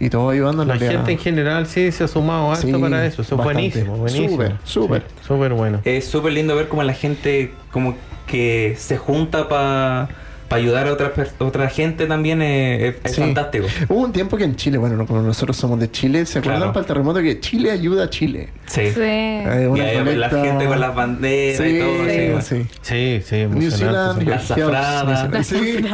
y 0.00 0.10
todos 0.10 0.32
ayudando 0.32 0.62
en 0.62 0.68
La 0.68 0.74
realidad. 0.74 1.00
gente 1.00 1.12
en 1.12 1.18
general 1.18 1.66
sí 1.66 1.90
se 1.92 2.04
ha 2.04 2.08
sumado 2.08 2.50
harto 2.50 2.66
Sí, 2.66 2.72
para 2.72 3.06
eso. 3.06 3.22
Eso 3.22 3.34
es 3.34 3.38
bastante. 3.38 3.52
buenísimo, 3.70 3.96
buenísimo. 3.96 4.28
Súper, 4.30 4.52
súper. 4.64 5.02
Súper 5.26 5.52
bueno. 5.54 5.80
Es 5.84 6.06
súper 6.06 6.32
lindo 6.32 6.56
ver 6.56 6.68
cómo 6.68 6.82
la 6.82 6.94
gente 6.94 7.52
como 7.70 7.94
que 8.26 8.74
se 8.78 8.98
junta 8.98 9.48
para 9.48 10.08
ayudar 10.56 10.86
a 10.88 10.92
otra, 10.92 11.12
otra 11.38 11.68
gente 11.68 12.06
también. 12.06 12.40
eh, 12.42 12.88
es 12.88 12.94
es 13.04 13.12
Sí. 13.12 13.20
fantástico. 13.20 13.66
Hubo 13.88 14.00
un 14.00 14.12
tiempo 14.12 14.36
que 14.36 14.44
en 14.44 14.56
Chile, 14.56 14.78
bueno, 14.78 14.96
no, 14.96 15.06
como 15.06 15.22
nosotros 15.22 15.56
somos 15.56 15.78
de 15.80 15.90
Chile, 15.90 16.24
¿se 16.26 16.38
acuerdan 16.38 16.60
Claro. 16.60 16.72
para 16.72 16.80
el 16.82 16.86
terremoto 16.86 17.20
que 17.20 17.40
Chile 17.40 17.70
ayuda 17.70 18.04
a 18.04 18.10
Chile? 18.10 18.48
Sí. 18.66 18.82
Sí. 18.92 19.00
Eh, 19.02 19.70
Y 19.76 19.80
ahí 19.80 20.14
la 20.16 20.30
gente 20.30 20.66
con 20.66 20.80
las 20.80 20.94
banderas 20.94 21.60
y 21.66 21.78
todo. 21.78 22.04
Sí, 22.04 22.10
sí, 22.10 22.42
sí. 22.42 22.66
Sí, 22.82 23.22
sí, 23.24 23.36
New 23.36 23.44
emocionante. 23.62 23.76
Zealand. 23.76 24.28
La 24.28 24.38
zafrada. 24.38 25.42
Sí, 25.42 25.84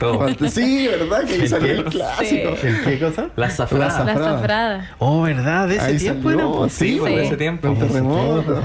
todo. 0.00 0.26
Sí, 0.48 0.88
¿verdad? 0.88 1.24
Que 1.24 1.34
ahí 1.34 1.40
¿El 1.42 1.48
salió 1.48 1.72
el 1.72 1.84
clásico. 1.84 2.50
¿El 2.62 2.80
qué 2.84 2.98
cosa? 2.98 3.26
La 3.36 3.50
zafrada. 3.50 3.84
La 3.86 4.04
La 4.04 4.12
zafrada. 4.14 4.38
zafrada. 4.38 4.90
Oh, 4.98 5.22
¿verdad? 5.22 5.68
De 5.68 5.76
ese 5.76 5.84
Ahí 5.84 5.98
tiempo 5.98 6.30
salió, 6.30 6.48
era. 6.48 6.58
pues. 6.58 6.72
sí, 6.72 6.84
Sí, 6.98 6.98
de 7.14 7.24
ese 7.26 7.36
tiempo. 7.36 7.68
El 7.68 7.78
terremoto. 7.78 8.62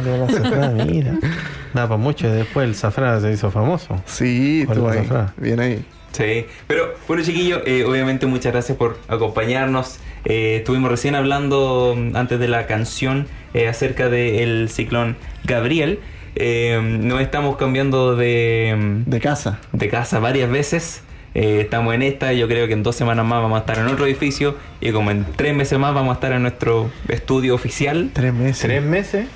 Mira. 0.88 1.14
Nada, 1.74 1.88
para 1.88 1.98
mucho. 1.98 2.30
Después 2.32 2.68
el 2.68 2.76
zafrada 2.76 3.22
se 3.22 3.32
hizo 3.32 3.52
famoso. 3.52 4.02
Sí, 4.06 4.64
¿Cuál 4.66 4.78
tú 4.80 4.88
la 4.88 4.92
ahí. 4.94 5.00
Bien 5.40 5.60
ahí. 5.60 5.84
Sí, 6.12 6.46
pero 6.68 6.96
bueno 7.08 7.24
chiquillos, 7.24 7.62
eh, 7.68 7.86
obviamente 7.88 8.26
muchas 8.26 8.52
gracias 8.52 8.78
por 8.78 8.98
acompañarnos. 9.08 10.00
Eh, 10.26 10.58
estuvimos 10.58 10.90
recién 10.90 11.16
hablando 11.16 11.96
mm, 11.96 12.16
antes 12.16 12.40
de 12.40 12.48
la 12.48 12.66
canción 12.68 13.28
eh, 13.54 13.68
acerca 13.68 14.10
del 14.10 14.70
ciclón 14.70 15.18
Gabriel. 15.46 16.00
Eh, 16.36 16.80
nos 17.02 17.22
estamos 17.22 17.58
cambiando 17.58 18.16
de, 18.16 18.76
mm, 19.06 19.10
De 19.10 19.20
casa. 19.20 19.60
de 19.72 19.88
casa 19.90 20.20
varias 20.20 20.50
veces. 20.50 21.04
Eh, 21.36 21.62
estamos 21.62 21.94
en 21.94 22.02
esta, 22.02 22.34
yo 22.34 22.48
creo 22.48 22.66
que 22.68 22.74
en 22.74 22.82
dos 22.82 22.96
semanas 22.96 23.24
más 23.26 23.42
vamos 23.44 23.58
a 23.58 23.60
estar 23.60 23.78
en 23.78 23.86
otro 23.88 24.08
edificio 24.08 24.56
y 24.82 24.92
como 24.92 25.12
en 25.12 25.26
tres 25.36 25.56
meses 25.56 25.78
más 25.78 25.94
vamos 25.94 26.12
a 26.12 26.14
estar 26.16 26.32
en 26.32 26.42
nuestro 26.42 26.90
estudio 27.08 27.54
oficial. 27.54 28.10
Tres 28.14 28.34
meses. 28.34 28.62
¿Tres 28.62 28.82
meses? 28.84 29.28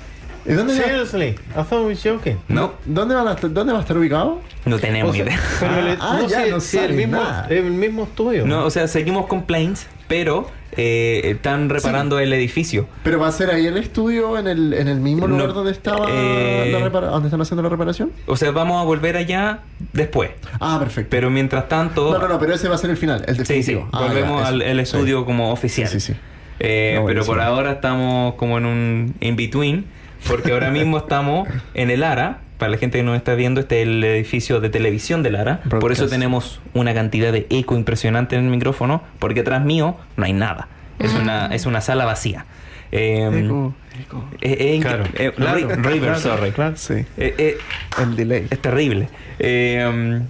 ¿Y 0.44 0.52
dónde, 0.54 0.74
va, 0.78 0.84
Seriously, 0.84 1.28
I 1.28 1.62
thought 1.68 1.72
we 1.86 1.94
were 1.94 1.96
joking. 1.96 2.36
No, 2.48 2.74
dónde, 2.84 3.14
van 3.14 3.28
a 3.28 3.32
estar- 3.36 3.50
¿Dónde 3.52 3.72
va 3.72 3.78
a 3.78 3.82
estar 3.82 3.96
ubicado? 3.96 4.40
No 4.66 4.78
tenemos 4.78 5.10
O 5.10 5.14
sea, 5.14 5.24
idea. 5.24 5.40
Pero 5.60 5.78
el- 5.78 5.98
Ah, 6.00 6.18
no, 6.22 6.28
ya 6.28 6.44
sí, 6.44 6.50
no 6.50 6.60
sí, 6.60 6.78
el 6.78 6.92
mismo, 6.94 7.16
nada. 7.16 7.46
el 7.50 7.64
mismo 7.64 8.04
estudio. 8.04 8.46
No, 8.46 8.64
o 8.64 8.70
sea, 8.70 8.88
seguimos 8.88 9.26
con 9.26 9.42
planes, 9.42 9.86
pero 10.08 10.48
eh, 10.76 11.20
están 11.26 11.68
reparando 11.68 12.18
el 12.18 12.32
edificio. 12.32 12.88
¿Pero 13.04 13.20
va 13.20 13.28
a 13.28 13.32
ser 13.32 13.50
ahí 13.50 13.64
el 13.66 13.76
estudio, 13.76 14.36
en 14.38 14.48
el, 14.48 14.72
en 14.74 14.88
el 14.88 14.98
mismo 14.98 15.28
No, 15.28 15.36
lugar 15.36 15.52
donde 15.54 15.70
estaba 15.70 16.06
eh, 16.10 16.68
la 16.72 16.80
repara- 16.80 17.10
donde 17.10 17.28
están 17.28 17.40
haciendo 17.40 17.62
la 17.62 17.68
reparación? 17.68 18.10
O 18.26 18.36
sea, 18.36 18.50
vamos 18.50 18.80
a 18.80 18.84
volver 18.84 19.16
allá 19.16 19.60
después. 19.92 20.30
Ah, 20.60 20.78
perfecto. 20.80 21.10
Pero 21.10 21.30
mientras 21.30 21.68
tanto, 21.68 22.12
no, 22.12 22.18
no, 22.18 22.26
no, 22.28 22.38
pero 22.40 22.54
ese 22.54 22.68
va 22.68 22.74
a 22.74 22.78
ser 22.78 22.90
el 22.90 22.96
final, 22.96 23.24
el 23.28 23.36
sí, 23.36 23.44
sí, 23.44 23.54
definitivo. 23.54 23.88
Ah, 23.92 24.02
volvemos 24.08 24.40
ya, 24.42 24.48
al 24.48 24.62
el 24.62 24.80
estudio 24.80 25.20
Sí. 25.20 25.24
como 25.26 25.52
oficial. 25.52 25.88
Sí, 25.88 26.00
sí, 26.00 26.12
sí. 26.14 26.18
Eh, 26.60 26.96
No, 26.98 27.06
pero 27.06 27.24
por 27.24 27.40
ahora 27.40 27.72
estamos 27.72 28.34
como 28.34 28.58
en 28.58 28.66
un 28.66 29.14
in-between, 29.20 29.84
porque 30.26 30.52
ahora 30.52 30.70
mismo 30.70 30.98
estamos 30.98 31.48
en 31.74 31.90
el 31.90 32.02
ARA. 32.02 32.40
Para 32.58 32.70
la 32.70 32.78
gente 32.78 32.98
que 32.98 33.04
nos 33.04 33.16
está 33.16 33.34
viendo, 33.34 33.60
este 33.60 33.82
es 33.82 33.88
el 33.88 34.02
edificio 34.04 34.60
de 34.60 34.70
televisión 34.70 35.22
del 35.22 35.36
ARA. 35.36 35.60
Por 35.62 35.68
eso 35.92 36.02
Broadcast. 36.02 36.10
tenemos 36.10 36.60
una 36.72 36.94
cantidad 36.94 37.32
de 37.32 37.46
eco 37.50 37.76
impresionante 37.76 38.36
en 38.36 38.44
el 38.44 38.50
micrófono, 38.50 39.02
porque 39.18 39.40
atrás 39.40 39.64
mío 39.64 39.96
no 40.16 40.24
hay 40.24 40.32
nada. 40.32 40.68
Es 40.98 41.12
una, 41.14 41.46
es 41.46 41.66
una 41.66 41.80
sala 41.80 42.04
vacía. 42.04 42.46
Eh, 42.92 43.28
Eco, 43.44 43.74
eco. 44.00 44.24
eh, 44.40 44.56
eh, 44.76 44.78
Claro, 44.80 45.04
eh, 45.14 45.32
claro, 45.34 45.58
Ri- 45.58 45.76
River, 45.84 46.00
claro, 46.00 46.18
sorry. 46.20 46.50
claro. 46.52 46.76
Sí, 46.76 46.94
Eh, 47.16 47.34
eh, 47.38 47.58
el 48.00 48.14
delay. 48.14 48.46
es 48.48 48.58
terrible. 48.60 49.08
Eh, 49.40 50.20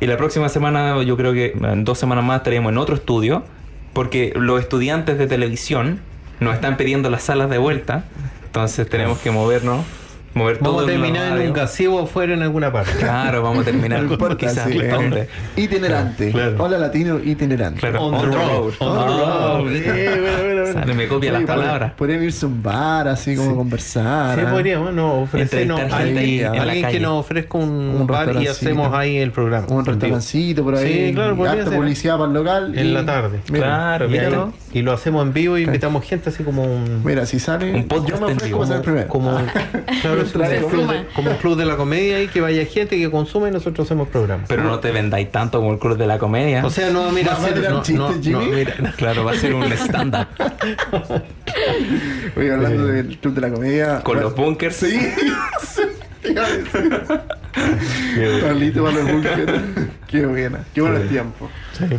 y 0.00 0.06
la 0.06 0.16
próxima 0.16 0.48
semana, 0.48 1.02
yo 1.02 1.16
creo 1.18 1.34
que 1.34 1.52
en 1.60 1.84
dos 1.84 1.98
semanas 1.98 2.24
más 2.24 2.38
estaremos 2.38 2.72
en 2.72 2.78
otro 2.78 2.94
estudio, 2.94 3.44
porque 3.92 4.32
los 4.36 4.58
estudiantes 4.60 5.18
de 5.18 5.26
televisión 5.26 6.00
nos 6.40 6.54
están 6.54 6.78
pidiendo 6.78 7.10
las 7.10 7.24
salas 7.24 7.50
de 7.50 7.58
vuelta. 7.58 8.04
Entonces 8.46 8.88
tenemos 8.88 9.18
que 9.18 9.30
movernos, 9.30 9.84
mover 10.34 10.58
Vamos 10.60 10.84
a 10.84 10.86
terminar 10.86 11.38
en 11.38 11.48
un 11.48 11.52
gazebo 11.52 12.00
afuera 12.00 12.34
en 12.34 12.42
alguna 12.42 12.72
parte. 12.72 12.92
Claro, 12.98 13.42
vamos 13.42 13.62
a 13.62 13.64
terminar 13.64 14.02
importa, 14.10 14.36
quizás. 14.36 14.68
¿dónde? 14.90 15.28
Itinerante. 15.56 16.30
Claro. 16.30 16.56
Hola 16.58 16.78
latino, 16.78 17.18
itinerante. 17.18 17.80
Claro, 17.80 18.02
On 18.02 18.20
the 18.20 18.36
road. 18.36 18.72
On 18.80 18.88
On 18.88 18.98
the 18.98 19.14
the 19.14 19.18
road. 19.18 19.58
road. 19.58 19.72
Sí, 19.72 20.20
bueno, 20.20 20.38
bueno, 20.44 20.72
bueno. 20.72 20.94
Me 20.94 21.08
copia 21.08 21.32
las 21.32 21.42
palabras. 21.42 21.92
Podrían 21.92 22.22
irse 22.22 22.44
a 22.44 22.48
un 22.48 22.62
bar, 22.62 23.08
así 23.08 23.36
como 23.36 23.56
conversar. 23.56 24.38
Sí, 24.38 24.44
¿ah? 24.46 24.50
podríamos, 24.50 24.92
no, 24.92 25.22
ofrecernos 25.22 25.80
gente 25.80 26.46
alguien, 26.46 26.88
que 26.88 27.00
nos 27.00 27.20
ofrezca 27.20 27.58
un, 27.58 27.96
Un 28.00 28.06
bar 28.06 28.36
y 28.40 28.46
hacemos 28.46 28.92
ahí 28.94 29.16
el 29.18 29.32
programa. 29.32 29.66
Un 29.68 29.84
restaurancito 29.84 30.64
por 30.64 30.76
ahí. 30.76 31.08
Sí, 31.08 31.14
claro, 31.14 31.36
podría 31.36 31.64
ser. 31.64 31.74
publicidad 31.74 32.16
para 32.18 32.28
el 32.28 32.34
local. 32.34 32.78
En 32.78 32.94
la 32.94 33.04
tarde. 33.04 33.40
Claro, 33.50 34.08
¿no? 34.08 34.52
y 34.72 34.82
lo 34.82 34.92
hacemos 34.92 35.26
en 35.26 35.32
vivo 35.32 35.56
y 35.58 35.64
invitamos 35.64 36.04
gente 36.04 36.28
así 36.30 36.44
como 36.44 36.62
un. 36.64 37.02
Mira, 37.04 37.26
si 37.26 37.38
sale. 37.38 37.74
Un 37.74 37.88
podcast 37.88 38.20
yo 38.20 38.26
me 38.26 38.32
ofrezco 38.32 38.62
a 38.62 38.66
ser 38.66 38.76
el 38.76 38.82
primero. 38.82 39.08
Claro, 40.02 40.22
club 40.32 40.46
de, 40.46 41.06
como 41.14 41.30
un 41.30 41.36
club 41.36 41.56
de 41.56 41.64
la 41.66 41.76
comedia 41.76 42.22
y 42.22 42.28
que 42.28 42.40
vaya 42.40 42.64
gente 42.66 42.96
que 42.96 43.10
consume 43.10 43.48
y 43.48 43.52
nosotros 43.52 43.86
hacemos 43.86 44.08
programas. 44.08 44.46
Pero 44.48 44.62
no 44.64 44.78
te 44.80 44.90
vendáis 44.90 45.30
tanto 45.32 45.58
como 45.60 45.72
el 45.72 45.78
club 45.78 45.96
de 45.96 46.06
la 46.06 46.18
comedia. 46.18 46.64
O 46.64 46.70
sea, 46.70 46.90
no, 46.90 47.10
mira, 47.10 47.32
¿Vas 47.32 47.40
a 47.40 47.42
hacer- 47.44 47.54
tirar 47.54 47.72
no, 47.72 47.82
chistes, 47.82 47.98
no, 47.98 48.10
no, 48.12 48.22
Jimmy? 48.22 48.46
mira, 48.56 48.74
claro, 48.96 49.24
va 49.24 49.32
a 49.32 49.36
ser 49.36 49.54
un 49.54 49.64
stand-up 49.72 50.26
Oye, 52.36 52.52
hablando 52.52 52.86
del 52.86 53.18
club 53.18 53.34
de 53.34 53.40
la 53.40 53.50
comedia. 53.50 54.00
con 54.02 54.14
bueno, 54.14 54.22
los 54.30 54.34
bunkers. 54.36 54.76
Sí. 54.76 54.98
Carlito 58.40 58.84
para 58.84 58.96
los 58.96 59.10
bunkers. 59.12 59.52
Qué 60.06 60.26
buena. 60.26 60.60
Qué 60.74 60.80
buen 60.80 61.08
tiempo. 61.08 61.48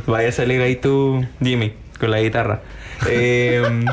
Vaya 0.07 0.29
a 0.29 0.31
salir 0.31 0.61
ahí 0.61 0.75
tú, 0.75 1.25
Jimmy, 1.41 1.73
con 1.99 2.11
la 2.11 2.21
guitarra. 2.21 2.61
Eh, 3.07 3.61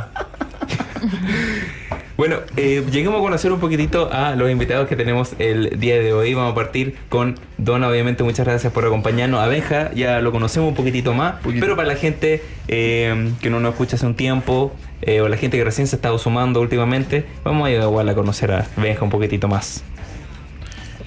bueno, 2.17 2.39
eh, 2.57 2.83
lleguemos 2.91 3.19
a 3.19 3.23
conocer 3.23 3.53
un 3.53 3.61
poquitito 3.61 4.11
a 4.11 4.35
los 4.37 4.51
invitados 4.51 4.89
que 4.89 4.97
tenemos 4.97 5.35
el 5.39 5.79
día 5.79 6.01
de 6.01 6.13
hoy. 6.13 6.33
Vamos 6.33 6.53
a 6.53 6.55
partir 6.55 6.97
con 7.09 7.39
Donna, 7.59 7.89
obviamente, 7.89 8.23
muchas 8.23 8.47
gracias 8.47 8.73
por 8.73 8.85
acompañarnos. 8.87 9.41
A 9.41 9.47
Benja 9.47 9.93
ya 9.93 10.21
lo 10.21 10.33
conocemos 10.33 10.71
un 10.71 10.75
poquitito 10.75 11.13
más, 11.13 11.35
Poquito. 11.43 11.61
pero 11.61 11.77
para 11.77 11.89
la 11.89 11.97
gente 11.97 12.43
eh, 12.69 13.33
que 13.43 13.51
no 13.51 13.61
nos 13.61 13.73
escucha 13.73 13.97
hace 13.97 14.07
un 14.07 14.15
tiempo, 14.15 14.75
eh, 15.03 15.21
o 15.21 15.29
la 15.29 15.37
gente 15.37 15.59
que 15.59 15.65
recién 15.65 15.87
se 15.87 15.97
ha 15.97 15.99
estado 15.99 16.19
sumando 16.19 16.61
últimamente, 16.61 17.27
vamos 17.45 17.69
a 17.69 17.71
igual 17.71 18.09
a 18.09 18.15
conocer 18.15 18.51
a 18.51 18.67
Benja 18.77 19.05
un 19.05 19.11
poquitito 19.11 19.49
más. 19.49 19.85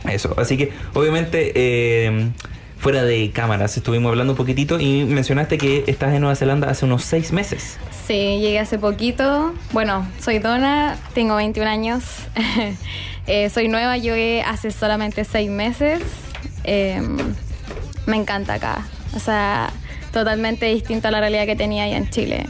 Eso, 0.07 0.33
así 0.37 0.57
que 0.57 0.71
obviamente 0.93 1.51
eh, 1.55 2.29
fuera 2.79 3.03
de 3.03 3.29
cámaras 3.31 3.75
estuvimos 3.75 4.09
hablando 4.09 4.33
un 4.33 4.37
poquitito 4.37 4.79
y 4.79 5.03
mencionaste 5.03 5.57
que 5.57 5.83
estás 5.87 6.13
en 6.13 6.21
Nueva 6.21 6.35
Zelanda 6.35 6.69
hace 6.69 6.85
unos 6.85 7.03
seis 7.03 7.31
meses. 7.31 7.77
Sí, 8.07 8.39
llegué 8.39 8.59
hace 8.59 8.79
poquito. 8.79 9.53
Bueno, 9.71 10.07
soy 10.19 10.39
Donna, 10.39 10.97
tengo 11.13 11.35
21 11.35 11.69
años. 11.69 12.03
Eh, 13.31 13.47
soy 13.51 13.67
nueva, 13.67 13.95
llegué 13.95 14.41
hace 14.41 14.71
solamente 14.71 15.23
seis 15.23 15.51
meses. 15.51 16.01
Eh, 16.63 16.99
me 18.07 18.17
encanta 18.17 18.55
acá. 18.55 18.87
O 19.15 19.19
sea, 19.19 19.71
totalmente 20.11 20.65
distinto 20.65 21.09
a 21.09 21.11
la 21.11 21.19
realidad 21.19 21.45
que 21.45 21.55
tenía 21.55 21.83
allá 21.83 21.97
en 21.97 22.09
Chile. 22.09 22.47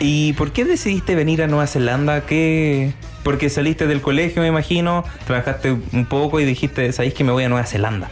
¿Y 0.00 0.32
por 0.32 0.52
qué 0.52 0.64
decidiste 0.64 1.14
venir 1.14 1.42
a 1.42 1.46
Nueva 1.46 1.66
Zelanda? 1.66 2.24
¿Qué? 2.24 2.94
Porque 3.22 3.50
saliste 3.50 3.86
del 3.86 4.00
colegio, 4.00 4.40
me 4.40 4.48
imagino, 4.48 5.04
trabajaste 5.26 5.72
un 5.72 6.06
poco 6.06 6.40
y 6.40 6.46
dijiste, 6.46 6.90
¿sabéis 6.92 7.12
que 7.12 7.22
me 7.22 7.32
voy 7.32 7.44
a 7.44 7.50
Nueva 7.50 7.66
Zelanda? 7.66 8.08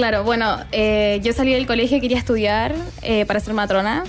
Claro, 0.00 0.24
bueno, 0.24 0.56
eh, 0.72 1.20
yo 1.22 1.34
salí 1.34 1.52
del 1.52 1.66
colegio 1.66 1.98
y 1.98 2.00
quería 2.00 2.16
estudiar 2.16 2.74
eh, 3.02 3.26
para 3.26 3.38
ser 3.38 3.52
matrona. 3.52 4.04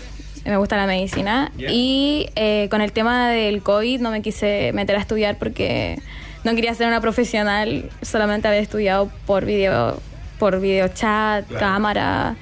Me 0.46 0.56
gusta 0.56 0.78
la 0.78 0.88
medicina. 0.88 1.52
Y 1.58 2.30
eh, 2.38 2.70
con 2.72 2.80
el 2.80 2.94
tema 2.94 3.28
del 3.28 3.62
COVID 3.62 4.00
no 4.00 4.10
me 4.10 4.22
quise 4.22 4.72
meter 4.74 4.96
a 4.96 5.00
estudiar 5.00 5.38
porque 5.38 6.00
no 6.46 6.56
quería 6.56 6.74
ser 6.76 6.88
una 6.88 7.02
profesional, 7.02 7.90
solamente 8.02 8.48
haber 8.48 8.64
estudiado 8.64 9.12
por 9.26 9.44
video, 9.44 10.00
por 10.40 10.62
video 10.62 10.88
chat, 10.88 11.46
cámara. 11.60 12.38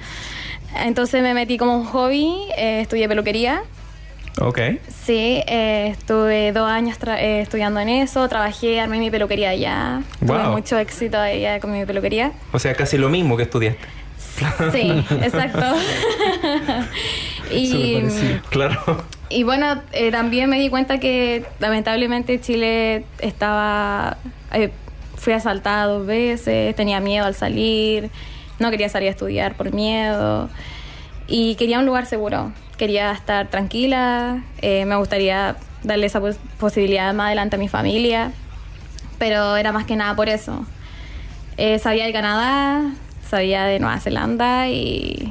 Entonces 0.76 1.20
me 1.20 1.34
metí 1.34 1.58
como 1.58 1.76
un 1.76 1.86
hobby, 1.86 2.32
eh, 2.56 2.82
estudié 2.82 3.08
peluquería. 3.08 3.64
Ok. 4.40 4.58
Sí, 5.04 5.42
eh, 5.46 5.88
estuve 5.92 6.52
dos 6.52 6.68
años 6.68 6.98
tra- 6.98 7.18
eh, 7.18 7.40
estudiando 7.42 7.78
en 7.80 7.88
eso, 7.90 8.26
trabajé, 8.28 8.80
armé 8.80 8.98
mi 8.98 9.10
peluquería 9.10 9.50
allá. 9.50 10.02
Tuve 10.18 10.38
Wow. 10.38 10.52
mucho 10.52 10.78
éxito 10.78 11.18
allá 11.18 11.60
con 11.60 11.72
mi 11.72 11.84
peluquería. 11.84 12.32
O 12.52 12.58
sea, 12.58 12.74
casi 12.74 12.96
lo 12.96 13.08
mismo 13.10 13.36
que 13.36 13.42
estudiaste. 13.44 13.86
Sí, 14.72 15.04
exacto. 15.22 15.60
y, 17.50 17.96
Claro. 18.50 19.04
y 19.28 19.42
bueno, 19.42 19.82
eh, 19.92 20.10
también 20.10 20.48
me 20.48 20.58
di 20.58 20.68
cuenta 20.70 20.98
que 20.98 21.44
lamentablemente 21.58 22.40
Chile 22.40 23.04
estaba... 23.20 24.16
eh, 24.52 24.70
fui 25.16 25.34
asaltada 25.34 25.84
dos 25.84 26.06
veces, 26.06 26.74
tenía 26.76 26.98
miedo 27.00 27.26
al 27.26 27.34
salir, 27.34 28.08
no 28.58 28.70
quería 28.70 28.88
salir 28.88 29.08
a 29.08 29.10
estudiar 29.10 29.54
por 29.54 29.70
miedo 29.74 30.48
y 31.26 31.56
quería 31.56 31.78
un 31.78 31.84
lugar 31.84 32.06
seguro, 32.06 32.52
quería 32.80 33.12
estar 33.12 33.48
tranquila, 33.48 34.42
eh, 34.62 34.86
me 34.86 34.96
gustaría 34.96 35.56
darle 35.82 36.06
esa 36.06 36.18
pos- 36.18 36.38
posibilidad 36.58 37.12
más 37.12 37.26
adelante 37.26 37.56
a 37.56 37.58
mi 37.58 37.68
familia, 37.68 38.32
pero 39.18 39.56
era 39.56 39.70
más 39.70 39.84
que 39.84 39.96
nada 39.96 40.16
por 40.16 40.30
eso. 40.30 40.64
Eh, 41.58 41.78
sabía 41.78 42.06
de 42.06 42.12
Canadá, 42.14 42.90
sabía 43.28 43.64
de 43.64 43.78
Nueva 43.80 44.00
Zelanda 44.00 44.68
y, 44.68 45.30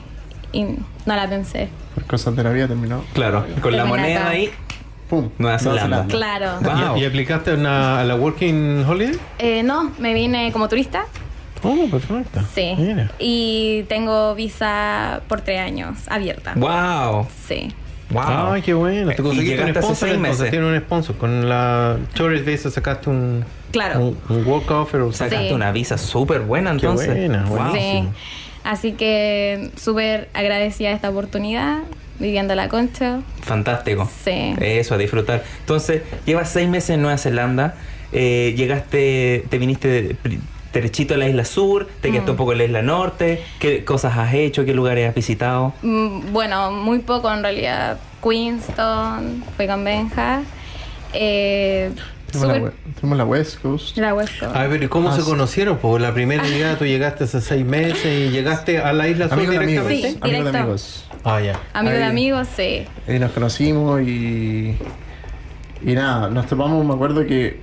y 0.53 0.63
no 1.07 1.15
la 1.15 1.27
pensé. 1.27 1.69
Por 1.95 2.05
cosas 2.05 2.35
de 2.35 2.43
la 2.43 2.51
vida 2.51 2.67
terminó. 2.67 3.03
Claro. 3.13 3.47
Con 3.63 3.75
la 3.75 3.83
moneda 3.85 4.19
acá. 4.21 4.29
ahí, 4.29 4.51
Pum. 5.09 5.29
Nueva 5.39 5.57
Zelanda. 5.57 6.05
Claro. 6.07 6.59
Wow. 6.61 6.97
¿Y, 6.97 7.01
y 7.01 7.05
aplicaste 7.05 7.55
una- 7.55 7.99
a 7.99 8.03
la 8.03 8.13
Working 8.13 8.85
Holiday? 8.87 9.17
Eh, 9.39 9.63
no, 9.63 9.91
me 9.97 10.13
vine 10.13 10.51
como 10.51 10.69
turista. 10.69 11.05
Oh, 11.63 11.87
perfecto. 11.91 12.39
Sí. 12.55 12.73
Mira. 12.77 13.11
Y 13.19 13.83
tengo 13.89 14.33
visa 14.35 15.21
por 15.27 15.41
tres 15.41 15.59
años 15.59 15.97
abierta. 16.07 16.53
Wow. 16.55 17.27
Sí. 17.47 17.73
Wow. 18.11 18.23
Ay, 18.53 18.61
qué 18.63 18.73
bueno. 18.73 19.11
Te 19.11 19.21
conseguiste 19.21 19.53
un 19.61 19.67
llegaste 19.67 19.79
hace 19.79 19.85
sponsor, 19.87 20.07
seis 20.07 20.15
entonces 20.15 20.39
meses. 20.39 20.51
tiene 20.51 20.65
un 20.67 20.77
sponsor. 20.79 21.15
Con 21.17 21.49
la 21.49 21.97
Tourist 22.15 22.45
Visa 22.45 22.71
sacaste 22.71 23.09
un, 23.09 23.45
Claro. 23.71 23.99
un, 23.99 24.17
un 24.29 24.47
work 24.47 24.71
offer. 24.71 25.01
O 25.01 25.11
sea, 25.11 25.27
Sacaste 25.27 25.49
Sí. 25.49 25.53
una 25.53 25.71
visa 25.71 25.97
súper 25.97 26.41
buena 26.41 26.71
Qué 26.71 26.75
entonces. 26.77 27.07
buena, 27.07 27.45
Wow. 27.45 27.57
buenísimo. 27.57 28.11
Sí. 28.13 28.17
Así 28.63 28.91
que 28.93 29.69
súper 29.77 30.29
agradecida 30.33 30.89
de 30.89 30.95
esta 30.95 31.09
oportunidad, 31.09 31.79
viviendo 32.19 32.55
la 32.55 32.67
concha. 32.67 33.19
Fantástico. 33.41 34.09
Sí. 34.23 34.55
Eso, 34.59 34.95
a 34.95 34.97
disfrutar. 34.97 35.43
Entonces, 35.59 36.01
llevas 36.25 36.49
seis 36.49 36.67
meses 36.67 36.91
en 36.91 37.01
Nueva 37.01 37.17
Zelanda. 37.17 37.75
eh, 38.11 38.55
llegaste, 38.57 39.45
te 39.49 39.57
viniste 39.59 39.87
de- 39.87 40.15
derechito 40.73 41.13
a 41.15 41.17
la 41.17 41.27
isla 41.27 41.45
sur, 41.45 41.87
te 42.01 42.09
quedaste 42.11 42.29
Mm. 42.31 42.33
un 42.33 42.37
poco 42.37 42.51
en 42.51 42.57
la 42.59 42.63
isla 42.65 42.81
norte. 42.81 43.43
¿Qué 43.59 43.83
cosas 43.83 44.17
has 44.17 44.33
hecho? 44.33 44.65
¿Qué 44.65 44.73
lugares 44.73 45.09
has 45.09 45.15
visitado? 45.15 45.73
Mm, 45.81 46.31
Bueno, 46.31 46.71
muy 46.71 46.99
poco 46.99 47.31
en 47.33 47.41
realidad. 47.43 47.97
Queenston, 48.23 49.43
fui 49.55 49.65
con 49.67 49.83
Benja. 49.83 50.41
Eh, 51.13 51.91
Tenemos 52.31 52.61
la, 52.61 52.71
tenemos 52.95 53.17
la 53.17 53.25
West 53.25 53.59
Coast. 53.61 53.97
la 53.97 54.13
West 54.13 54.39
Coast. 54.39 54.55
A 54.55 54.67
ver, 54.67 54.83
¿y 54.83 54.87
¿cómo 54.87 55.09
Ah, 55.09 55.15
se 55.15 55.21
sí. 55.21 55.27
conocieron? 55.29 55.77
Pues 55.77 56.01
la 56.01 56.13
primera 56.13 56.43
llegada 56.43 56.77
tú 56.77 56.85
llegaste 56.85 57.23
hace 57.23 57.41
seis 57.41 57.65
meses 57.65 58.05
y 58.05 58.29
llegaste 58.29 58.77
a 58.79 58.93
la 58.93 59.07
isla 59.07 59.25
sur 59.29 59.33
Amigos 59.39 59.55
de 59.55 59.63
amigos. 59.63 59.87
directamente. 59.87 60.11
Sí, 60.11 60.29
amigos 60.35 60.51
de 60.53 60.59
amigos. 60.59 61.05
Ah, 61.23 61.41
ya. 61.41 61.59
Amigo 61.73 61.97
de 61.97 62.03
amigos, 62.03 62.47
sí. 62.55 62.85
Y 63.07 63.17
nos 63.19 63.31
conocimos 63.31 64.01
y. 64.01 64.75
Y 65.81 65.93
nada, 65.93 66.29
nos 66.29 66.45
topamos, 66.45 66.85
me 66.85 66.93
acuerdo 66.93 67.25
que. 67.25 67.59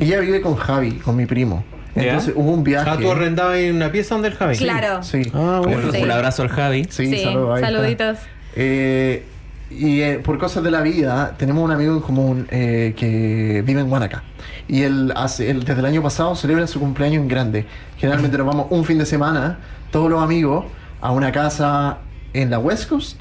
Ella 0.00 0.20
vive 0.20 0.40
con 0.42 0.54
Javi, 0.56 0.92
con 0.98 1.16
mi 1.16 1.24
primo. 1.26 1.64
Entonces 2.04 2.32
hubo 2.36 2.50
un 2.52 2.64
viaje. 2.64 2.88
Ah, 2.90 2.96
tú 3.00 3.10
arrendabas 3.10 3.56
en 3.58 3.76
una 3.76 3.90
pieza 3.92 4.14
donde 4.14 4.28
el 4.28 4.34
Javi. 4.34 4.56
Claro. 4.56 5.02
Sí. 5.02 5.22
Ah, 5.34 5.60
Un, 5.64 5.72
bueno. 5.72 5.92
Sí. 5.92 6.02
un 6.02 6.10
abrazo 6.10 6.42
al 6.42 6.48
Javi. 6.48 6.84
Sí, 6.90 7.06
Sí, 7.06 7.22
saludos, 7.24 7.60
saluditos. 7.60 8.18
Eh, 8.56 9.24
y 9.70 10.00
eh, 10.00 10.18
por 10.18 10.38
cosas 10.38 10.62
de 10.64 10.70
la 10.70 10.80
vida, 10.80 11.34
tenemos 11.38 11.62
un 11.62 11.70
amigo 11.70 11.92
en 11.94 12.00
común 12.00 12.46
eh, 12.50 12.94
que 12.96 13.62
vive 13.66 13.80
en 13.80 13.88
Guanaca. 13.88 14.22
Y 14.66 14.82
él, 14.82 15.12
hace, 15.16 15.50
él 15.50 15.64
desde 15.64 15.80
el 15.80 15.86
año 15.86 16.02
pasado 16.02 16.34
celebra 16.36 16.66
su 16.66 16.80
cumpleaños 16.80 17.22
en 17.22 17.28
grande. 17.28 17.66
Generalmente 17.98 18.38
nos 18.38 18.46
vamos 18.46 18.66
un 18.70 18.84
fin 18.84 18.98
de 18.98 19.06
semana, 19.06 19.58
todos 19.90 20.10
los 20.10 20.22
amigos, 20.22 20.64
a 21.00 21.10
una 21.12 21.32
casa 21.32 21.98
en 22.32 22.50
la 22.50 22.58
West 22.58 22.88
Coast, 22.88 23.20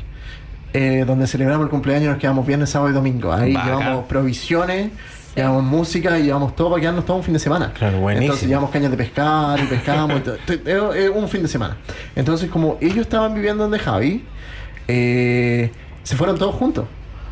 eh, 0.74 1.04
donde 1.08 1.28
celebramos 1.28 1.66
el 1.66 1.70
cumpleaños, 1.70 2.10
nos 2.12 2.18
quedamos 2.20 2.46
viernes, 2.46 2.70
sábado 2.70 2.92
y 2.92 2.94
domingo. 2.94 3.32
Ahí 3.32 3.54
Bacán. 3.54 3.80
llevamos 3.80 4.06
provisiones, 4.06 4.92
llevamos 5.38 5.64
música 5.64 6.20
y 6.20 6.24
llevamos 6.24 6.56
todo 6.56 6.70
para 6.72 6.82
quedarnos 6.82 7.06
todo 7.06 7.18
un 7.18 7.24
fin 7.24 7.34
de 7.34 7.40
semana. 7.40 7.72
Claro, 7.74 8.00
buenísimo. 8.00 8.26
Entonces 8.26 8.50
llevamos 8.50 8.70
cañas 8.72 8.92
de 8.92 8.98
pescar 8.98 9.60
y 9.60 9.64
pescamos. 9.68 10.22
y 10.66 11.08
un 11.08 11.30
fin 11.30 11.44
de 11.44 11.48
semana. 11.48 11.78
Entonces, 12.16 12.50
como 12.50 12.78
ellos 12.82 12.98
estaban 12.98 13.34
viviendo 13.34 13.64
donde 13.64 13.80
Javi, 13.80 14.26
eh, 14.88 15.72
se 16.04 16.16
fueron 16.16 16.38
todos 16.38 16.56
juntos. 16.56 16.86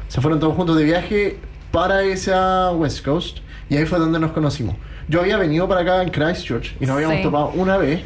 Se 0.08 0.22
fueron 0.22 0.40
todos 0.40 0.56
juntos 0.56 0.78
de 0.78 0.84
viaje 0.84 1.38
para 1.72 2.04
esa 2.04 2.72
West 2.72 3.04
Coast. 3.04 3.40
Y 3.70 3.78
ahí 3.78 3.86
fue 3.86 3.98
donde 4.00 4.20
nos 4.20 4.32
conocimos. 4.32 4.76
Yo 5.08 5.22
había 5.22 5.38
venido 5.38 5.68
para 5.68 5.82
acá 5.82 6.02
en 6.04 6.10
Christchurch 6.10 6.76
y 6.80 6.86
nos 6.86 6.96
habíamos 6.96 7.18
Sí. 7.18 7.24
topado 7.24 7.52
una 7.56 7.78
vez. 7.78 8.02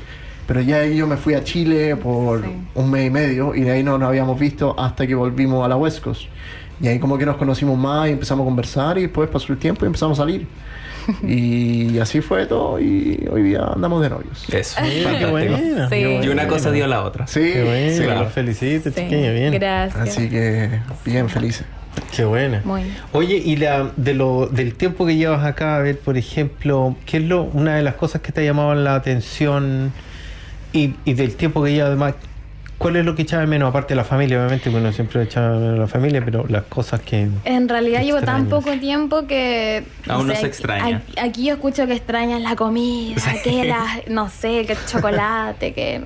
Pero 0.48 0.62
ya 0.62 0.78
ahí 0.78 0.98
yo 0.98 1.06
me 1.06 1.16
fui 1.16 1.36
a 1.36 1.44
Chile 1.44 1.96
por 1.96 2.42
Sí. 2.44 2.50
un 2.74 2.90
mes 2.90 3.06
y 3.06 3.10
medio 3.12 3.54
y 3.54 3.62
de 3.62 3.72
ahí 3.72 3.84
no 3.84 3.98
nos 4.00 4.10
habíamos 4.10 4.40
visto 4.40 4.74
hasta 4.80 5.06
que 5.06 5.14
volvimos 5.14 5.64
a 5.64 5.68
la 5.68 5.76
West 5.76 6.02
Coast. 6.02 6.24
Y 6.82 6.88
ahí 6.88 7.00
como 7.00 7.18
que 7.18 7.26
nos 7.26 7.36
conocimos 7.38 7.78
más 7.78 8.08
y 8.08 8.12
empezamos 8.12 8.44
a 8.44 8.46
conversar 8.46 8.98
y 8.98 9.02
después 9.04 9.30
pasó 9.30 9.52
el 9.52 9.60
tiempo 9.60 9.86
y 9.86 9.88
empezamos 9.88 10.18
a 10.20 10.24
salir. 10.24 10.48
Y 11.24 11.98
así 12.00 12.22
fue 12.22 12.46
todo 12.46 12.80
y 12.80 13.28
hoy 13.32 13.42
día 13.42 13.62
andamos 13.74 14.02
de 14.02 14.10
novios. 14.10 14.46
Eso. 14.54 14.80
Qué 14.82 15.26
buena, 15.26 15.58
Sí. 15.90 15.96
qué 15.96 16.22
Y 16.24 16.28
una 16.30 16.48
cosa 16.48 16.72
dio 16.72 16.86
a 16.86 16.88
la 16.88 17.04
otra. 17.04 17.26
Sí, 17.26 17.52
Qué 17.52 17.64
buena, 17.64 17.94
sí, 17.98 18.04
claro. 18.04 18.30
felicito, 18.30 18.90
Sí. 18.92 18.96
chiquilla, 19.02 19.32
bien. 19.32 19.54
Gracias. 19.54 20.08
Así 20.10 20.30
que 20.30 20.70
bien 21.06 21.28
felices. 21.30 21.66
Qué 22.16 22.26
buena. 22.26 22.62
Muy 22.64 22.84
bien. 22.84 22.96
Oye, 23.14 23.38
y 23.38 23.56
la, 23.56 23.92
de 23.98 24.14
lo, 24.14 24.48
del 24.48 24.76
tiempo 24.76 25.06
que 25.08 25.16
llevas 25.16 25.44
acá, 25.46 25.78
a 25.78 25.80
ver, 25.80 25.98
por 25.98 26.16
ejemplo, 26.18 26.96
¿qué 27.06 27.18
es 27.18 27.24
lo, 27.24 27.44
una 27.44 27.76
de 27.76 27.82
las 27.82 27.96
cosas 27.96 28.22
que 28.22 28.32
te 28.32 28.46
llamaban 28.46 28.84
la 28.84 28.94
atención 28.96 29.92
y, 30.74 30.94
y 31.06 31.14
del 31.16 31.36
tiempo 31.36 31.64
que 31.64 31.72
llevas 31.74 31.88
además? 31.88 32.14
¿Cuál 32.80 32.96
es 32.96 33.04
lo 33.06 33.14
que 33.14 33.24
echaba 33.24 33.46
menos? 33.46 33.70
Aparte 33.70 33.90
de 33.94 33.98
la 33.98 34.06
familia, 34.06 34.38
obviamente, 34.40 34.70
bueno, 34.70 34.92
siempre 34.94 35.22
echaba 35.22 35.58
menos 35.60 35.78
la 35.78 35.88
familia, 35.88 36.24
pero 36.24 36.46
las 36.48 36.64
cosas 36.64 37.02
que... 37.02 37.28
En 37.44 37.68
realidad 37.68 38.02
llevo 38.04 38.22
tan 38.22 38.44
Extrañas. 38.44 38.50
poco 38.66 38.80
tiempo 38.80 39.28
que... 39.28 39.84
Aún 40.08 40.28
no 40.28 40.34
sé, 40.34 40.40
se 40.42 40.48
extraña. 40.48 40.98
Aquí, 41.10 41.20
aquí 41.20 41.46
yo 41.46 41.56
escucho 41.56 41.86
que 41.88 41.94
extrañan 41.94 42.42
la 42.42 42.56
comida, 42.56 43.22
que 43.44 43.66
la, 43.66 43.86
no 44.08 44.30
sé, 44.30 44.66
que 44.66 44.74
el 44.74 44.86
chocolate, 44.88 45.74
que... 45.74 46.04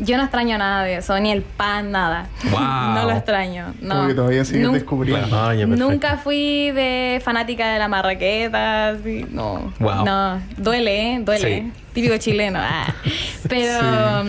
Yo 0.00 0.16
no 0.16 0.22
extraño 0.24 0.56
nada 0.58 0.82
de 0.82 0.96
eso, 0.96 1.16
ni 1.20 1.30
el 1.30 1.42
pan, 1.42 1.90
nada. 1.92 2.26
Wow. 2.50 2.60
no 2.94 3.04
lo 3.04 3.12
extraño. 3.12 3.74
No. 3.80 3.94
Como 3.96 4.08
que 4.08 4.14
todavía 4.14 4.44
sigues 4.44 4.66
Nun- 4.66 4.72
descubriendo. 4.72 5.28
Ah. 5.30 5.54
Nunca 5.54 6.16
fui 6.16 6.70
de 6.72 7.20
fanática 7.22 7.72
de 7.72 7.78
la 7.78 7.86
marraqueta, 7.86 8.88
así, 8.88 9.26
no. 9.30 9.72
Wow. 9.78 10.04
No, 10.04 10.40
duele, 10.56 11.12
¿eh? 11.14 11.20
Duele. 11.22 11.62
Sí. 11.62 11.72
Típico 11.92 12.16
chileno. 12.16 12.58
ah. 12.60 12.92
Pero 13.48 14.24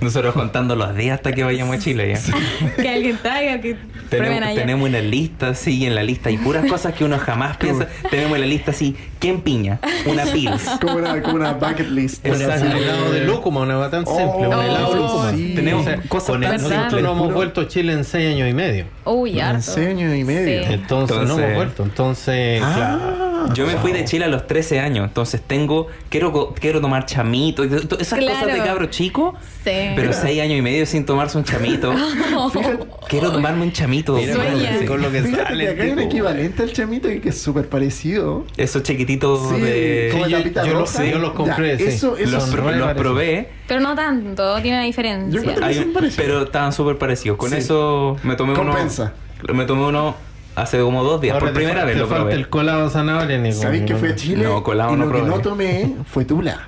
Nosotros 0.00 0.34
contando 0.34 0.76
los 0.76 0.96
días 0.96 1.16
hasta 1.16 1.32
que 1.32 1.44
vayamos 1.44 1.76
a 1.76 1.78
Chile 1.78 2.14
ya. 2.14 2.76
que 2.82 2.88
alguien 2.88 3.18
traiga, 3.22 3.60
que 3.60 3.74
prueben 3.74 4.08
Tenemos, 4.08 4.42
allá. 4.48 4.60
tenemos 4.60 4.88
una 4.88 5.00
lista, 5.00 5.54
sí, 5.54 5.78
y 5.78 5.86
en 5.86 5.94
la 5.94 6.02
lista 6.02 6.28
hay 6.30 6.38
puras 6.38 6.64
cosas 6.66 6.94
que 6.94 7.04
uno 7.04 7.18
jamás 7.18 7.56
piensa. 7.58 7.86
Tenemos 8.10 8.34
en 8.36 8.40
la 8.40 8.46
lista 8.46 8.70
así, 8.70 8.96
¿quién 9.18 9.42
piña? 9.42 9.78
Una 10.06 10.24
pils. 10.24 10.62
Como 10.80 10.94
una, 10.96 11.20
como 11.22 11.36
una 11.36 11.52
bucket 11.52 11.88
list. 11.90 12.24
Exacto. 12.26 12.64
Un 12.66 12.72
helado 12.72 13.12
de 13.12 13.24
lúcuma, 13.24 13.60
una 13.60 13.74
cosa 13.74 13.90
tan 13.90 14.04
Oh, 14.06 14.16
simple, 14.16 14.48
un 14.48 14.52
helado 14.64 14.86
de 14.88 14.96
sí, 14.96 15.02
lúcuma. 15.02 15.30
sí. 15.32 15.52
Tenemos 15.54 15.80
O 15.82 15.84
sea, 15.90 16.00
cosas 16.08 16.30
con 16.30 16.40
tan 16.40 16.58
simples. 16.58 16.76
nosotros 16.78 17.02
no 17.02 17.12
hemos 17.12 17.34
vuelto 17.34 17.60
a 17.60 17.68
Chile 17.68 17.92
en 17.92 18.04
seis 18.04 18.34
años 18.34 18.48
y 18.48 18.54
medio. 18.54 18.84
Uy, 19.04 19.32
Un 19.34 19.40
harto. 19.40 19.80
año 19.80 20.14
y 20.14 20.24
medio. 20.24 20.64
Sí. 20.66 20.72
Entonces, 20.72 21.16
no 21.28 21.38
hemos 21.38 21.54
vuelto. 21.54 21.82
Entonces, 21.82 22.60
claro. 22.60 23.29
Ah, 23.48 23.52
Yo 23.54 23.66
me 23.66 23.76
fui 23.76 23.92
de 23.92 24.04
Chile 24.04 24.24
a 24.24 24.28
los 24.28 24.46
13 24.46 24.80
años, 24.80 25.06
entonces 25.08 25.40
tengo, 25.46 25.86
quiero, 26.08 26.32
co- 26.32 26.54
quiero 26.54 26.80
tomar 26.80 27.06
chamito, 27.06 27.64
esas 27.64 28.18
Claro. 28.18 28.38
cosas 28.40 28.52
de 28.52 28.58
cabro 28.62 28.86
chico, 28.86 29.34
Sí. 29.64 29.70
pero 29.96 30.12
6 30.12 30.40
años 30.40 30.58
y 30.58 30.62
medio 30.62 30.84
sin 30.86 31.04
tomarse 31.06 31.38
un 31.38 31.44
chamito. 31.44 31.92
quiero 33.08 33.32
tomarme 33.32 33.62
un 33.62 33.72
chamito. 33.72 34.14
Mira 34.14 34.34
con 34.34 34.44
lo 34.44 34.50
que- 34.50 34.66
Sueña. 34.66 34.86
con 34.86 35.02
lo 35.02 35.10
que 35.10 35.22
Fíjate 35.22 35.42
sale. 35.44 35.64
que 35.64 35.70
acá 35.70 35.82
hay 35.84 35.90
un 35.90 35.98
equivalente 36.00 36.62
al 36.62 36.72
chamito 36.72 37.10
y 37.10 37.20
que 37.20 37.30
es 37.30 37.40
súper 37.40 37.68
parecido. 37.68 38.44
Esos 38.56 38.82
chiquititos 38.82 39.48
Sí, 39.54 39.60
de... 39.60 40.08
como 40.12 40.26
yo- 40.26 40.38
yo 40.38 40.72
los- 40.80 40.94
yo 40.98 41.18
los 41.18 41.32
compré, 41.32 41.76
sí. 41.78 41.84
Eso, 41.84 42.16
eso 42.16 42.30
Los, 42.30 42.44
pro- 42.50 42.94
probé, 42.96 43.48
Pero 43.66 43.80
no 43.80 43.94
tanto, 43.94 44.60
tiene 44.62 44.78
una 44.78 44.86
diferencia. 44.86 45.40
Yo 45.42 45.64
hay 45.64 45.92
pero 46.16 46.42
estaban 46.44 46.72
súper 46.72 46.98
parecidos. 46.98 47.38
Con 47.38 47.50
Sí. 47.50 47.56
eso 47.56 48.16
me 48.22 48.34
tomé 48.36 48.54
Compensa. 48.54 49.12
uno. 49.44 49.54
Me 49.54 49.64
tomé 49.64 49.86
uno 49.86 50.14
hace 50.56 50.80
como 50.80 51.02
dos 51.04 51.20
días. 51.20 51.34
Ahora 51.34 51.46
por 51.46 51.52
te 51.52 51.56
primera 51.60 51.80
fa- 51.80 51.86
vez 51.86 51.94
te 51.94 52.00
lo 52.00 52.06
falta 52.06 52.22
probé. 52.24 52.34
el 52.36 52.48
colado 52.48 52.84
de 52.84 52.90
zanahoria, 52.90 53.38
Nico. 53.38 53.56
¿Sabéis 53.56 53.84
que 53.84 53.94
fue 53.96 54.10
a 54.10 54.14
Chile? 54.14 54.44
No, 54.44 54.62
colado 54.62 54.92
y 54.94 54.96
no 54.96 55.06
lo 55.06 55.12
que 55.12 55.18
probé. 55.18 55.30
no 55.36 55.40
tomé 55.42 55.94
fue 56.10 56.24
tula. 56.24 56.66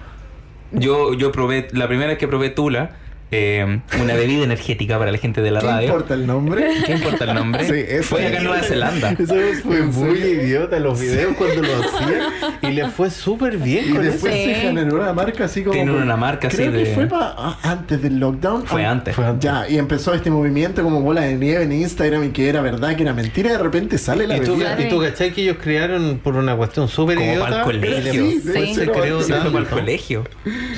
Yo, 0.73 1.13
yo 1.15 1.31
probé, 1.33 1.69
la 1.73 1.87
primera 1.87 2.09
vez 2.09 2.19
que 2.19 2.27
probé 2.27 2.49
Tula, 2.51 2.93
eh, 3.33 3.81
una 4.01 4.15
bebida 4.15 4.45
energética 4.45 4.99
para 4.99 5.11
la 5.11 5.19
gente 5.19 5.41
de 5.43 5.51
la 5.51 5.61
¿Qué 5.61 5.67
radio. 5.67 5.87
importa 5.89 6.15
el 6.15 6.27
nombre? 6.27 6.69
¿Qué 6.87 6.93
importa 6.93 7.25
el 7.25 7.35
nombre? 7.35 7.65
Sí, 7.65 7.85
eso 7.89 8.03
Fue 8.11 8.27
acá 8.27 8.37
en 8.39 8.45
Nueva 8.45 8.63
Zelanda. 8.63 9.11
Eso 9.19 9.35
Fue 9.65 9.79
¿en 9.79 9.87
muy 9.91 10.19
idiota 10.19 10.79
los 10.79 11.01
videos 11.01 11.35
cuando 11.37 11.63
lo 11.63 11.69
hacían 11.77 12.23
y 12.63 12.67
le 12.75 12.89
fue 12.91 13.11
súper 13.11 13.57
bien 13.57 13.87
Y 13.89 13.93
con 13.95 14.03
eso. 14.03 14.13
después 14.13 14.35
Sí. 14.35 14.45
se 14.45 14.55
generó 14.57 14.97
una 14.97 15.13
marca 15.13 15.45
así 15.47 15.63
como. 15.63 15.73
Tienen 15.73 15.95
una 15.95 16.17
marca 16.17 16.49
así 16.49 16.57
creo 16.59 16.73
que 16.73 16.79
de- 16.79 16.95
fue 16.95 17.07
pa- 17.07 17.35
a- 17.37 17.59
antes 17.71 18.03
del 18.03 18.19
lockdown. 18.21 18.67
Fue 18.67 18.85
Ah, 18.85 18.91
antes. 18.91 19.15
Fue 19.17 19.25
antes. 19.25 19.43
Ya, 19.51 19.69
y 19.69 19.79
empezó 19.79 20.13
este 20.15 20.31
movimiento 20.31 20.83
como 20.83 21.01
bola 21.01 21.23
de 21.23 21.35
nieve 21.35 21.65
en 21.65 21.73
Instagram 21.73 22.25
y 22.25 22.29
que 22.31 22.49
era 22.49 22.61
verdad, 22.61 22.95
que 22.97 23.03
era 23.03 23.15
mentira. 23.15 23.49
y 23.49 23.53
De 23.53 23.59
repente 23.59 23.97
sale 23.99 24.27
la 24.27 24.37
Y 24.37 24.41
tú, 24.41 24.53
bebida. 24.57 24.79
y 24.81 24.89
tú 24.91 25.01
cachai 25.01 25.33
que 25.33 25.43
ellos 25.43 25.57
crearon 25.63 26.21
por 26.23 26.37
una 26.37 26.55
cuestión 26.57 26.87
súper 26.89 27.17
Como 27.17 27.33
idiota. 27.33 27.51
pa'l 27.51 27.63
colegio. 27.65 28.13
Sí, 28.13 28.41
Sí. 28.43 28.75
ser 28.75 28.87
Se 28.87 28.91
creó 28.91 29.21
fue 29.21 29.41
para 29.41 29.59
el 29.61 29.67
colegio. 29.67 30.25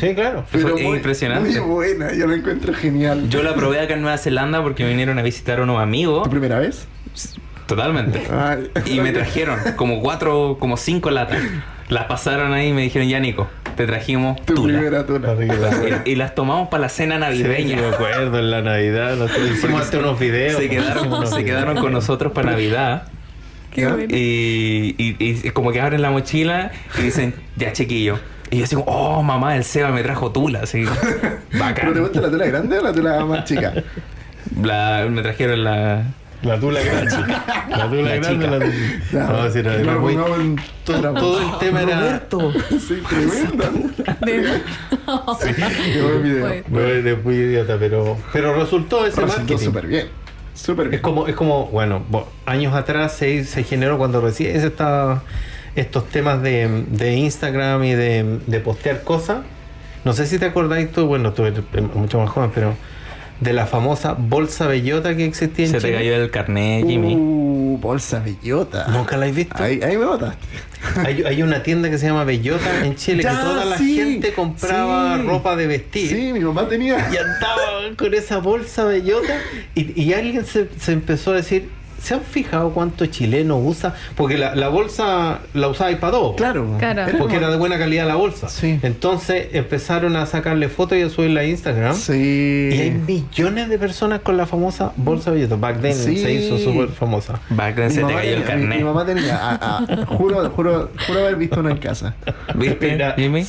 Sí, 0.01 0.15
claro. 0.15 0.45
Fue 0.51 0.63
Pero 0.63 0.77
muy- 0.79 0.97
impresionante. 0.97 1.61
Muy 1.61 1.69
buena, 1.75 2.13
yo 2.15 2.27
lo 2.27 2.35
encuentro 2.45 2.75
genial. 2.75 3.29
Yo 3.31 3.43
la 3.43 3.55
probé 3.55 3.81
acá 3.81 3.95
en 3.95 4.03
Nueva 4.03 4.19
Zelanda 4.19 4.63
porque 4.63 4.85
vinieron 4.87 5.19
a 5.19 5.23
visitar 5.23 5.61
unos 5.61 5.81
amigos. 5.81 6.25
¿Tu 6.25 6.31
primera 6.31 6.59
vez? 6.59 6.87
Totalmente. 7.67 8.23
Ay. 8.31 8.71
Y 8.87 9.01
me 9.01 9.13
trajeron 9.13 9.59
como 9.77 10.01
cuatro, 10.01 10.59
como 10.61 10.77
cinco 10.77 11.11
latas. 11.11 11.39
Las 11.89 12.05
pasaron 12.05 12.53
ahí 12.53 12.69
y 12.69 12.73
me 12.73 12.83
dijeron, 12.83 13.09
ya 13.09 13.21
Nico, 13.21 13.49
te 13.77 13.87
trajimos 13.87 14.41
Tu 14.45 14.55
Tula. 14.55 14.79
primera 14.79 15.07
tula. 15.07 15.35
Y, 16.07 16.11
y 16.13 16.15
las 16.15 16.35
tomamos 16.35 16.69
para 16.69 16.83
la 16.83 16.89
cena 16.89 17.15
Sí, 17.17 17.21
navideña. 17.21 17.77
me 17.77 17.87
acuerdo 17.89 18.39
en 18.39 18.51
la 18.51 18.61
Navidad. 18.63 19.17
nosotros 19.17 19.51
hicimos 19.51 19.81
hasta 19.83 19.99
unos 19.99 20.19
videos. 20.19 20.61
se 20.61 20.69
quedaron, 20.69 21.07
unos 21.09 21.31
se 21.31 21.37
videos. 21.43 21.45
quedaron 21.61 21.79
con 21.83 21.93
nosotros 21.93 22.33
para 22.33 22.51
Navidad. 22.53 23.09
¿Ya? 23.75 23.97
Y, 24.09 24.95
y, 24.99 25.17
y 25.19 25.51
como 25.51 25.73
que 25.73 25.81
abren 25.81 26.01
la 26.03 26.11
mochila 26.11 26.71
y 26.99 27.03
dicen, 27.03 27.35
ya 27.57 27.73
chiquillo. 27.73 28.19
Y 28.55 28.59
yo 28.59 28.65
así 28.65 28.77
como, 28.77 28.87
oh 28.91 29.23
mamá, 29.23 29.57
el 29.57 29.65
Seba 29.65 29.91
me 29.91 30.03
trajo 30.03 30.31
tula, 30.31 30.61
así. 30.63 30.85
¿Pero 31.21 31.39
te 31.53 31.59
Bacán. 31.59 31.99
gusta 32.01 32.21
la 32.21 32.31
tula 32.31 32.47
grande 32.47 32.79
o 32.79 32.83
la 32.83 32.93
tula 32.93 33.25
más 33.25 33.45
chica? 33.45 33.73
La- 34.63 35.07
me 35.11 35.23
trajeron 35.23 35.65
la. 35.65 36.05
La 36.43 36.61
tula 36.61 36.81
grande. 36.83 37.11
La 37.71 37.89
tula 37.89 38.03
La 38.03 38.17
grande. 38.17 38.29
chica. 38.29 38.51
La 38.51 38.59
tula. 38.59 38.73
Ya, 39.13 39.27
No, 39.33 39.51
sí, 39.51 39.59
era, 39.61 39.99
muy- 39.99 40.15
en- 40.15 40.57
todo, 40.85 41.15
todo 41.15 41.41
el 41.41 41.59
tema 41.59 41.83
era. 41.83 41.99
Roberto. 41.99 42.53
Sí, 42.79 43.03
tremenda. 43.09 43.71
Qué 45.93 46.03
buen 46.03 46.23
video. 46.23 46.63
No, 46.69 46.81
era 46.81 47.17
muy 47.23 47.35
idiota, 47.35 47.77
pero, 47.79 48.17
pero 48.33 48.55
resultó 48.55 49.07
ese 49.07 49.21
Resultó 49.21 49.39
marketing. 49.41 49.65
súper 49.65 49.87
bien. 49.87 50.07
Súper 50.55 50.85
Es 50.87 50.91
bien. 50.93 51.03
como, 51.03 51.27
es 51.27 51.35
como, 51.35 51.67
bueno, 51.67 52.03
años 52.47 52.75
atrás 52.75 53.17
se, 53.17 53.45
se 53.45 53.65
generó 53.65 53.99
cuando 53.99 54.21
recién 54.21 54.61
se 54.61 54.67
estaba 54.69 55.23
estos 55.77 56.09
temas 56.09 56.43
de, 56.43 56.85
de 56.89 57.15
Instagram 57.17 57.85
y 57.85 57.95
de, 57.95 58.39
de 58.47 58.61
postear 58.61 59.03
cosas. 59.03 59.39
No 60.05 60.13
sé 60.13 60.27
si 60.27 60.39
te 60.39 60.47
acordáis 60.47 60.93
tú, 60.93 61.07
bueno, 61.07 61.33
tú 61.33 61.45
eres 61.47 61.63
mucho 61.95 62.19
más 62.19 62.31
joven, 62.31 62.51
pero 62.55 62.75
de 63.41 63.53
la 63.53 63.67
famosa 63.67 64.13
bolsa 64.17 64.67
bellota 64.67 65.17
que 65.17 65.25
existía 65.25 65.65
en 65.67 65.71
Se 65.73 65.79
te 65.79 65.87
Chile. 65.89 65.97
cayó 65.99 66.15
el 66.17 66.31
carnet, 66.31 66.87
Jimmy. 66.87 67.17
Uh, 67.17 67.79
bolsa 67.81 68.21
bellota. 68.21 68.87
¿Nunca 68.89 69.17
la 69.17 69.27
has 69.27 69.35
visto? 69.35 69.63
Ahí, 69.63 69.81
ahí 69.83 69.97
me 69.97 70.05
botaste. 70.05 70.47
Hay, 71.05 71.23
hay 71.25 71.43
una 71.43 71.63
tienda 71.63 71.89
que 71.91 71.97
se 71.99 72.07
llama 72.07 72.25
Bellota 72.25 72.85
en 72.85 72.95
Chile 72.95 73.23
Ya, 73.23 73.31
que 73.31 73.37
toda 73.37 73.65
la 73.65 73.79
sí, 73.79 73.97
gente 73.97 74.33
compraba 74.35 75.17
sí. 75.17 75.23
ropa 75.27 75.57
de 75.57 75.67
vestir. 75.67 76.09
Sí, 76.11 76.33
mi 76.35 76.41
mamá 76.41 76.69
tenía. 76.69 77.09
Y 77.11 77.17
andaba 77.17 77.57
con 77.97 78.13
esa 78.15 78.39
bolsa 78.39 78.85
bellota 78.85 79.39
y, 79.75 80.01
y 80.01 80.13
alguien 80.13 80.45
se, 80.45 80.69
se 80.79 80.93
empezó 80.93 81.33
a 81.33 81.37
decir, 81.37 81.71
¿se 82.05 82.15
han 82.15 82.21
fijado 82.23 82.71
cuánto 82.71 83.07
chileno 83.07 83.57
usa? 83.59 83.95
Porque 84.17 84.37
la, 84.39 84.55
la 84.55 84.69
bolsa 84.69 85.41
la 85.55 85.69
usáis 85.69 85.97
para 85.97 86.17
dos. 86.19 86.37
Claro. 86.37 86.77
Claro. 86.79 87.05
Porque 87.19 87.37
era 87.37 87.51
de 87.51 87.57
buena 87.57 87.79
calidad 87.79 88.07
la 88.07 88.15
bolsa. 88.17 88.49
Sí. 88.49 88.79
Entonces 88.83 89.49
empezaron 89.53 90.17
a 90.17 90.27
sacarle 90.27 90.69
fotos 90.69 90.99
y 90.99 91.03
a 91.03 91.09
subirla 91.09 91.41
a 91.41 91.45
Instagram. 91.45 91.95
Sí. 91.95 92.69
Y 92.73 92.79
hay 92.81 92.91
millones 92.91 93.69
de 93.69 93.79
personas 93.79 94.21
con 94.21 94.37
la 94.37 94.47
famosa 94.47 94.93
bolsa 94.97 95.31
bellota. 95.31 95.57
Back 95.57 95.81
then 95.81 95.95
Sí. 95.95 96.19
se 96.19 96.33
hizo 96.33 96.59
súper 96.59 96.89
famosa. 96.89 97.41
Back 97.51 97.77
then 97.77 97.85
Mi 97.87 97.91
se 97.91 97.97
te 98.01 98.03
mamá 98.07 98.17
cayó 98.19 98.37
el 98.37 98.43
tenía- 98.45 98.57
mi, 98.57 98.63
mi 98.63 98.69
carnet. 98.69 98.85
mamá 98.85 99.07
tenía. 99.07 99.37
a- 99.37 99.79
a- 99.79 100.07
juro, 100.07 100.51
juro, 100.51 100.91
juro 101.07 101.21
haber 101.21 101.37
visto 101.37 101.61
una 101.61 101.71
en 101.71 101.79
casa. 101.79 102.15
¿Viste, 102.55 102.93
Mira, 102.93 103.15
Jimmy? 103.17 103.45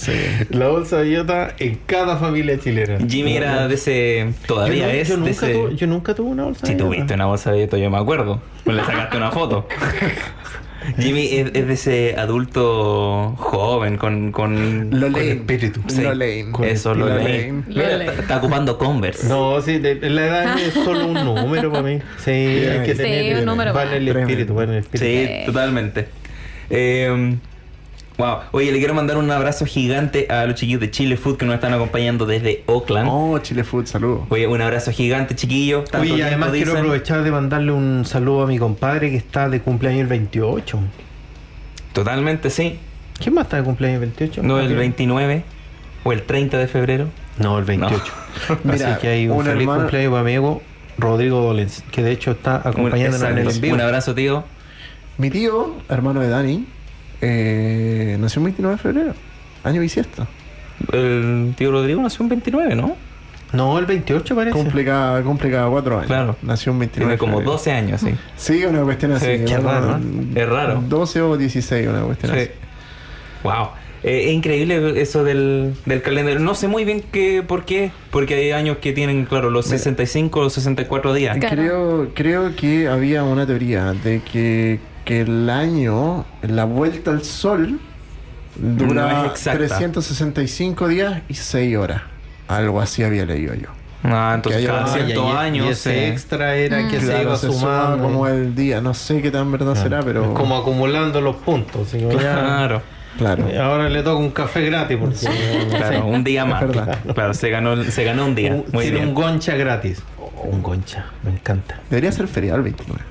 La 0.50 0.68
bolsa 0.70 0.98
bellota 0.98 1.54
en 1.60 1.80
cada 1.86 2.16
familia 2.18 2.58
chilena. 2.60 2.98
Jimmy 3.08 3.36
era 3.38 3.68
de 3.68 3.76
ese. 3.76 4.34
Todavía 4.48 4.88
yo, 4.88 4.88
no- 4.88 4.92
es 4.94 5.08
yo 5.08 5.14
de 5.16 5.20
nunca 5.20 5.32
ese. 5.32 5.54
tuve, 5.54 5.76
yo 5.76 5.88
nunca 5.88 6.16
tuve 6.16 6.30
una 6.30 6.44
bolsa 6.46 6.66
Si 6.66 6.74
bellota. 6.74 6.86
tuviste 6.96 7.14
una 7.14 7.26
bolsa 7.26 7.52
de 7.52 7.64
esto, 7.64 7.78
yo 7.78 7.90
me 7.90 7.98
acuerdo. 7.98 8.40
Pues 8.64 8.78
le 8.78 8.84
sacaste 8.84 9.18
una 9.18 9.32
foto. 9.32 9.68
Jimmy 11.00 11.26
es, 11.32 11.48
es 11.56 11.68
de 11.68 11.74
ese 11.74 12.16
adulto 12.18 13.34
joven 13.38 13.98
con. 13.98 14.32
con 14.32 14.90
Lo 14.92 15.12
Con 15.12 15.22
espíritu. 15.22 15.82
Sí. 15.88 16.02
Lo 16.02 16.14
lane. 16.14 16.46
Eso, 16.64 16.94
lo 16.94 17.08
Lo 17.08 17.16
lane. 17.16 17.64
está- 18.20 18.38
ocupando 18.38 18.78
Converse. 18.78 19.28
No, 19.28 19.60
sí, 19.62 19.80
de- 19.80 19.96
de 19.96 20.10
la 20.12 20.26
edad 20.28 20.60
es 20.60 20.74
solo 20.86 21.08
un 21.08 21.14
número 21.26 21.72
para 21.72 21.84
mí. 21.84 22.00
Sí, 22.24 22.30
hay 22.32 22.86
que 22.86 22.92
Sí, 22.96 22.98
tener. 23.02 23.40
un 23.40 23.46
número 23.46 23.74
va 23.74 23.84
en 23.84 23.88
más. 23.90 23.98
el 23.98 24.08
espíritu, 24.10 24.54
va 24.54 24.64
en 24.66 24.70
el 24.72 24.78
espíritu. 24.80 25.06
Sí, 25.06 25.26
Sí. 25.40 25.46
totalmente. 25.48 26.08
Eh, 26.70 27.36
wow. 28.18 28.38
Oye, 28.52 28.72
le 28.72 28.80
quiero 28.80 28.94
mandar 28.94 29.18
un 29.18 29.30
abrazo 29.32 29.66
gigante 29.66 30.28
a 30.30 30.46
los 30.46 30.56
chiquillos 30.56 30.82
de 30.82 30.92
Chile 30.92 31.18
Food 31.18 31.38
que 31.38 31.46
nos 31.46 31.56
están 31.56 31.74
acompañando 31.74 32.26
desde 32.26 32.64
Oakland. 32.68 33.10
Oh, 33.12 33.38
Chile 33.40 33.64
Food, 33.64 33.86
saludos. 33.88 34.22
Oye, 34.30 34.48
un 34.48 34.62
abrazo 34.62 34.92
gigante, 34.92 35.36
chiquillos. 35.36 35.90
Tanto 35.90 36.04
Oye, 36.12 36.18
y 36.18 36.22
además 36.22 36.52
quiero 36.52 36.78
aprovechar 36.78 37.24
de 37.24 37.32
mandarle 37.32 37.72
un 37.72 38.06
saludo 38.06 38.44
a 38.44 38.48
mi 38.48 38.58
compadre 38.58 39.10
que 39.12 39.18
está 39.18 39.50
de 39.50 39.60
cumpleaños 39.62 40.02
el 40.02 40.08
28. 40.08 40.80
Totalmente, 41.94 42.50
sí. 42.50 42.80
¿Quién 43.20 43.34
más 43.36 43.46
está 43.46 43.58
de 43.58 43.64
cumpleaños 43.64 43.96
el 44.02 44.10
28? 44.10 44.44
No 44.44 44.60
el 44.60 44.72
Ok. 44.72 44.78
29 44.78 45.44
o 46.04 46.12
el 46.12 46.24
30 46.24 46.58
de 46.58 46.68
febrero. 46.68 47.08
No, 47.40 47.58
el 47.58 47.66
28. 47.66 48.04
Mira, 48.64 48.92
Así 48.94 49.02
que 49.02 49.08
hay 49.08 49.28
un 49.28 49.38
un 49.38 49.46
feliz 49.46 49.62
hermano- 49.62 49.82
cumpleaños 49.82 50.12
para 50.12 50.24
mi 50.24 50.30
amigo. 50.36 50.62
Rodrigo 50.98 51.42
Dolens, 51.42 51.84
que 51.92 52.02
de 52.04 52.12
hecho 52.12 52.32
está 52.32 52.62
acompañándonos 52.64 53.30
en 53.30 53.38
el 53.38 53.50
envío. 53.52 53.74
Un 53.74 53.82
abrazo, 53.82 54.16
tío. 54.16 54.46
Mi 55.18 55.30
tío, 55.30 55.76
hermano 55.90 56.22
de 56.22 56.30
Dani, 56.30 56.66
eh, 57.22 58.18
nació 58.20 58.40
el 58.40 58.46
29 58.46 58.76
de 58.76 58.82
febrero, 58.82 59.14
año 59.64 59.82
bisiesto. 59.82 60.28
El 60.92 61.54
tío 61.58 61.72
Rodrigo 61.72 62.02
nació 62.02 62.24
un 62.24 62.30
29, 62.30 62.76
¿no? 62.76 62.96
No, 63.54 63.80
el 63.80 63.86
28 63.86 64.36
parece. 64.36 64.58
Cumple 64.58 64.84
cada 64.84 65.70
cuatro 65.70 65.96
años. 65.96 66.08
Claro. 66.08 66.36
Nació 66.42 66.74
un 66.74 66.80
29 66.80 67.10
Tiene 67.12 67.18
como 67.18 67.38
febrero. 67.38 67.52
12 67.54 67.72
años, 67.72 68.02
sí. 68.02 68.14
Sí, 68.36 68.66
una 68.66 68.82
cuestión 68.82 69.14
así. 69.14 69.26
Sí, 69.26 69.46
qué 69.46 69.58
bueno, 69.58 69.70
raro, 69.70 70.00
¿no? 70.00 70.40
Es 70.40 70.50
raro. 70.50 70.84
12 70.88 71.22
o 71.22 71.38
16, 71.38 71.88
una 71.88 72.02
cuestión 72.02 72.34
Sí. 72.34 72.38
así. 72.40 72.50
Wow. 73.44 73.68
Eh, 74.04 74.26
es 74.28 74.34
increíble 74.34 75.02
eso 75.02 75.24
del, 75.24 75.74
del 75.86 76.02
calendario. 76.02 76.40
No 76.40 76.54
sé 76.54 76.68
muy 76.68 76.84
bien 76.84 77.02
qué, 77.12 77.44
por 77.48 77.64
qué, 77.66 77.92
porque 78.12 78.36
hay 78.36 78.52
años 78.52 78.78
que 78.78 78.92
tienen, 78.92 79.26
claro, 79.26 79.50
los 79.50 79.68
65 79.68 80.40
o 80.40 80.44
los 80.44 80.54
64 80.54 81.14
días. 81.14 81.38
Claro. 81.38 81.56
Creo, 81.56 82.10
creo 82.14 82.56
que 82.56 82.88
había 82.90 83.24
una 83.24 83.48
teoría 83.48 83.94
de 83.94 84.22
que, 84.22 84.80
que 85.06 85.22
el 85.22 85.50
año, 85.50 86.26
la 86.42 86.66
vuelta 86.66 87.12
al 87.12 87.24
sol, 87.24 87.80
No 88.60 88.86
dura 88.86 89.26
exacta. 89.28 89.60
365 89.60 90.88
días 90.88 91.22
y 91.30 91.34
6 91.36 91.78
horas. 91.78 92.02
Algo 92.48 92.82
así 92.82 93.04
había 93.04 93.26
leído 93.26 93.54
yo. 93.54 93.70
Ah, 94.04 94.34
entonces 94.36 94.62
Que 94.62 94.68
cada 94.68 94.84
Ah, 94.84 94.88
ciertos 94.88 95.26
y, 95.26 95.34
y 95.34 95.36
años. 95.36 95.68
ese 95.70 96.06
eh, 96.06 96.10
extra 96.10 96.56
era 96.56 96.88
que 96.88 97.00
se 97.00 97.06
Claro, 97.08 97.24
iba 97.24 97.36
se 97.38 97.48
suma 97.48 97.60
sumando. 97.86 98.04
como 98.04 98.28
el 98.28 98.54
día. 98.54 98.80
No 98.82 98.94
sé 98.94 99.22
qué 99.22 99.32
tan 99.32 99.52
verdad 99.52 99.74
será, 99.76 100.02
pero. 100.04 100.26
Es 100.26 100.30
como 100.38 100.56
acumulando 100.58 101.22
los 101.22 101.38
puntos. 101.38 101.92
ya- 101.92 102.08
Claro, 102.10 102.82
Claro. 103.18 103.46
Ahora 103.64 103.90
le 103.90 104.04
toca 104.04 104.18
un 104.18 104.30
café 104.32 104.66
gratis 104.66 104.98
porque 105.00 105.68
claro, 105.70 106.06
un 106.08 106.24
día 106.24 106.46
más. 106.46 106.66
Claro, 107.14 107.34
se 107.34 107.50
ganó, 107.50 107.82
se 107.84 108.04
ganó 108.04 108.26
un 108.26 108.36
día. 108.36 108.54
un- 108.54 108.66
Muy 108.74 108.92
bien. 108.92 109.08
un 109.08 109.14
goncha 109.16 109.56
gratis. 109.56 110.04
Oh, 110.20 110.50
un 110.52 110.62
goncha, 110.62 111.06
me 111.24 111.32
encanta. 111.32 111.80
Debería 111.90 112.12
ser 112.12 112.28
feriado 112.28 112.58
el 112.58 112.64
29. 112.64 113.02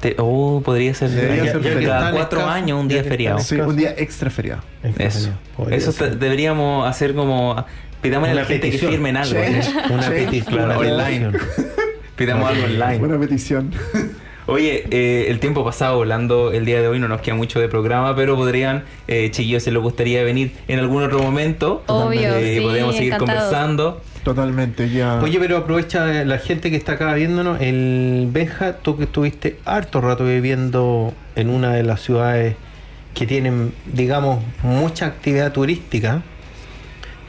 Te- 0.00 0.14
oh, 0.18 0.62
podría 0.64 0.94
ser. 0.94 1.10
Debería 1.10 1.44
ya- 1.46 1.52
ser 1.52 1.62
ya 1.62 1.70
feriado. 1.72 2.00
cada 2.00 2.12
cuatro 2.12 2.46
años 2.46 2.80
un 2.80 2.88
día 2.88 3.02
que 3.02 3.08
feriado. 3.08 3.38
Sí, 3.40 3.56
un 3.56 3.76
día 3.76 3.94
extra 3.96 4.30
feriado. 4.30 4.62
Eso. 4.98 5.30
Eso 5.70 5.92
te- 5.92 6.10
deberíamos 6.10 6.86
hacer 6.88 7.14
como. 7.14 7.64
Pidamos 8.00 8.28
a 8.28 8.34
la 8.34 8.42
Una 8.42 8.46
gente 8.48 8.66
que 8.66 8.72
petición. 8.78 8.92
firmen 8.92 9.16
algo. 9.16 9.40
Una 9.90 10.02
Sí, 10.04 10.10
petición, 10.10 10.54
claro, 10.54 10.80
una 10.80 10.88
online. 10.92 11.30
petición. 11.32 11.66
Pidamos 12.16 12.48
algo 12.50 12.64
online. 12.64 12.98
Buena 12.98 13.18
petición. 13.18 13.72
Oye, 14.46 14.84
eh, 14.90 15.26
el 15.28 15.40
tiempo 15.40 15.62
pasado 15.62 15.96
volando 15.98 16.52
el 16.52 16.64
día 16.64 16.80
de 16.80 16.88
hoy 16.88 16.98
no 16.98 17.06
nos 17.06 17.20
queda 17.20 17.34
mucho 17.34 17.60
de 17.60 17.68
programa, 17.68 18.16
pero 18.16 18.34
podrían, 18.34 18.84
eh, 19.06 19.30
chiquillos, 19.30 19.62
si 19.64 19.70
les 19.70 19.82
gustaría 19.82 20.22
venir 20.22 20.52
en 20.68 20.78
algún 20.78 21.02
otro 21.02 21.18
momento, 21.18 21.82
Obvio, 21.86 22.34
eh, 22.36 22.54
sí, 22.56 22.60
podríamos 22.62 22.96
seguir 22.96 23.16
conversando. 23.18 24.00
Totalmente, 24.22 24.88
ya. 24.90 25.20
Oye, 25.22 25.38
pero 25.38 25.56
aprovecha 25.58 26.04
la 26.24 26.38
gente 26.38 26.70
que 26.70 26.76
está 26.76 26.92
acá 26.92 27.14
viéndonos. 27.14 27.60
El 27.60 28.28
Benja, 28.30 28.74
tú 28.78 28.96
que 28.96 29.04
estuviste 29.04 29.58
harto 29.64 30.00
rato 30.00 30.24
viviendo 30.24 31.14
en 31.36 31.50
una 31.50 31.72
de 31.72 31.82
las 31.82 32.00
ciudades 32.02 32.56
que 33.14 33.26
tienen, 33.26 33.72
digamos, 33.86 34.42
mucha 34.62 35.06
actividad 35.06 35.52
turística. 35.52 36.22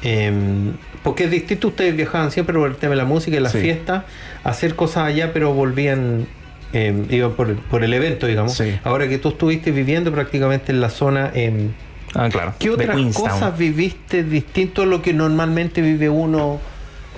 em, 0.02 0.74
porque 1.04 1.26
es 1.26 1.32
distinto, 1.32 1.68
ustedes 1.70 1.94
viajaban 1.96 2.32
siempre 2.32 2.56
por 2.56 2.70
el 2.70 2.78
tema 2.78 2.92
de 2.92 2.96
la 2.98 3.06
música 3.06 3.36
y 3.36 3.42
las 3.42 3.52
Sí. 3.52 3.60
fiestas, 3.60 4.04
hacer 4.46 4.76
cosas 4.76 5.04
allá, 5.08 5.34
pero 5.34 5.54
volvían, 5.54 6.26
em, 6.72 7.06
iban 7.10 7.34
por 7.34 7.50
el, 7.50 7.56
por 7.58 7.84
el 7.84 7.94
evento, 7.94 8.26
digamos. 8.26 8.54
Sí. 8.54 8.80
Ahora 8.86 9.10
que 9.10 9.18
tú 9.18 9.28
estuviste 9.30 9.72
viviendo 9.72 10.12
prácticamente 10.14 10.72
en 10.72 10.80
la 10.82 10.90
zona, 10.90 11.32
em, 11.34 11.72
Ah, 12.16 12.28
claro. 12.32 12.54
¿Qué 12.58 12.70
otras 12.72 12.98
cosas 13.14 13.56
viviste 13.58 14.24
distinto 14.24 14.82
a 14.82 14.86
lo 14.88 15.02
que 15.02 15.14
normalmente 15.14 15.80
vive 15.82 16.10
uno 16.10 16.60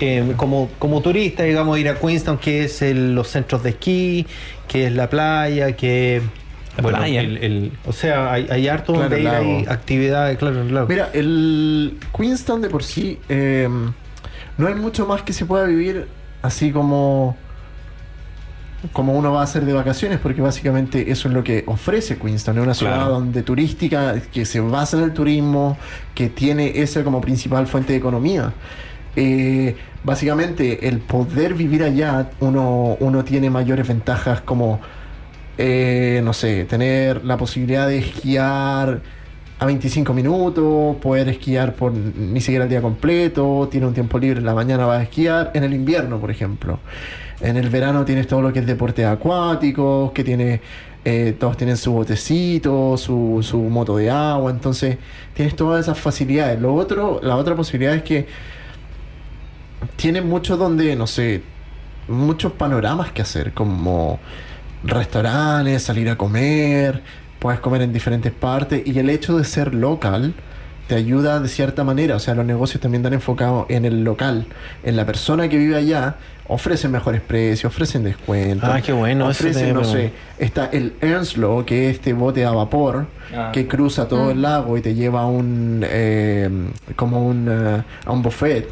eh, 0.02 0.34
como, 0.36 0.70
como 0.80 1.02
turista, 1.02 1.44
digamos, 1.44 1.78
ir 1.80 1.90
a 1.90 1.96
Queenstown, 2.00 2.38
que 2.38 2.64
es 2.66 2.82
el- 2.82 3.14
los 3.16 3.28
centros 3.28 3.64
de 3.64 3.72
esquí, 3.72 4.26
que 4.68 4.88
es 4.88 4.94
la 4.94 5.10
playa, 5.10 5.76
que... 5.76 6.22
La 6.78 6.84
playa. 6.84 7.22
el- 7.22 7.38
el- 7.38 7.72
o 7.86 7.92
sea, 7.94 8.32
hay, 8.32 8.48
hay 8.50 8.68
harto 8.68 8.94
Claro, 8.94 9.10
donde 9.10 9.22
ir, 9.22 9.28
hay 9.30 9.66
actividades, 9.68 10.38
claro, 10.38 10.62
en 10.62 10.68
el 10.68 10.74
lago. 10.74 10.88
Mira, 10.88 11.10
el 11.14 11.98
Queenstown 12.18 12.62
de 12.62 12.70
por 12.70 12.84
sí, 12.84 13.20
eh, 13.30 13.68
no 14.58 14.68
hay 14.68 14.76
mucho 14.76 15.06
más 15.06 15.22
que 15.22 15.34
se 15.34 15.46
pueda 15.46 15.66
vivir 15.66 16.08
así 16.42 16.72
como 16.72 17.36
como 18.94 19.14
uno 19.14 19.32
va 19.32 19.42
a 19.42 19.44
hacer 19.44 19.64
de 19.66 19.74
vacaciones, 19.74 20.18
porque 20.18 20.42
básicamente 20.42 21.12
eso 21.12 21.28
es 21.28 21.34
lo 21.36 21.44
que 21.44 21.64
ofrece 21.68 22.18
Queenstown, 22.18 22.58
es 22.58 22.64
una 22.64 22.74
ciudad 22.74 22.96
Claro. 22.96 23.12
donde 23.12 23.44
turística, 23.44 24.16
que 24.34 24.44
se 24.44 24.60
basa 24.60 24.98
en 24.98 25.04
el 25.04 25.14
turismo, 25.14 25.78
que 26.16 26.30
tiene 26.30 26.82
esa 26.82 27.04
como 27.04 27.22
principal 27.22 27.68
fuente 27.68 27.94
de 27.94 28.00
economía. 28.00 28.54
Eh, 29.16 29.76
básicamente, 30.04 30.88
el 30.88 31.00
poder 31.00 31.54
vivir 31.54 31.84
allá, 31.84 32.30
uno, 32.40 32.98
uno 33.00 33.24
tiene 33.24 33.50
mayores 33.50 33.88
ventajas 33.88 34.42
como, 34.42 34.80
eh, 35.58 36.22
no 36.24 36.34
sé, 36.34 36.66
tener 36.66 37.24
la 37.26 37.38
posibilidad 37.38 37.88
de 37.88 38.00
esquiar 38.00 39.02
a 39.60 39.66
25 39.66 40.14
minutos, 40.14 40.96
poder 40.98 41.30
esquiar 41.30 41.76
por 41.76 41.94
ni 41.94 42.42
siquiera 42.42 42.64
el 42.64 42.70
día 42.70 42.82
completo, 42.82 43.68
tiene 43.70 43.86
un 43.86 43.94
tiempo 43.94 44.18
libre 44.18 44.40
en 44.40 44.46
la 44.46 44.56
mañana 44.56 44.88
va 44.88 44.98
a 44.98 45.04
esquiar, 45.04 45.52
en 45.54 45.64
el 45.64 45.74
invierno, 45.74 46.20
por 46.20 46.32
ejemplo. 46.32 46.80
En 47.42 47.58
el 47.58 47.70
verano 47.70 48.04
tienes 48.04 48.28
todo 48.28 48.42
lo 48.42 48.52
que 48.52 48.60
es 48.60 48.66
deportes 48.66 49.06
acuáticos, 49.06 50.14
que 50.14 50.24
tiene, 50.24 50.62
eh, 51.06 51.36
todos 51.40 51.58
tienen 51.58 51.78
su 51.78 51.92
botecito, 51.92 52.98
su, 52.98 53.40
su 53.44 53.60
moto 53.60 53.98
de 53.98 54.10
agua, 54.10 54.50
entonces 54.50 54.98
tienes 55.36 55.56
todas 55.56 55.82
esas 55.82 56.00
facilidades. 56.00 56.60
Lo 56.60 56.74
otro, 56.74 57.20
la 57.22 57.36
otra 57.36 57.56
posibilidad 57.56 57.94
es 57.94 58.02
que 58.02 58.26
tiene 59.96 60.22
mucho 60.22 60.58
donde, 60.58 60.96
no 60.96 61.08
sé, 61.08 61.42
muchos 62.08 62.54
panoramas 62.54 63.12
que 63.12 63.22
hacer, 63.22 63.54
como 63.54 64.20
restaurantes, 64.84 65.84
salir 65.84 66.10
a 66.10 66.16
comer, 66.18 67.02
puedes 67.40 67.60
comer 67.60 67.82
en 67.84 67.94
diferentes 67.94 68.32
partes 68.32 68.82
y 68.86 68.98
el 69.00 69.10
hecho 69.10 69.38
de 69.38 69.44
ser 69.44 69.74
local 69.74 70.34
te 70.88 70.96
ayuda 70.96 71.40
de 71.40 71.48
cierta 71.48 71.84
manera, 71.84 72.16
o 72.16 72.20
sea, 72.20 72.36
los 72.36 72.46
negocios 72.46 72.82
también 72.82 73.02
están 73.02 73.14
enfocados 73.14 73.66
en 73.70 73.86
el 73.86 74.04
local, 74.04 74.46
en 74.84 74.96
la 74.98 75.06
persona 75.06 75.48
que 75.48 75.58
vive 75.58 75.78
allá, 75.78 76.16
ofrecen 76.48 76.92
mejores 76.92 77.22
precios, 77.22 77.72
ofrecen 77.72 78.04
descuentos. 78.04 78.70
Ah, 78.70 78.82
qué 78.82 78.92
bueno, 78.92 79.28
Ofrecen, 79.28 79.74
no 79.74 79.86
sé, 79.86 80.12
está 80.38 80.66
el 80.66 80.94
Ernstlow, 81.00 81.64
que 81.64 81.90
es 81.90 81.96
este 81.96 82.12
bote 82.12 82.44
a 82.44 82.52
vapor 82.52 83.08
Ah. 83.34 83.52
que 83.54 83.66
cruza 83.66 84.10
todo 84.10 84.32
el 84.32 84.42
lago 84.42 84.78
y 84.78 84.82
te 84.82 84.94
lleva 84.94 85.22
a 85.22 85.26
un 85.26 85.86
eh, 85.88 86.50
como 86.98 87.26
un 87.26 87.48
eh, 87.50 87.82
a 88.06 88.12
un 88.12 88.22
buffet 88.22 88.68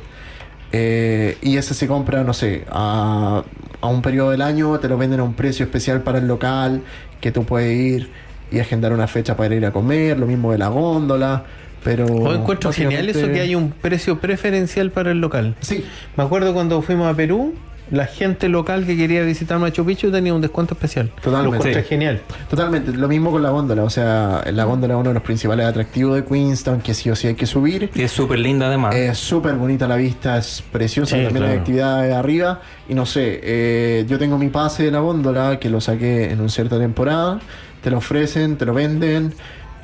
eh, 0.72 1.38
y 1.42 1.58
ese 1.58 1.74
se 1.74 1.88
compra 1.88 2.24
no 2.24 2.34
sé 2.34 2.66
a, 2.72 3.44
a 3.82 3.88
un 3.88 4.02
periodo 4.02 4.32
del 4.32 4.42
año 4.42 4.80
te 4.80 4.88
lo 4.88 4.98
venden 4.98 5.20
a 5.20 5.24
un 5.24 5.34
precio 5.34 5.66
especial 5.66 6.02
para 6.02 6.20
el 6.20 6.28
local 6.28 6.82
que 7.22 7.32
tú 7.32 7.44
puedes 7.44 7.76
ir 7.78 8.10
y 8.52 8.60
agendar 8.60 8.94
una 8.94 9.08
fecha 9.08 9.36
para 9.36 9.54
ir 9.56 9.66
a 9.66 9.72
comer 9.72 10.18
lo 10.20 10.26
mismo 10.26 10.52
de 10.52 10.58
la 10.60 10.68
góndola 10.70 11.44
pero 11.84 12.06
Yo 12.08 12.34
encuentro 12.36 12.72
genial 12.74 13.06
eso 13.10 13.20
básicamente- 13.20 13.34
que 13.34 13.42
hay 13.42 13.56
un 13.56 13.72
precio 13.72 14.20
preferencial 14.20 14.92
para 14.92 15.12
el 15.12 15.20
local. 15.22 15.56
sí 15.62 15.86
Me 16.18 16.24
acuerdo 16.24 16.54
cuando 16.54 16.82
fuimos 16.82 17.08
a 17.12 17.16
Perú, 17.16 17.54
la 17.92 18.06
gente 18.06 18.50
local 18.50 18.86
que 18.86 18.96
quería 18.96 19.24
visitar 19.24 19.58
Machu 19.60 19.86
Picchu 19.86 20.12
tenía 20.12 20.34
un 20.34 20.42
descuento 20.42 20.74
especial. 20.74 21.12
Totalmente. 21.22 21.74
Lo 21.74 21.80
Sí. 21.82 21.86
genial. 21.88 22.22
Totalmente, 22.50 22.92
lo 22.94 23.08
mismo 23.08 23.32
con 23.32 23.42
la 23.42 23.50
góndola, 23.50 23.84
o 23.84 23.90
sea, 23.90 24.44
la 24.52 24.64
góndola 24.66 24.94
es 24.96 25.00
uno 25.00 25.10
de 25.10 25.14
los 25.16 25.24
principales 25.24 25.66
atractivos 25.66 26.16
de 26.16 26.24
Queenstown, 26.26 26.82
que 26.82 26.94
sí 26.94 27.10
o 27.10 27.16
sí 27.16 27.28
hay 27.28 27.36
que 27.36 27.46
subir. 27.46 27.90
Y 27.96 28.02
es 28.02 28.12
súper 28.12 28.40
linda 28.40 28.68
además. 28.68 28.96
Es 28.96 29.18
súper 29.18 29.56
bonita 29.56 29.88
la 29.88 29.96
vista, 29.96 30.38
es 30.38 30.64
preciosa, 30.72 31.16
Sí, 31.18 31.24
también 31.24 31.44
hay 31.44 31.50
claro. 31.50 31.60
actividades 31.62 32.16
arriba. 32.16 32.62
Y 32.88 32.94
no 32.94 33.06
sé, 33.06 33.40
eh, 33.44 34.06
yo 34.08 34.18
tengo 34.20 34.38
mi 34.38 34.50
pase 34.50 34.84
de 34.84 34.92
la 34.92 35.00
góndola 35.00 35.60
que 35.60 35.70
lo 35.70 35.82
saqué 35.82 36.32
en 36.32 36.40
una 36.40 36.50
cierta 36.50 36.78
temporada, 36.80 37.40
te 37.84 37.90
lo 37.92 37.98
ofrecen, 38.00 38.58
te 38.58 38.66
lo 38.66 38.74
venden. 38.74 39.34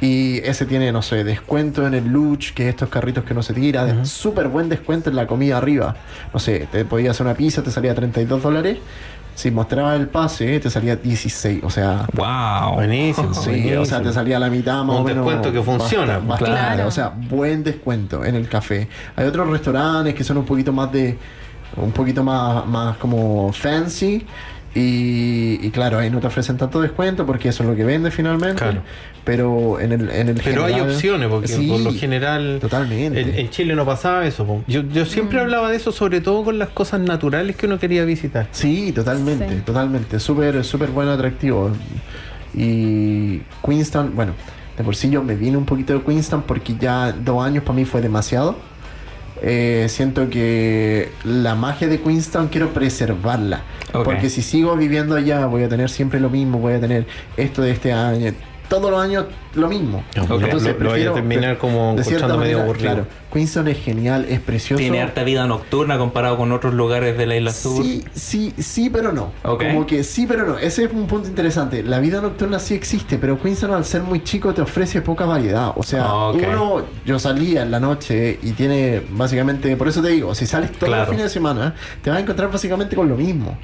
Y 0.01 0.37
ese 0.39 0.65
tiene, 0.65 0.91
no 0.91 1.01
sé, 1.01 1.23
descuento 1.23 1.87
en 1.87 1.93
el 1.93 2.05
luch, 2.07 2.51
que 2.53 2.63
es 2.63 2.69
estos 2.69 2.89
carritos 2.89 3.23
que 3.23 3.33
no 3.33 3.41
se 3.41 3.53
tira, 3.53 3.85
de- 3.85 4.05
súper 4.05 4.49
buen 4.49 4.67
descuento 4.69 5.09
en 5.09 5.15
la 5.15 5.25
comida 5.25 5.57
arriba. 5.57 5.95
No 6.33 6.39
sé, 6.39 6.67
te 6.71 6.83
podías 6.85 7.11
hacer 7.11 7.25
una 7.25 7.35
pizza, 7.35 7.63
te 7.63 7.71
salía 7.71 7.95
32 7.95 8.43
dólares. 8.43 8.77
Si 9.35 9.51
mostrabas 9.51 9.99
el 9.99 10.07
pase, 10.07 10.59
te 10.61 10.69
salía 10.69 10.95
16. 10.95 11.61
O 11.63 11.69
sea, 11.69 12.05
wow. 12.13 12.75
Buenísimo. 12.75 13.33
Sí, 13.33 13.49
buenísimo. 13.49 13.81
o 13.81 13.85
sea, 13.85 14.01
te 14.01 14.13
salía 14.13 14.39
la 14.39 14.49
mitad 14.49 14.83
más 14.83 14.95
Un 14.95 15.01
o 15.01 15.03
menos. 15.05 15.25
descuento 15.25 15.51
que 15.51 15.61
funciona, 15.61 16.19
basta- 16.19 16.27
pues. 16.27 16.39
basta- 16.39 16.45
Claro. 16.75 16.87
O 16.87 16.91
sea, 16.91 17.09
buen 17.15 17.63
descuento 17.63 18.23
en 18.23 18.35
el 18.35 18.47
café. 18.47 18.87
Hay 19.15 19.25
otros 19.27 19.49
restaurantes 19.49 20.13
que 20.13 20.23
son 20.23 20.37
un 20.37 20.45
poquito 20.45 20.71
más 20.71 20.91
de. 20.91 21.17
Un 21.77 21.91
poquito 21.91 22.23
más, 22.23 22.65
más 22.65 22.95
como 22.97 23.51
fancy. 23.51 24.25
Y, 24.77 25.57
y 25.65 25.71
claro, 25.71 25.97
ahí 25.99 26.09
no 26.09 26.19
te 26.19 26.27
ofrecen 26.27 26.57
tanto 26.57 26.81
descuento 26.81 27.25
porque 27.25 27.47
eso 27.49 27.63
es 27.63 27.69
lo 27.69 27.75
que 27.77 27.85
vende 27.85 28.11
finalmente. 28.11 28.61
Claro. 28.61 28.81
Pero 29.23 29.79
en 29.79 29.93
el, 29.93 30.09
en 30.11 30.27
el 30.29 30.41
Pero 30.43 30.65
hay 30.65 30.73
general- 30.73 30.91
opciones, 30.93 31.29
porque 31.29 31.47
Sí, 31.47 31.67
por 31.67 31.79
lo 31.79 31.93
general 31.93 32.57
Totalmente. 32.59 33.21
en, 33.21 33.35
en 33.39 33.49
Chile 33.49 33.73
no 33.75 33.85
pasaba 33.85 34.27
eso. 34.27 34.63
Yo, 34.67 34.81
yo 34.81 35.05
siempre 35.05 35.39
hablaba 35.39 35.69
de 35.71 35.77
eso, 35.77 35.91
sobre 35.93 36.19
todo 36.19 36.43
con 36.43 36.59
las 36.59 36.69
cosas 36.69 36.99
naturales 36.99 37.55
que 37.55 37.65
uno 37.67 37.79
quería 37.79 38.03
visitar. 38.03 38.47
Sí, 38.51 38.91
totalmente, 38.91 39.47
Sí. 39.49 39.55
totalmente. 39.65 40.19
Súper, 40.19 40.61
súper 40.65 40.89
buen 40.89 41.07
atractivo. 41.07 41.71
Y 42.53 43.41
Queenstown, 43.65 44.13
bueno, 44.15 44.33
de 44.77 44.83
por 44.83 44.95
sí 44.95 45.09
yo 45.09 45.23
me 45.23 45.35
vine 45.35 45.57
un 45.57 45.65
poquito 45.65 45.93
de 45.93 46.01
Queenstown 46.01 46.43
porque 46.43 46.75
ya 46.79 47.11
dos 47.13 47.43
años 47.45 47.63
para 47.63 47.75
mí 47.77 47.85
fue 47.85 48.01
demasiado. 48.01 48.55
Eh, 49.41 49.87
siento 49.89 50.29
que 50.29 51.09
la 51.23 51.55
magia 51.55 51.87
de 51.87 52.01
Queenstown 52.01 52.47
quiero 52.47 52.73
preservarla. 52.73 53.61
Porque 54.03 54.29
si 54.29 54.41
sigo 54.41 54.75
viviendo 54.75 55.15
allá, 55.15 55.45
voy 55.45 55.63
a 55.63 55.69
tener 55.69 55.89
siempre 55.89 56.19
lo 56.19 56.29
mismo, 56.29 56.59
voy 56.59 56.73
a 56.73 56.81
tener 56.81 57.05
esto 57.37 57.61
de 57.61 57.71
este 57.71 57.93
año, 57.93 58.33
todos 58.67 58.91
los 58.91 59.01
años 59.01 59.25
lo 59.53 59.67
mismo. 59.69 60.03
Ok. 60.19 60.29
Lo- 60.29 60.37
lo 60.39 60.47
vaya 60.59 60.71
a 60.71 60.75
prefiero- 60.75 61.13
terminar 61.13 61.57
como 61.57 61.95
de 61.95 62.03
cierta 62.03 62.25
escuchando 62.25 62.37
medio 62.37 62.57
manera, 62.57 62.63
aburrido. 62.63 62.93
Claro, 62.93 63.07
Queenstown 63.31 63.67
es 63.67 63.77
genial, 63.83 64.25
es 64.29 64.39
precioso. 64.39 64.79
Tiene 64.79 65.01
harta 65.01 65.23
vida 65.23 65.45
nocturna 65.45 65.97
comparado 65.97 66.37
con 66.37 66.51
otros 66.51 66.73
lugares 66.73 67.17
de 67.17 67.25
la 67.25 67.35
isla 67.37 67.51
sur. 67.51 67.83
Sí, 67.83 68.03
sí, 68.13 68.53
sí, 68.57 68.89
pero 68.89 69.11
no. 69.11 69.31
Como 69.43 69.85
que 69.85 70.03
sí, 70.03 70.25
pero 70.27 70.45
no. 70.45 70.57
Ese 70.57 70.85
es 70.85 70.91
un 70.93 71.07
punto 71.07 71.27
interesante. 71.27 71.83
La 71.83 71.99
vida 71.99 72.21
nocturna 72.21 72.59
sí 72.59 72.73
existe, 72.73 73.17
pero 73.17 73.39
Queenstown 73.41 73.73
al 73.73 73.85
ser 73.85 74.01
muy 74.03 74.23
chico 74.23 74.53
te 74.53 74.61
ofrece 74.61 75.01
poca 75.01 75.25
variedad. 75.25 75.71
O 75.75 75.83
sea, 75.83 76.03
Ah, 76.05 76.31
uno, 76.31 76.83
yo 77.05 77.19
salía 77.19 77.61
en 77.63 77.71
la 77.71 77.79
noche 77.79 78.39
y 78.41 78.51
tiene 78.51 79.01
básicamente, 79.11 79.75
por 79.77 79.87
eso 79.87 80.01
te 80.01 80.09
digo, 80.09 80.33
si 80.35 80.45
sales 80.45 80.71
todos 80.71 80.87
Claro. 80.89 81.01
los 81.03 81.09
fines 81.09 81.23
de 81.25 81.29
semana, 81.29 81.75
te 82.01 82.09
vas 82.09 82.17
a 82.17 82.21
encontrar 82.21 82.51
básicamente 82.51 82.95
con 82.95 83.07
lo 83.09 83.15
mismo. 83.15 83.57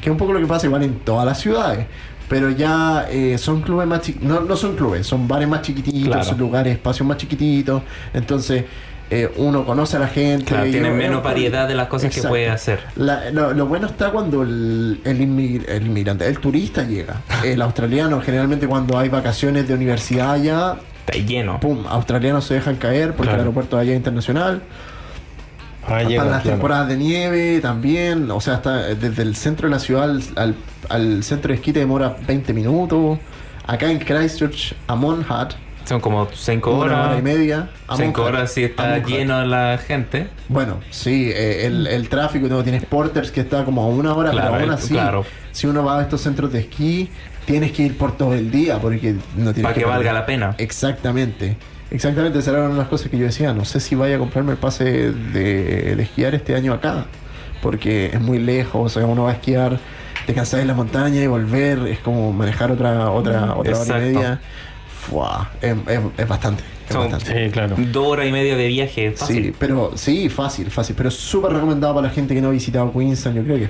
Que 0.00 0.10
es 0.10 0.12
un 0.12 0.18
poco 0.18 0.32
lo 0.34 0.40
que 0.40 0.46
pasa 0.46 0.66
igual 0.66 0.82
en 0.82 0.98
todas 1.00 1.24
las 1.26 1.40
ciudades. 1.40 1.86
Pero 2.28 2.50
ya 2.50 3.06
eh, 3.10 3.38
son 3.38 3.62
clubes 3.62 3.86
más 3.86 4.00
chiquitos, 4.00 4.28
no, 4.28 4.40
no 4.40 4.56
son 4.56 4.74
clubes, 4.76 5.06
son 5.06 5.28
bares 5.28 5.46
más 5.48 5.62
chiquititos, 5.62 6.08
Claro. 6.08 6.24
son 6.24 6.38
lugares, 6.38 6.72
espacios 6.74 7.06
más 7.06 7.16
chiquititos. 7.18 7.82
Entonces, 8.14 8.64
eh, 9.08 9.30
uno 9.36 9.64
conoce 9.64 9.96
a 9.96 10.00
la 10.00 10.08
gente. 10.08 10.44
Claro, 10.46 10.68
tiene 10.68 10.90
menos 10.90 11.22
variedad 11.22 11.68
de 11.68 11.76
las 11.76 11.86
cosas 11.86 12.12
que 12.12 12.22
puede 12.22 12.48
hacer. 12.50 12.80
La- 12.96 13.30
lo, 13.30 13.52
lo 13.54 13.66
bueno 13.66 13.86
está 13.86 14.10
cuando 14.10 14.42
el, 14.42 15.00
el, 15.04 15.20
inmig- 15.20 15.68
el 15.68 15.86
inmigrante, 15.86 16.26
el 16.26 16.38
turista 16.40 16.82
llega. 16.82 17.22
El 17.44 17.62
australiano, 17.62 18.20
generalmente 18.20 18.66
cuando 18.66 18.98
hay 18.98 19.08
vacaciones 19.08 19.68
de 19.68 19.74
universidad 19.74 20.32
allá, 20.32 20.76
Está 21.06 21.18
lleno. 21.24 21.60
pum, 21.60 21.86
australianos 21.86 22.44
se 22.46 22.54
dejan 22.54 22.74
caer 22.74 23.10
porque 23.10 23.22
Claro. 23.28 23.34
el 23.36 23.40
aeropuerto 23.42 23.78
allá 23.78 23.92
es 23.92 23.96
internacional. 23.98 24.62
Ah, 25.88 26.02
llega, 26.02 26.22
Para 26.22 26.30
las 26.32 26.42
claro. 26.42 26.56
temporadas 26.56 26.88
de 26.88 26.96
nieve 26.96 27.60
también, 27.60 28.30
o 28.30 28.40
sea, 28.40 28.54
hasta 28.54 28.76
desde 28.94 29.22
el 29.22 29.36
centro 29.36 29.68
de 29.68 29.74
la 29.74 29.78
ciudad 29.80 30.04
al, 30.04 30.22
al, 30.36 30.54
al 30.88 31.22
centro 31.22 31.48
de 31.50 31.54
esquí 31.56 31.72
te 31.72 31.78
demora 31.80 32.16
20 32.26 32.52
minutos. 32.52 33.18
Acá 33.66 33.90
en 33.90 33.98
Christchurch, 33.98 34.74
a 34.88 34.94
Monhat, 34.96 35.54
Son 35.84 36.00
como 36.00 36.28
5 36.32 36.70
una 36.70 36.80
horas. 36.84 37.06
hora 37.08 37.18
y 37.18 37.22
media. 37.22 37.70
a 37.88 37.96
5 37.96 38.20
Monhat, 38.20 38.34
horas 38.34 38.52
si 38.52 38.64
está 38.64 38.98
lleno 38.98 39.44
la 39.44 39.78
gente. 39.78 40.28
Bueno, 40.48 40.80
sí, 40.90 41.30
eh, 41.32 41.66
el, 41.66 41.86
el 41.86 42.08
tráfico, 42.08 42.48
no, 42.48 42.62
tienes 42.64 42.84
porters 42.84 43.30
que 43.30 43.40
está 43.40 43.64
como 43.64 43.82
a 43.82 43.86
una 43.88 44.14
hora, 44.14 44.30
Claro, 44.30 44.46
pero 44.52 44.62
aún 44.62 44.70
el- 44.72 44.78
así, 44.78 44.94
claro. 44.94 45.24
si 45.52 45.66
uno 45.66 45.84
va 45.84 45.98
a 46.00 46.02
estos 46.02 46.20
centros 46.20 46.52
de 46.52 46.60
esquí, 46.60 47.10
tienes 47.44 47.70
que 47.72 47.84
ir 47.84 47.96
por 47.96 48.16
todo 48.16 48.34
el 48.34 48.50
día 48.50 48.78
porque 48.80 49.12
no 49.36 49.52
tienes 49.52 49.62
Para 49.62 49.74
que 49.74 49.80
perder. 49.82 49.86
valga 49.96 50.12
la 50.12 50.26
pena. 50.26 50.54
Exactamente. 50.58 51.56
Exactamente, 51.90 52.38
esa 52.40 52.50
era 52.50 52.60
una 52.64 52.70
de 52.70 52.78
las 52.78 52.88
cosas 52.88 53.08
que 53.10 53.16
yo 53.18 53.26
decía. 53.26 53.52
No 53.52 53.64
sé 53.64 53.78
si 53.80 53.94
vaya 53.94 54.16
a 54.16 54.18
comprarme 54.18 54.52
el 54.52 54.58
pase 54.58 54.84
de, 55.12 55.94
de 55.96 56.02
esquiar 56.02 56.34
este 56.34 56.54
año 56.54 56.72
acá, 56.72 57.06
porque 57.62 58.06
es 58.06 58.20
muy 58.20 58.38
lejos. 58.38 58.96
O 58.96 58.98
sea, 59.00 59.06
uno 59.08 59.24
va 59.24 59.30
a 59.30 59.34
esquiar, 59.34 59.78
te 60.26 60.34
cansás 60.34 60.60
en 60.60 60.66
la 60.66 60.74
montaña 60.74 61.22
y 61.22 61.26
volver 61.26 61.78
es 61.86 62.00
como 62.00 62.32
manejar 62.32 62.72
otra 62.72 63.10
otra 63.10 63.54
otra 63.54 63.78
hora 63.78 63.98
y 63.98 64.00
media. 64.14 64.40
Fua, 65.00 65.50
es, 65.62 65.74
es- 65.86 66.00
es 66.18 66.28
bastante. 66.28 66.64
es 66.88 66.92
Son 66.92 67.08
bastante. 67.08 67.44
Sí, 67.46 67.50
claro. 67.52 67.76
dos 67.78 68.06
horas 68.08 68.26
y 68.26 68.32
media 68.32 68.56
de 68.56 68.66
viaje. 68.66 69.12
Fácil. 69.12 69.44
Sí, 69.44 69.54
pero 69.56 69.92
sí, 69.94 70.28
fácil, 70.28 70.68
fácil. 70.72 70.96
Pero 70.96 71.12
súper 71.12 71.52
recomendado 71.52 71.94
para 71.94 72.08
la 72.08 72.12
gente 72.12 72.34
que 72.34 72.40
no 72.40 72.48
ha 72.48 72.52
visitado 72.52 72.92
Queenstown. 72.92 73.36
Yo 73.36 73.44
creo 73.44 73.58
que 73.58 73.68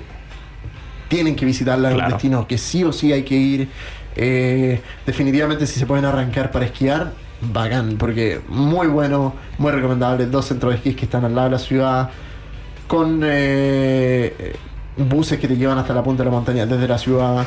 tienen 1.09 1.37
que 1.37 1.45
visitarla. 1.45 1.89
Es 1.89 1.95
un 1.95 1.99
Claro. 2.01 2.13
destino 2.15 2.47
que 2.49 2.57
sí 2.57 2.83
o 2.85 2.93
sí 2.93 3.13
hay 3.13 3.25
que 3.25 3.35
ir. 3.37 3.69
Eh, 4.17 4.81
definitivamente, 5.05 5.67
si 5.67 5.79
se 5.79 5.85
pueden 5.85 6.07
arrancar 6.07 6.51
para 6.51 6.65
esquiar, 6.65 7.13
bacán. 7.41 7.97
Porque 7.99 8.41
muy 8.49 8.87
bueno, 8.87 9.35
muy 9.59 9.73
recomendable. 9.73 10.27
Dos 10.27 10.47
centros 10.47 10.73
de 10.73 10.77
esquí 10.79 10.95
que 10.95 11.05
están 11.07 11.25
al 11.25 11.35
lado 11.35 11.49
de 11.49 11.53
la 11.53 11.59
ciudad. 11.59 12.11
Con 12.87 13.21
eh, 13.25 14.55
buses 14.97 15.39
que 15.39 15.49
te 15.49 15.57
llevan 15.57 15.79
hasta 15.79 15.93
la 15.95 16.03
punta 16.03 16.23
de 16.23 16.31
la 16.31 16.37
montaña 16.37 16.67
desde 16.67 16.87
la 16.89 16.99
ciudad. 16.99 17.47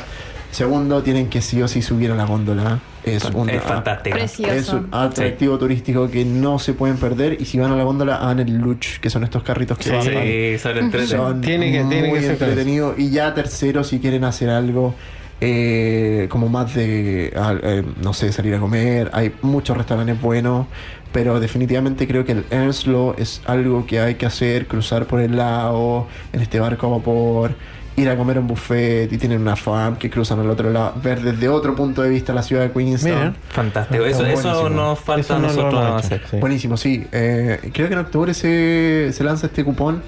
Segundo, 0.50 1.00
tienen 1.02 1.28
que 1.28 1.40
sí 1.40 1.62
o 1.62 1.68
sí 1.68 1.80
subir 1.80 2.10
a 2.10 2.16
la 2.16 2.24
góndola. 2.24 2.80
Es, 3.04 3.24
una, 3.26 3.52
Es 3.52 3.62
fantástica. 3.62 4.16
Precioso. 4.16 4.52
es 4.52 4.68
un 4.70 4.88
atractivo 4.90 5.56
turístico 5.58 6.10
que 6.10 6.24
no 6.24 6.58
se 6.58 6.74
pueden 6.74 6.96
perder. 6.96 7.40
Y 7.40 7.44
si 7.44 7.58
van 7.58 7.70
a 7.72 7.76
la 7.76 7.84
góndola, 7.84 8.16
hagan 8.16 8.40
el 8.40 8.56
luch, 8.58 8.98
que 9.00 9.08
son 9.10 9.22
estos 9.22 9.42
carritos 9.44 9.78
que 9.78 9.84
Sí, 9.84 9.90
bajan. 9.90 10.12
Sí, 10.24 10.58
son 10.58 10.76
entretenidos. 10.76 11.08
Son 11.30 11.40
Tiene 11.40 11.66
que- 11.72 11.84
tiene 11.84 12.08
muy 12.08 12.18
que. 12.20 12.94
Y 12.98 13.10
ya 13.10 13.32
tercero, 13.32 13.84
si 13.84 14.00
quieren 14.00 14.24
hacer 14.24 14.50
algo 14.50 14.94
eh, 15.40 16.26
como 16.30 16.48
más 16.48 16.74
de, 16.74 17.32
eh, 17.34 17.82
no 18.02 18.12
sé, 18.12 18.32
salir 18.32 18.54
a 18.54 18.60
comer. 18.60 19.10
Hay 19.12 19.32
muchos 19.42 19.76
restaurantes 19.76 20.20
buenos. 20.20 20.66
Pero 21.12 21.40
definitivamente 21.40 22.06
creo 22.06 22.24
que 22.24 22.30
el 22.32 22.44
Earnslow 22.50 23.16
es 23.18 23.42
algo 23.46 23.84
que 23.84 23.98
hay 24.00 24.14
que 24.14 24.26
hacer. 24.26 24.66
Cruzar 24.68 25.06
por 25.06 25.20
el 25.20 25.36
lago, 25.36 26.06
en 26.32 26.40
este 26.40 26.60
barco 26.60 26.86
a 26.86 26.90
vapor. 26.98 27.54
Ir 27.96 28.08
a 28.08 28.16
comer 28.16 28.36
a 28.36 28.40
un 28.40 28.46
buffet 28.46 29.12
y 29.12 29.18
tienen 29.18 29.40
una 29.42 29.56
farm 29.56 29.96
que 29.96 30.08
cruzan 30.08 30.38
al 30.38 30.48
otro 30.48 30.70
lado. 30.70 30.94
Ver 31.02 31.20
desde 31.20 31.48
otro 31.48 31.74
punto 31.74 32.00
de 32.02 32.10
vista 32.10 32.32
la 32.32 32.44
ciudad 32.44 32.62
de 32.62 32.70
Queenstown. 32.70 33.12
Mira. 33.18 33.34
Fantástico. 33.48 34.04
Eso, 34.04 34.24
eso 34.24 34.42
buenísimo. 34.42 34.68
nos 34.70 35.00
falta 35.00 35.20
Eso 35.20 35.34
a 35.34 35.38
no 35.40 35.48
lo 35.48 35.54
nosotros 35.54 36.04
hacer. 36.04 36.22
sí. 36.30 36.36
Buenísimo, 36.36 36.76
sí. 36.76 37.04
Eh, 37.10 37.70
creo 37.74 37.88
que 37.88 37.94
en 37.94 38.00
octubre 38.00 38.32
se, 38.32 39.10
se 39.12 39.24
lanza 39.24 39.46
este 39.48 39.64
cupón. 39.64 40.02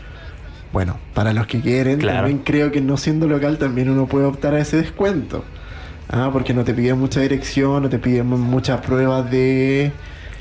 Bueno, 0.73 0.97
para 1.15 1.33
los 1.33 1.47
que 1.47 1.61
quieren, 1.61 1.99
Claro. 1.99 2.19
también 2.21 2.39
creo 2.45 2.73
que 2.73 2.81
no 2.81 2.97
siendo 2.97 3.27
local 3.29 3.59
también 3.59 3.91
uno 3.91 4.07
puede 4.07 4.25
optar 4.27 4.55
a 4.55 4.59
ese 4.61 4.79
descuento. 4.79 5.45
Ah, 6.09 6.31
porque 6.33 6.53
no 6.55 6.65
te 6.65 6.75
piden 6.75 6.99
mucha 6.99 7.21
dirección, 7.21 7.83
no 7.83 7.89
te 7.89 7.99
piden 7.99 8.27
mu- 8.27 8.39
muchas 8.39 8.81
pruebas 8.81 9.31
de... 9.31 9.93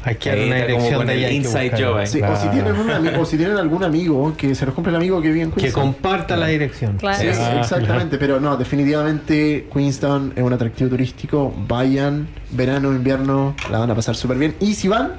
Hay 0.04 0.16
que 0.16 0.30
una 0.32 0.56
dirección 0.66 1.06
de 1.06 1.14
el 1.14 1.30
que 1.30 1.34
inside 1.36 1.72
job 1.78 1.96
o, 1.98 2.06
si 2.36 2.48
tienen 2.50 2.76
un 2.76 2.88
ami- 2.90 3.16
o 3.20 3.24
si 3.24 3.38
tienen 3.38 3.56
algún 3.58 3.84
amigo 3.84 4.34
que 4.36 4.56
se 4.56 4.66
los 4.66 4.74
compre 4.74 4.90
el 4.90 4.96
amigo 4.96 5.22
que 5.22 5.28
vive 5.28 5.42
en 5.44 5.52
Que 5.52 5.62
Queenstown. 5.62 5.94
comparta 5.94 6.36
la 6.36 6.48
dirección. 6.48 6.98
Claro. 6.98 7.20
Sí, 7.20 7.28
Ah, 7.40 7.60
exactamente, 7.62 8.18
pero 8.18 8.40
no, 8.40 8.58
definitivamente 8.58 9.68
Queenstown 9.72 10.34
es 10.36 10.42
un 10.44 10.52
atractivo 10.54 10.90
turístico. 10.90 11.54
Vayan, 11.68 12.28
verano, 12.52 12.92
invierno, 12.92 13.56
la 13.70 13.78
van 13.78 13.92
a 13.92 13.96
pasar 13.96 14.16
súper 14.16 14.38
bien. 14.40 14.56
Y 14.60 14.74
si 14.74 14.88
van, 14.88 15.12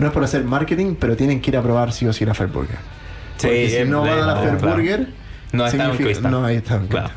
no 0.00 0.06
es 0.08 0.12
por 0.12 0.24
hacer 0.24 0.42
marketing, 0.42 0.96
pero 0.98 1.16
tienen 1.16 1.40
que 1.40 1.50
ir 1.52 1.56
a 1.56 1.62
probar 1.62 1.92
sí 1.92 2.04
o 2.06 2.12
sí 2.12 2.24
la 2.24 2.34
Fair 2.34 2.50
Burger. 2.50 2.78
Sí, 3.36 3.46
Porque 3.46 3.70
si 3.70 3.84
no 3.90 4.00
van 4.02 4.18
a 4.20 4.26
la 4.26 4.36
Fair 4.36 4.56
claro. 4.58 4.76
Burger, 4.76 5.06
No 5.52 5.66
está 5.66 5.90
en. 5.92 6.30
No, 6.30 6.44
ahí 6.44 6.56
está. 6.56 6.80
Claro. 6.88 7.10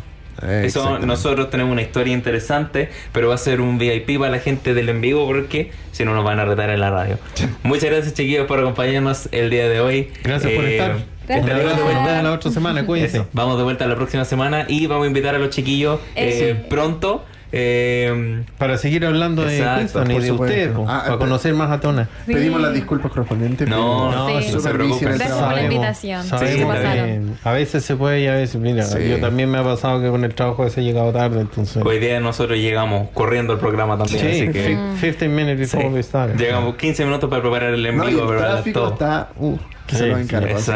Eh, 0.43 0.63
Eso, 0.65 0.99
nosotros 0.99 1.49
tenemos 1.49 1.71
una 1.71 1.81
historia 1.81 2.13
interesante, 2.13 2.89
pero 3.11 3.29
va 3.29 3.35
a 3.35 3.39
ser 3.39 3.59
un 3.59 3.79
VIP 3.79 4.19
para 4.19 4.29
la 4.31 4.39
gente 4.39 4.75
del 4.75 4.89
en 4.89 5.01
vivo 5.01 5.25
porque 5.25 5.71
si 5.91 6.05
no 6.05 6.13
nos 6.13 6.23
van 6.23 6.39
a 6.39 6.45
retar 6.45 6.69
en 6.69 6.79
la 6.79 6.91
radio. 6.91 7.17
Muchas 7.63 7.85
gracias 7.89 8.13
chiquillos 8.13 8.45
por 8.45 8.59
acompañarnos 8.59 9.29
el 9.31 9.49
día 9.49 9.67
de 9.67 9.79
hoy. 9.79 10.11
Gracias 10.23 10.51
por 10.53 10.63
Eh, 10.65 10.73
estar. 10.77 10.97
Gracias. 11.27 11.47
Nos 11.47 11.77
vemos 11.77 12.23
la 12.23 12.31
otra 12.31 12.51
semana, 12.51 12.85
cuídense. 12.85 13.17
Eso, 13.17 13.27
Vamos 13.33 13.57
de 13.57 13.63
vuelta 13.63 13.87
la 13.87 13.95
próxima 13.95 14.25
semana 14.25 14.65
y 14.67 14.85
vamos 14.85 15.05
a 15.05 15.07
invitar 15.07 15.33
a 15.33 15.39
los 15.39 15.49
chiquillos 15.49 15.99
Eh. 16.15 16.65
pronto. 16.69 17.25
Eh, 17.51 18.43
Para 18.57 18.77
seguir 18.77 19.05
hablando 19.05 19.43
de 19.43 19.57
Exacto, 19.57 19.77
Queenstown 20.03 20.11
y 20.11 20.13
por 20.13 20.21
de 20.23 20.31
ustedes, 20.31 20.69
po, 20.73 20.85
Ah, 20.87 21.03
para 21.05 21.17
conocer 21.17 21.53
más 21.53 21.71
a 21.71 21.79
Tona. 21.79 22.09
Sí. 22.25 22.33
Pedimos 22.33 22.61
las 22.61 22.73
disculpas 22.73 23.11
correspondientes. 23.11 23.67
No, 23.67 24.11
no, 24.11 24.27
Sí. 24.41 24.51
no 24.53 24.59
se 24.59 24.71
Gracias 24.73 25.31
por 25.31 25.53
la 25.53 25.63
invitación. 25.63 26.23
Sabemos 26.23 26.77
Sí, 26.77 27.37
a 27.43 27.51
veces 27.51 27.85
se 27.85 27.95
puede 27.95 28.21
y 28.21 28.27
a 28.27 28.33
veces, 28.33 28.59
mira, 28.59 28.83
Sí. 28.83 28.99
yo 29.09 29.19
también 29.19 29.49
me 29.49 29.57
ha 29.59 29.63
pasado 29.63 30.01
que 30.01 30.09
con 30.09 30.23
el 30.23 30.33
trabajo 30.35 30.63
a 30.63 30.65
veces 30.65 30.79
he 30.79 30.83
llegado 30.83 31.11
tarde, 31.11 31.41
entonces... 31.41 31.83
Hoy 31.85 31.99
día 31.99 32.19
nosotros 32.19 32.57
llegamos 32.57 33.09
corriendo 33.13 33.53
al 33.53 33.59
programa 33.59 33.97
también, 33.97 34.19
sí, 34.19 34.27
así 34.27 34.51
que 34.51 34.63
fi- 34.63 35.01
15 35.01 35.27
minutes 35.29 35.69
sí. 35.71 35.77
before 35.77 35.93
we 35.95 36.03
start. 36.03 36.35
llegamos 36.37 36.75
15 36.75 37.05
minutos 37.05 37.29
para 37.29 37.41
preparar 37.41 37.73
el 37.73 37.85
en 37.85 37.97
No, 37.97 38.09
y 38.09 38.13
el 38.13 38.19
pero 38.27 38.39
tráfico 38.39 38.79
todo. 38.81 38.93
está. 38.93 39.29
Uh, 39.37 39.57
que 39.85 39.95
Sí, 39.95 39.97
se 39.97 40.07
lo 40.07 40.15
sí, 40.17 40.21
encargo. 40.23 40.57
así 40.57 40.71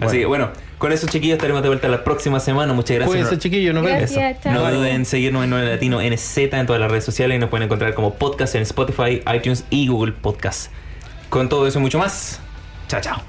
Así 0.00 0.18
que 0.18 0.26
bueno, 0.26 0.50
con 0.78 0.92
eso 0.92 1.06
chiquillos 1.06 1.36
estaremos 1.36 1.62
de 1.62 1.68
vuelta 1.68 1.88
la 1.88 2.04
próxima 2.04 2.40
semana. 2.40 2.72
Muchas 2.72 2.96
gracias. 2.96 3.08
Cuídense, 3.08 3.38
chiquillos, 3.38 3.74
nos 3.74 3.84
vemos. 3.84 4.10
No 4.44 4.70
duden 4.70 4.94
en 4.96 5.04
seguirnos 5.04 5.44
en 5.44 5.50
9 5.50 5.68
Latino 5.68 6.00
NZ 6.02 6.38
en 6.38 6.66
todas 6.66 6.80
las 6.80 6.90
redes 6.90 7.04
sociales 7.04 7.36
y 7.36 7.38
nos 7.38 7.48
pueden 7.50 7.64
encontrar 7.64 7.94
como 7.94 8.14
podcast 8.14 8.54
en 8.54 8.62
Spotify, 8.62 9.22
iTunes 9.34 9.64
y 9.70 9.88
Google 9.88 10.12
Podcast. 10.12 10.70
Con 11.30 11.48
todo 11.48 11.66
eso 11.66 11.78
y 11.78 11.82
mucho 11.82 11.98
más. 11.98 12.40
Chao, 12.88 13.00
chao. 13.00 13.22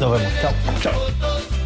Nos 0.00 0.12
vemos. 0.12 0.32
Chao. 0.40 0.52
Chao. 0.80 1.59